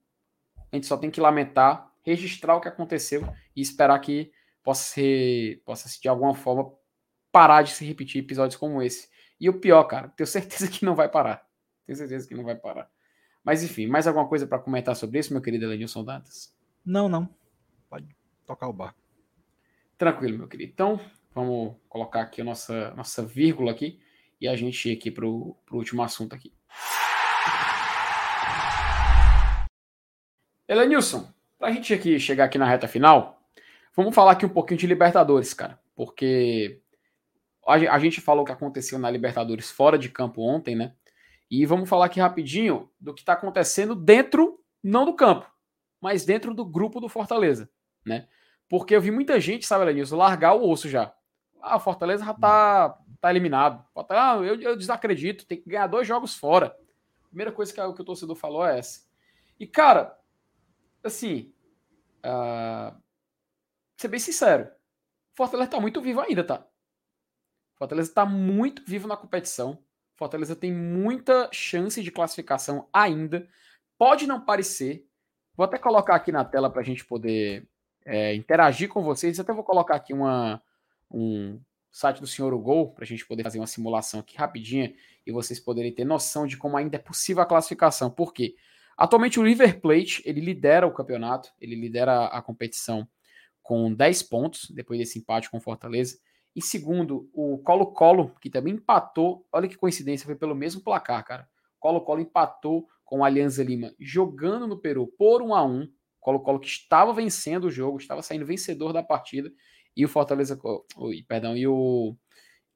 [0.73, 3.23] a gente só tem que lamentar registrar o que aconteceu
[3.55, 4.33] e esperar que
[4.63, 6.73] possa ser, possa de alguma forma
[7.33, 9.09] parar de se repetir episódios como esse.
[9.41, 11.47] E o pior, cara, tenho certeza que não vai parar.
[11.87, 12.91] Tenho certeza que não vai parar.
[13.43, 16.55] Mas enfim, mais alguma coisa para comentar sobre isso, meu querido Elenilson Dantas?
[16.85, 17.29] Não, não.
[17.89, 18.15] Pode
[18.47, 18.95] tocar o bar.
[19.97, 20.73] Tranquilo, meu querido.
[20.73, 21.01] Então,
[21.35, 24.01] vamos colocar aqui a nossa, nossa vírgula aqui
[24.41, 26.55] e a gente ir aqui para o último assunto aqui.
[30.69, 33.39] Elenilson, para a gente aqui chegar aqui na reta final,
[33.95, 36.81] vamos falar aqui um pouquinho de Libertadores, cara, porque
[37.67, 40.95] a gente falou o que aconteceu na Libertadores fora de campo ontem, né?
[41.51, 45.47] E vamos falar aqui rapidinho do que está acontecendo dentro, não do campo,
[46.01, 47.69] mas dentro do grupo do Fortaleza,
[48.07, 48.27] né?
[48.67, 51.13] Porque eu vi muita gente, sabe, Lenilson, largar o osso já.
[51.61, 53.85] Ah, o Fortaleza já tá, tá eliminado.
[54.09, 56.75] Ah, eu, eu desacredito, tem que ganhar dois jogos fora.
[57.29, 59.03] Primeira coisa que, que o torcedor falou é essa.
[59.59, 60.17] E, cara,
[61.05, 61.53] assim,
[62.25, 62.97] uh,
[63.97, 64.71] ser bem sincero,
[65.35, 66.67] Fortaleza tá muito vivo ainda, tá?
[67.77, 69.79] Fortaleza tá muito vivo na competição.
[70.15, 73.49] Fortaleza tem muita chance de classificação ainda.
[73.97, 75.07] Pode não parecer.
[75.57, 77.67] Vou até colocar aqui na tela para a gente poder
[78.05, 79.41] é, interagir com vocês.
[79.41, 80.63] Até vou colocar aqui uma,
[81.11, 81.59] um
[81.91, 84.95] site do Senhor Gol para a gente poder fazer uma simulação aqui rapidinha
[85.27, 88.11] e vocês poderem ter noção de como ainda é possível a classificação.
[88.11, 88.57] Por quê?
[89.01, 93.09] Atualmente o River Plate, ele lidera o campeonato, ele lidera a competição
[93.63, 96.19] com 10 pontos, depois desse empate com o Fortaleza.
[96.55, 101.49] Em segundo, o Colo-Colo, que também empatou, olha que coincidência, foi pelo mesmo placar, cara.
[101.79, 105.91] Colo-Colo empatou com o Alianza Lima, jogando no Peru por 1 a 1
[106.21, 109.51] Colo-Colo que estava vencendo o jogo, estava saindo vencedor da partida,
[109.97, 110.61] e o Fortaleza,
[110.97, 112.15] oi, perdão, e o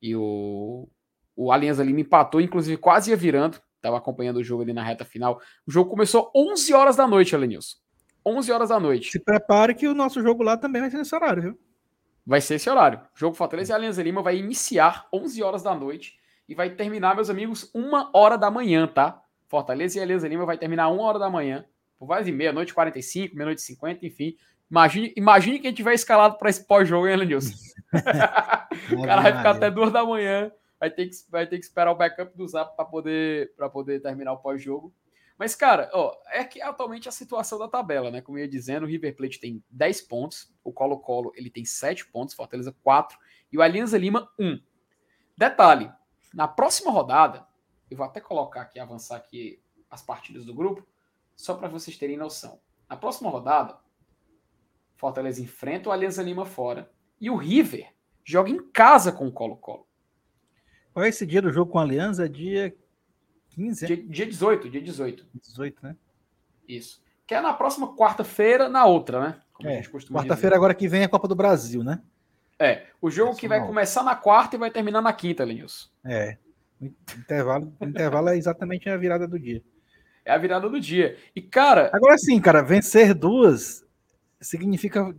[0.00, 0.88] e o,
[1.36, 5.04] o Alianza Lima empatou, inclusive quase ia virando, Estava acompanhando o jogo ali na reta
[5.04, 5.38] final.
[5.66, 7.76] O jogo começou 11 horas da noite, Alenilson.
[8.24, 9.10] 11 horas da noite.
[9.10, 11.60] Se prepare que o nosso jogo lá também vai ser nesse horário, viu?
[12.26, 13.00] Vai ser esse horário.
[13.14, 16.14] O jogo Fortaleza e Alianza Lima vai iniciar 11 horas da noite
[16.48, 19.20] e vai terminar, meus amigos, uma hora da manhã, tá?
[19.48, 21.66] Fortaleza e Alianza Lima vai terminar uma hora da manhã,
[21.98, 24.34] por quase meia-noite, 45, meia-noite 50, enfim.
[24.70, 27.52] Imagine, imagine quem tiver escalado para esse pós-jogo, hein, Alenilson?
[28.96, 31.90] o cara vai ficar até duas da manhã, vai ter que, vai ter que esperar
[31.90, 34.94] o backup do Zap para poder, poder terminar o pós-jogo.
[35.36, 38.20] Mas, cara, ó, é que atualmente a situação da tabela, né?
[38.20, 42.06] Como eu ia dizendo, o River Plate tem 10 pontos, o Colo-Colo ele tem 7
[42.06, 43.18] pontos, Fortaleza 4
[43.50, 44.60] e o Alianza Lima 1.
[45.36, 45.92] Detalhe,
[46.32, 47.46] na próxima rodada,
[47.90, 49.60] eu vou até colocar aqui, avançar aqui
[49.90, 50.86] as partidas do grupo,
[51.34, 52.60] só para vocês terem noção.
[52.88, 53.78] Na próxima rodada,
[54.96, 56.90] Fortaleza enfrenta o Alianza Lima fora
[57.20, 57.92] e o River
[58.24, 59.86] joga em casa com o Colo-Colo.
[60.94, 62.28] Qual é esse dia do jogo com a Aliança?
[62.28, 62.72] Dia
[63.50, 63.86] 15?
[63.86, 65.26] Dia, dia 18, dia 18.
[65.34, 65.96] 18, né?
[66.68, 67.02] Isso.
[67.26, 69.40] Que é na próxima quarta-feira, na outra, né?
[69.62, 72.00] É, quarta-feira agora que vem é a Copa do Brasil, né?
[72.58, 75.92] É, o jogo que vai começar na quarta e vai terminar na quinta, Linhos.
[76.04, 76.38] É.
[76.80, 76.86] O
[77.18, 79.62] intervalo, intervalo é exatamente a virada do dia.
[80.24, 81.16] É a virada do dia.
[81.34, 81.90] E, cara.
[81.92, 83.84] Agora sim, cara, vencer duas
[84.40, 85.14] significa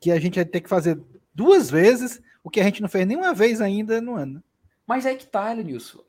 [0.00, 1.00] que a gente vai ter que fazer
[1.32, 4.42] duas vezes o que a gente não fez nenhuma vez ainda no ano.
[4.90, 6.02] Mas aí que tá, Lenilson.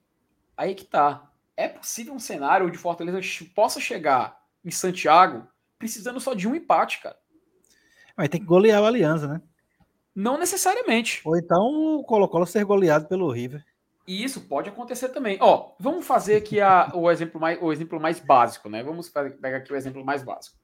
[0.58, 1.32] Aí que tá.
[1.56, 3.20] É possível um cenário onde Fortaleza
[3.54, 5.48] possa chegar em Santiago
[5.78, 7.16] precisando só de um empate, cara.
[8.18, 9.40] Mas tem que golear o Aliança, né?
[10.16, 11.22] Não necessariamente.
[11.24, 11.60] Ou então
[12.00, 13.64] o Colo-Colo ser goleado pelo River.
[14.08, 15.38] E isso pode acontecer também.
[15.40, 18.82] Ó, vamos fazer aqui a, o, exemplo mais, o exemplo mais básico, né?
[18.82, 20.58] Vamos pegar aqui o exemplo mais básico.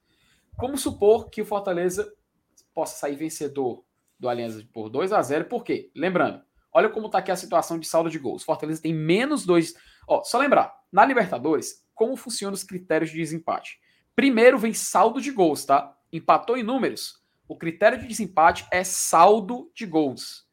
[0.56, 2.12] Como supor que o Fortaleza
[2.74, 3.84] possa sair vencedor
[4.18, 5.92] do Aliança por 2 a 0 Por quê?
[5.94, 6.42] Lembrando,
[6.72, 8.44] olha como está aqui a situação de saldo de gols.
[8.44, 9.74] Fortaleza tem menos dois.
[10.06, 13.80] Ó, só lembrar, na Libertadores, como funcionam os critérios de desempate?
[14.14, 15.96] Primeiro vem saldo de gols, tá?
[16.12, 17.22] Empatou em números.
[17.46, 20.46] O critério de desempate é saldo de gols.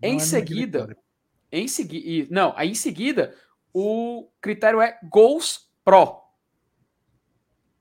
[0.00, 0.96] Não em é seguida,
[1.50, 3.34] em seguida, não, aí em seguida
[3.72, 6.22] o critério é gols pro.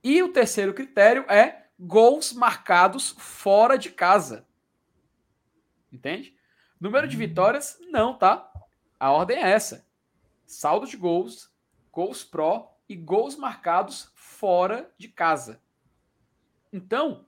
[0.04, 4.48] E o terceiro critério é gols marcados fora de casa.
[5.92, 6.35] Entende?
[6.80, 8.52] Número de vitórias, não, tá?
[9.00, 9.88] A ordem é essa:
[10.46, 11.52] saldo de gols,
[11.92, 15.62] gols pró e gols marcados fora de casa.
[16.72, 17.26] Então,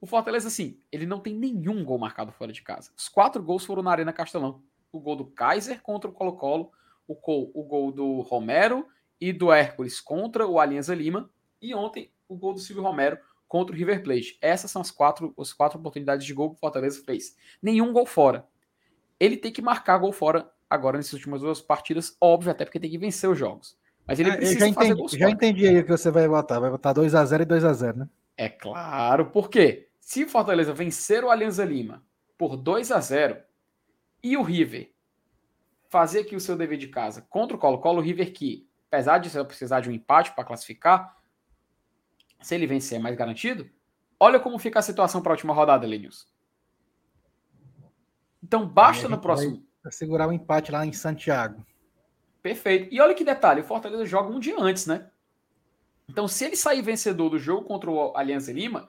[0.00, 2.90] o Fortaleza, assim, ele não tem nenhum gol marcado fora de casa.
[2.96, 4.62] Os quatro gols foram na Arena Castelão.
[4.92, 6.72] O gol do Kaiser contra o Colo-Colo,
[7.06, 8.86] o gol, o gol do Romero
[9.20, 11.30] e do Hércules contra o Alianza Lima.
[11.60, 14.38] E ontem, o gol do Silvio Romero contra o River Plate.
[14.40, 17.36] Essas são as quatro, as quatro oportunidades de gol que o Fortaleza fez.
[17.60, 18.46] Nenhum gol fora.
[19.18, 22.90] Ele tem que marcar gol fora agora nessas últimas duas partidas, óbvio, até porque tem
[22.90, 23.76] que vencer os jogos.
[24.06, 26.60] Mas ele ah, precisa já fazer gols Já entendi aí o que você vai votar.
[26.60, 28.08] Vai votar 2x0 e 2x0, né?
[28.36, 32.02] É claro, porque se o Fortaleza vencer o Alianza Lima
[32.38, 33.36] por 2 a 0
[34.22, 34.92] e o River
[35.88, 39.28] fazer aqui o seu dever de casa contra o Colo-Colo, o River que, apesar de
[39.44, 41.16] precisar de um empate para classificar,
[42.40, 43.68] se ele vencer é mais garantido,
[44.20, 46.26] olha como fica a situação para a última rodada, Lenius.
[48.42, 49.64] Então basta no próximo.
[49.82, 51.64] Vai segurar o um empate lá em Santiago.
[52.42, 52.92] Perfeito.
[52.92, 55.10] E olha que detalhe: o Fortaleza joga um dia antes, né?
[56.08, 58.88] Então, se ele sair vencedor do jogo contra o Aliança Lima,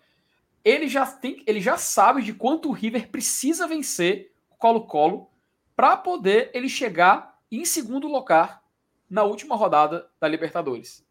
[0.63, 5.29] ele já, tem, ele já sabe de quanto o River precisa vencer o Colo-Colo
[5.75, 8.63] para poder ele chegar em segundo lugar
[9.09, 11.05] na última rodada da Libertadores.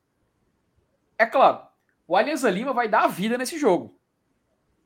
[1.18, 1.66] É claro,
[2.06, 3.98] o Alianza Lima vai dar a vida nesse jogo.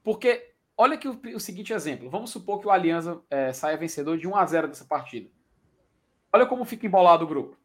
[0.02, 2.10] Porque, olha aqui o, o seguinte exemplo.
[2.10, 5.30] Vamos supor que o Alianza é, saia vencedor de 1 a 0 dessa partida.
[6.32, 7.56] Olha como fica embolado o grupo.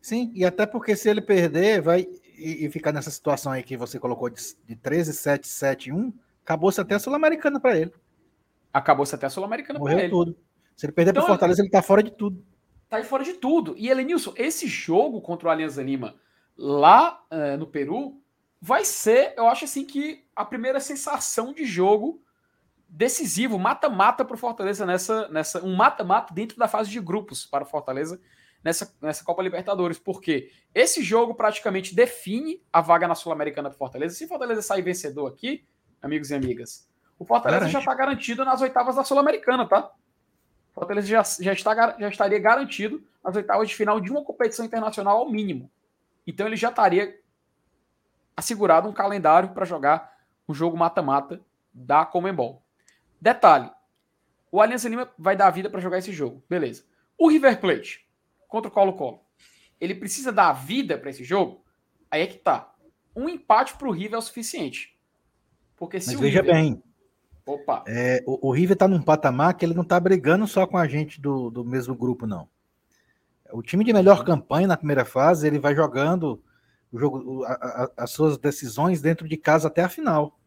[0.00, 2.06] Sim, e até porque se ele perder, vai
[2.36, 6.12] e, e ficar nessa situação aí que você colocou de, de 13, 7, 7, 1,
[6.42, 7.92] acabou-se até a Sul-Americana para ele.
[8.72, 10.10] Acabou-se até a Sul-Americana para ele.
[10.10, 10.36] tudo.
[10.76, 12.44] Se ele perder então, para Fortaleza, ele tá fora de tudo.
[12.88, 13.74] Tá aí fora de tudo.
[13.78, 16.16] E Elenilson, esse jogo contra o Alianza Lima
[16.56, 18.20] lá uh, no Peru,
[18.60, 22.22] vai ser, eu acho assim, que a primeira sensação de jogo
[22.88, 25.64] decisivo, mata-mata para o Fortaleza nessa, nessa.
[25.64, 28.20] Um mata-mata dentro da fase de grupos para o Fortaleza
[28.62, 29.98] nessa, nessa Copa Libertadores.
[29.98, 34.14] Porque esse jogo praticamente define a vaga na Sul-Americana para Fortaleza.
[34.14, 35.64] Se Fortaleza sair vencedor aqui,
[36.02, 36.88] amigos e amigas,
[37.18, 37.72] o Fortaleza Garante.
[37.72, 39.90] já está garantido nas oitavas da Sul-Americana, tá?
[40.70, 44.64] O Fortaleza já, já, está, já estaria garantido nas oitavas de final de uma competição
[44.64, 45.70] internacional ao mínimo.
[46.26, 47.18] Então ele já estaria
[48.36, 50.12] assegurado um calendário para jogar
[50.52, 51.40] o jogo mata-mata
[51.72, 52.62] da Comembol.
[53.20, 53.70] Detalhe:
[54.50, 56.84] o Aliança Lima vai dar a vida para jogar esse jogo, beleza.
[57.18, 58.06] O River Plate
[58.48, 59.20] contra o Colo-Colo,
[59.80, 61.64] ele precisa dar a vida para esse jogo?
[62.10, 62.72] Aí é que tá.
[63.16, 64.96] Um empate para o River é o suficiente.
[65.76, 66.54] Porque se Mas veja River...
[66.54, 66.82] bem.
[67.44, 67.82] Opa.
[67.86, 70.86] É, o, o River está num patamar que ele não está brigando só com a
[70.86, 72.48] gente do, do mesmo grupo, não.
[73.52, 76.42] O time de melhor campanha na primeira fase, ele vai jogando
[76.90, 80.38] o jogo, a, a, as suas decisões dentro de casa até a final.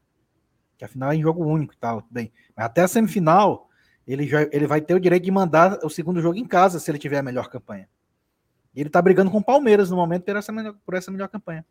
[0.78, 2.32] Que a final é em jogo único e tal, bem.
[2.56, 3.70] Mas até a semifinal,
[4.08, 6.92] ele, já, ele vai ter o direito de mandar o segundo jogo em casa se
[6.92, 7.90] ele tiver a melhor campanha.
[8.76, 11.30] E ele tá brigando com o Palmeiras no momento por essa melhor, por essa melhor
[11.30, 11.66] campanha.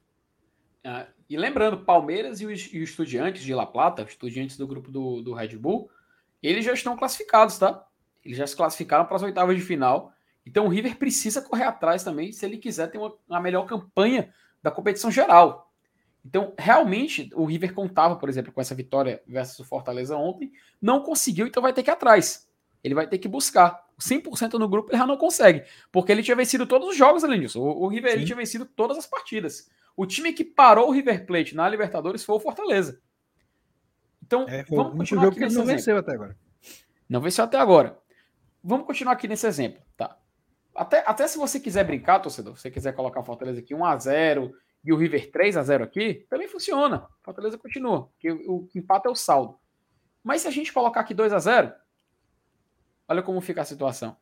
[0.83, 4.91] Ah, e lembrando, Palmeiras e os, e os Estudiantes de La Plata, Estudiantes do grupo
[4.91, 5.91] do, do Red Bull,
[6.43, 7.87] eles já estão classificados, tá?
[8.25, 10.13] Eles já se classificaram para as oitavas de final.
[10.47, 14.33] Então o River precisa correr atrás também se ele quiser ter uma, uma melhor campanha
[14.63, 15.73] da competição geral.
[16.25, 21.03] Então, realmente, o River contava, por exemplo, com essa vitória versus o Fortaleza ontem, não
[21.03, 22.49] conseguiu, então vai ter que ir atrás.
[22.83, 23.85] Ele vai ter que buscar.
[24.01, 27.41] 100% no grupo ele já não consegue, porque ele tinha vencido todos os jogos além
[27.41, 27.61] disso.
[27.63, 29.71] O, o River tinha vencido todas as partidas.
[29.97, 33.01] O time que parou o River Plate na Libertadores foi o Fortaleza.
[34.23, 35.77] Então, é, vamos continuar aqui que ele não exemplo.
[35.77, 36.37] venceu até agora.
[37.09, 37.99] Não venceu até agora.
[38.63, 40.19] Vamos continuar aqui nesse exemplo, tá?
[40.75, 43.85] Até, até se você quiser brincar, torcedor, se você quiser colocar o Fortaleza aqui 1
[43.85, 44.55] a 0
[44.85, 47.09] e o River 3 a 0 aqui, também funciona.
[47.23, 49.59] Fortaleza continua, porque o, empate é o saldo.
[50.23, 51.73] Mas se a gente colocar aqui 2 a 0
[53.09, 54.17] olha como fica a situação.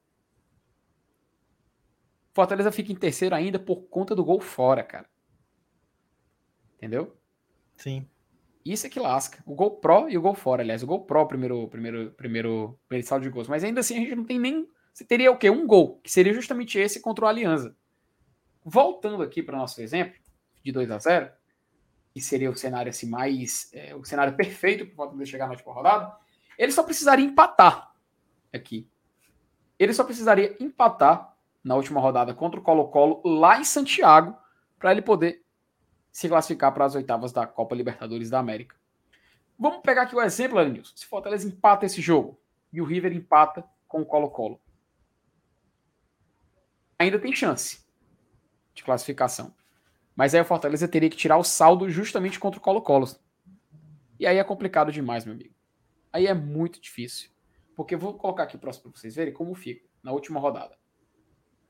[2.33, 5.09] Fortaleza fica em terceiro ainda por conta do gol fora, cara.
[6.77, 7.17] Entendeu?
[7.77, 8.09] Sim.
[8.65, 9.43] Isso é que lasca.
[9.45, 10.83] O gol pró e o gol fora, aliás.
[10.83, 13.49] O gol pró, primeiro, primeiro, primeiro, primeiro saldo de gols.
[13.49, 14.69] Mas ainda assim a gente não tem nem.
[14.93, 15.51] Você teria o quê?
[15.51, 17.77] Um gol, que seria justamente esse contra o Aliança.
[18.65, 20.22] Voltando aqui para o nosso exemplo,
[20.63, 21.31] de 2 a 0
[22.13, 23.71] que seria o cenário assim mais.
[23.73, 26.15] É, o cenário perfeito para o Fortaleza chegar na última rodada,
[26.59, 27.95] ele só precisaria empatar
[28.53, 28.89] aqui.
[29.79, 31.35] Ele só precisaria empatar
[31.65, 34.37] na última rodada contra o Colo-Colo lá em Santiago
[34.79, 35.43] para ele poder
[36.11, 38.77] se classificar para as oitavas da Copa Libertadores da América.
[39.59, 40.93] Vamos pegar aqui o exemplo, Alinhos.
[40.95, 42.39] Se Fortaleza empata esse jogo
[42.73, 44.61] e o River empata com o Colo-Colo,
[46.99, 47.85] ainda tem chance
[48.75, 49.55] de classificação.
[50.15, 53.09] Mas aí o Fortaleza teria que tirar o saldo justamente contra o Colo-Colo.
[54.19, 55.55] E aí é complicado demais, meu amigo.
[56.13, 57.31] Aí é muito difícil.
[57.75, 60.77] Porque vou colocar aqui próximo para vocês verem como fica na última rodada.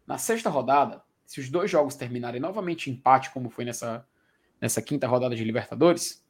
[0.06, 4.06] Na sexta rodada, se os dois jogos terminarem novamente em empate, como foi nessa,
[4.60, 6.22] nessa quinta rodada de Libertadores,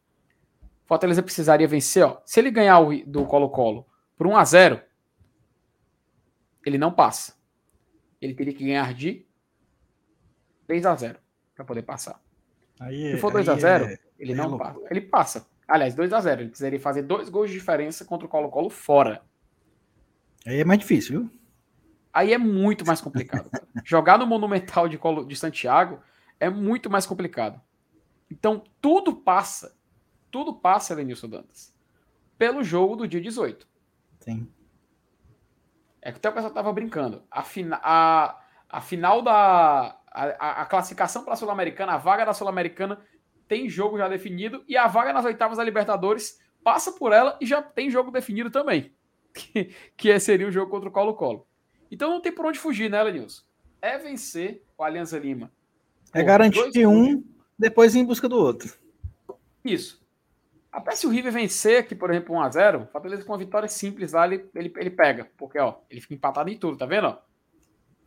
[0.84, 2.04] Fortaleza precisaria vencer.
[2.04, 2.20] Ó.
[2.26, 3.86] Se ele ganhar o, do Colo-Colo
[4.16, 4.82] por 1 a 0
[6.64, 7.34] ele não passa.
[8.20, 9.26] Ele teria que ganhar de
[10.66, 11.18] 3 a 0
[11.54, 12.20] para poder passar.
[12.80, 14.80] Aí, Se for 2 a 0 é, ele não passa.
[14.90, 15.46] Ele passa.
[15.68, 19.22] Aliás, 2 a 0 Ele precisaria fazer dois gols de diferença contra o Colo-Colo fora.
[20.46, 21.30] Aí é mais difícil, viu?
[22.12, 23.48] Aí é muito mais complicado.
[23.84, 26.00] Jogar no Monumental de, Colo, de Santiago
[26.38, 27.60] é muito mais complicado.
[28.30, 29.76] Então, tudo passa.
[30.30, 31.74] Tudo passa, Lenilson Dantas.
[32.36, 33.66] Pelo jogo do dia 18.
[34.20, 34.48] Sim.
[36.00, 37.22] É que até o pessoal tava brincando.
[37.30, 39.96] A, fina, a, a final da.
[40.14, 43.00] A, a classificação para a Sul-Americana, a vaga da Sul-Americana
[43.48, 47.46] tem jogo já definido e a vaga nas oitavas da Libertadores passa por ela e
[47.46, 48.92] já tem jogo definido também.
[49.34, 51.46] Que, que seria o jogo contra o Colo-Colo.
[51.90, 53.42] Então não tem por onde fugir, né, Lenilson?
[53.80, 55.50] É vencer o Aliança Lima.
[56.12, 57.24] É garantir um,
[57.58, 58.74] depois ir em busca do outro.
[59.64, 60.02] Isso.
[60.70, 64.12] Até se o River vencer aqui, por exemplo, 1x0, o Fortaleza com uma vitória simples
[64.12, 65.30] lá, ele, ele, ele pega.
[65.36, 67.08] Porque, ó, ele fica empatado em tudo, tá vendo?
[67.08, 67.18] Ó?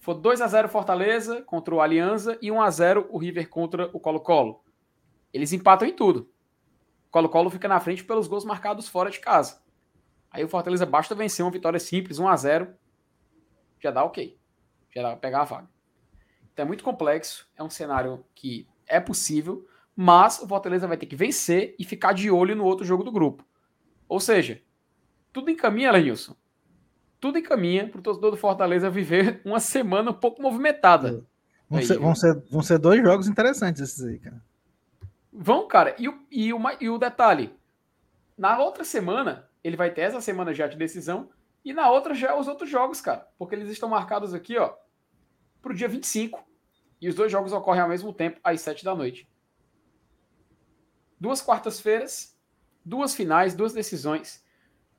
[0.05, 3.89] For 2 a 0 Fortaleza contra o Aliança e 1 a 0 o River contra
[3.91, 4.63] o Colo-Colo.
[5.33, 6.29] Eles empatam em tudo.
[7.07, 9.63] O Colo-Colo fica na frente pelos gols marcados fora de casa.
[10.29, 12.75] Aí o Fortaleza basta vencer uma vitória simples, 1 a 0
[13.81, 14.37] já dá ok.
[14.93, 15.69] Já dá pra pegar a vaga.
[16.53, 21.07] Então é muito complexo, é um cenário que é possível, mas o Fortaleza vai ter
[21.07, 23.43] que vencer e ficar de olho no outro jogo do grupo.
[24.07, 24.61] Ou seja,
[25.33, 26.35] tudo encaminha, Lenilson,
[27.25, 31.25] tudo encaminha para o torcedor do Fortaleza viver uma semana um pouco movimentada.
[31.67, 34.39] Vão, aí, ser, vão, ser, vão ser dois jogos interessantes esses aí, cara.
[35.33, 35.95] Vão, cara.
[35.97, 37.51] E o, e o, e o detalhe:
[38.37, 41.27] na outra semana, ele vai ter essa semana já de decisão,
[41.63, 43.27] e na outra já os outros jogos, cara.
[43.39, 44.75] Porque eles estão marcados aqui, ó,
[45.63, 46.47] para o dia 25.
[47.01, 49.27] E os dois jogos ocorrem ao mesmo tempo, às 7 da noite.
[51.19, 52.37] Duas quartas-feiras,
[52.85, 54.44] duas finais, duas decisões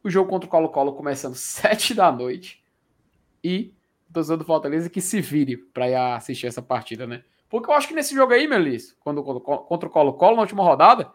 [0.07, 2.63] o jogo contra o Colo-Colo começando 7 da noite.
[3.43, 3.75] E
[4.09, 7.23] o torcedor do Fortaleza que se vire para ir assistir essa partida, né?
[7.49, 11.13] Porque eu acho que nesse jogo aí, Melis, quando, contra o Colo-Colo na última rodada,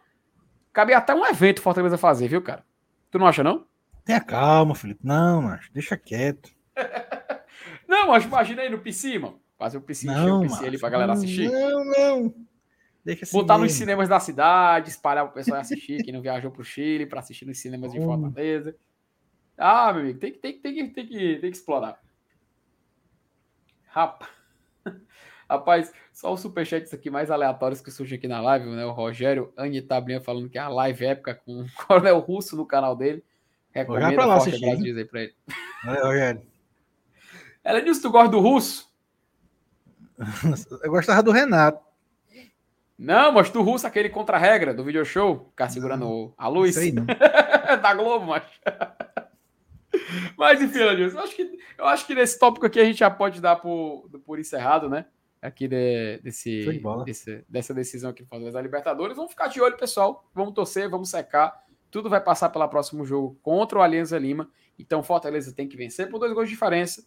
[0.71, 2.65] cabia até um evento o Fortaleza fazer, viu, cara?
[3.09, 3.65] Tu não acha, não?
[4.05, 5.01] Tenha calma, Felipe.
[5.03, 6.51] Não, macho, deixa quieto.
[7.87, 9.39] não, mas imagina aí no PC, mano.
[9.57, 11.49] Fazer o PC, não, o PC ali pra galera assistir.
[11.51, 12.33] Não, não.
[13.03, 16.63] Deixa assim Botar nos cinemas da cidade, espalhar o pessoal assistir, quem não viajou pro
[16.63, 18.75] Chile, para assistir nos cinemas de Fortaleza.
[19.57, 21.99] Ah, meu amigo, tem que, tem, tem, tem, tem, que, tem que explorar.
[23.87, 24.31] Rapaz,
[25.49, 28.85] rapaz, Só os superchats aqui mais aleatórios que surgem aqui na live, né?
[28.85, 32.95] O Rogério Anitabrinha falando que é a live época com o Coronel Russo no canal
[32.95, 33.23] dele.
[33.71, 35.35] Recomenda pra lá forte abraço aí pra ele.
[35.83, 36.41] Valeu, Rogério.
[37.63, 38.91] Ela disse que tu gosta do Russo?
[40.83, 41.90] Eu gostava do Renato.
[43.01, 46.75] Não, mas do Russo, aquele contra-regra do video show, ficar segurando não, a luz.
[46.75, 47.03] Sei não.
[47.81, 48.43] da Globo, mas.
[50.37, 53.41] mas enfim, eu acho que eu acho que nesse tópico aqui a gente já pode
[53.41, 55.07] dar por, por encerrado, né?
[55.41, 59.17] Aqui de, desse, de desse, dessa decisão aqui do Fortaleza da Libertadores.
[59.17, 60.29] Vamos ficar de olho, pessoal.
[60.31, 61.59] Vamos torcer, vamos secar.
[61.89, 64.47] Tudo vai passar pelo próximo jogo contra o Alianza Lima.
[64.77, 67.03] Então, Fortaleza tem que vencer por dois gols de diferença.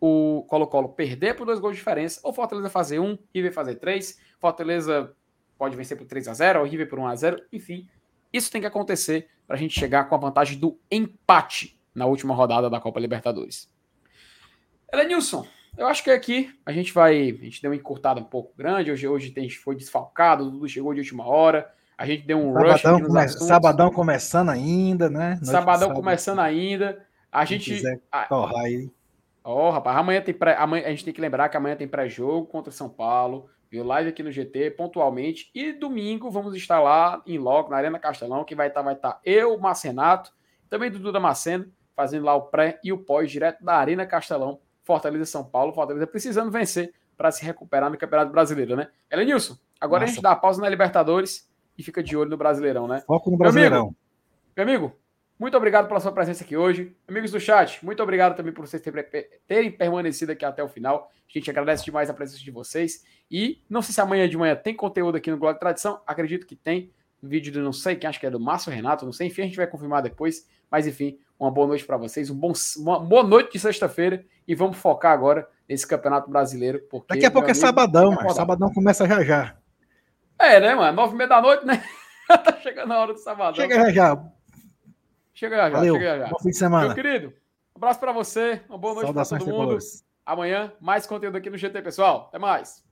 [0.00, 2.20] O Colo-Colo perder por dois gols de diferença.
[2.22, 4.16] Ou Fortaleza fazer um, River fazer três.
[4.38, 5.12] Fortaleza
[5.58, 7.88] pode vencer por 3 a 0 ou River por 1 a 0 Enfim,
[8.32, 12.34] isso tem que acontecer para a gente chegar com a vantagem do empate na última
[12.34, 13.68] rodada da Copa Libertadores.
[14.92, 17.30] Elenilson, eu acho que aqui a gente vai.
[17.30, 18.90] A gente deu uma encurtada um pouco grande.
[18.90, 21.72] Hoje, hoje a gente foi desfalcado, tudo chegou de última hora.
[21.96, 23.34] A gente deu um sabadão rush.
[23.34, 23.48] Come...
[23.48, 25.30] Sabadão começando ainda, né?
[25.30, 27.04] Noite sabadão começando ainda.
[27.30, 27.82] A gente.
[28.28, 28.90] Torrar aí.
[29.42, 30.56] Ó, oh, rapaz, amanhã tem pré...
[30.56, 33.50] amanhã, a gente tem que lembrar que amanhã tem pré-jogo contra São Paulo.
[33.74, 33.84] Viu?
[33.84, 35.50] Live aqui no GT, pontualmente.
[35.52, 39.18] E domingo vamos estar lá em loco, na Arena Castelão, que vai estar, vai estar
[39.24, 40.32] eu, Marcenato,
[40.70, 45.24] também Dudu Damasceno, fazendo lá o pré e o pós direto da Arena Castelão, Fortaleza
[45.24, 45.72] São Paulo.
[45.72, 48.90] Fortaleza precisando vencer para se recuperar no Campeonato Brasileiro, né?
[49.10, 50.12] Elenilson, agora Nossa.
[50.12, 53.02] a gente dá a pausa na Libertadores e fica de olho no Brasileirão, né?
[53.04, 53.92] Foco no Brasileirão.
[54.56, 55.03] Meu amigo, meu amigo
[55.38, 56.94] muito obrigado pela sua presença aqui hoje.
[57.08, 58.82] Amigos do chat, muito obrigado também por vocês
[59.46, 61.10] terem permanecido aqui até o final.
[61.28, 63.04] A gente agradece demais a presença de vocês.
[63.30, 66.00] E não sei se amanhã de manhã tem conteúdo aqui no Glória Tradição.
[66.06, 66.92] Acredito que tem.
[67.22, 69.28] Um vídeo de não sei quem, acho que é do Márcio Renato, não sei.
[69.28, 70.46] Enfim, a gente vai confirmar depois.
[70.70, 72.30] Mas enfim, uma boa noite para vocês.
[72.30, 74.24] Um bom, uma boa noite de sexta-feira.
[74.46, 76.80] E vamos focar agora nesse Campeonato Brasileiro.
[76.90, 79.56] Porque, Daqui a pouco é sabadão, é mas sabadão começa já já.
[80.38, 80.94] É, né, mano?
[80.94, 81.82] Nove e meia da noite, né?
[82.28, 83.54] tá chegando a hora do sabadão.
[83.54, 84.24] Chega já já.
[85.34, 85.96] Chega já, Valeu.
[85.96, 86.26] chega já.
[86.28, 86.86] Bom fim de semana.
[86.86, 89.78] Meu querido, um abraço para você, uma boa noite para todo mundo.
[90.24, 92.26] Amanhã, mais conteúdo aqui no GT, pessoal.
[92.28, 92.84] Até mais.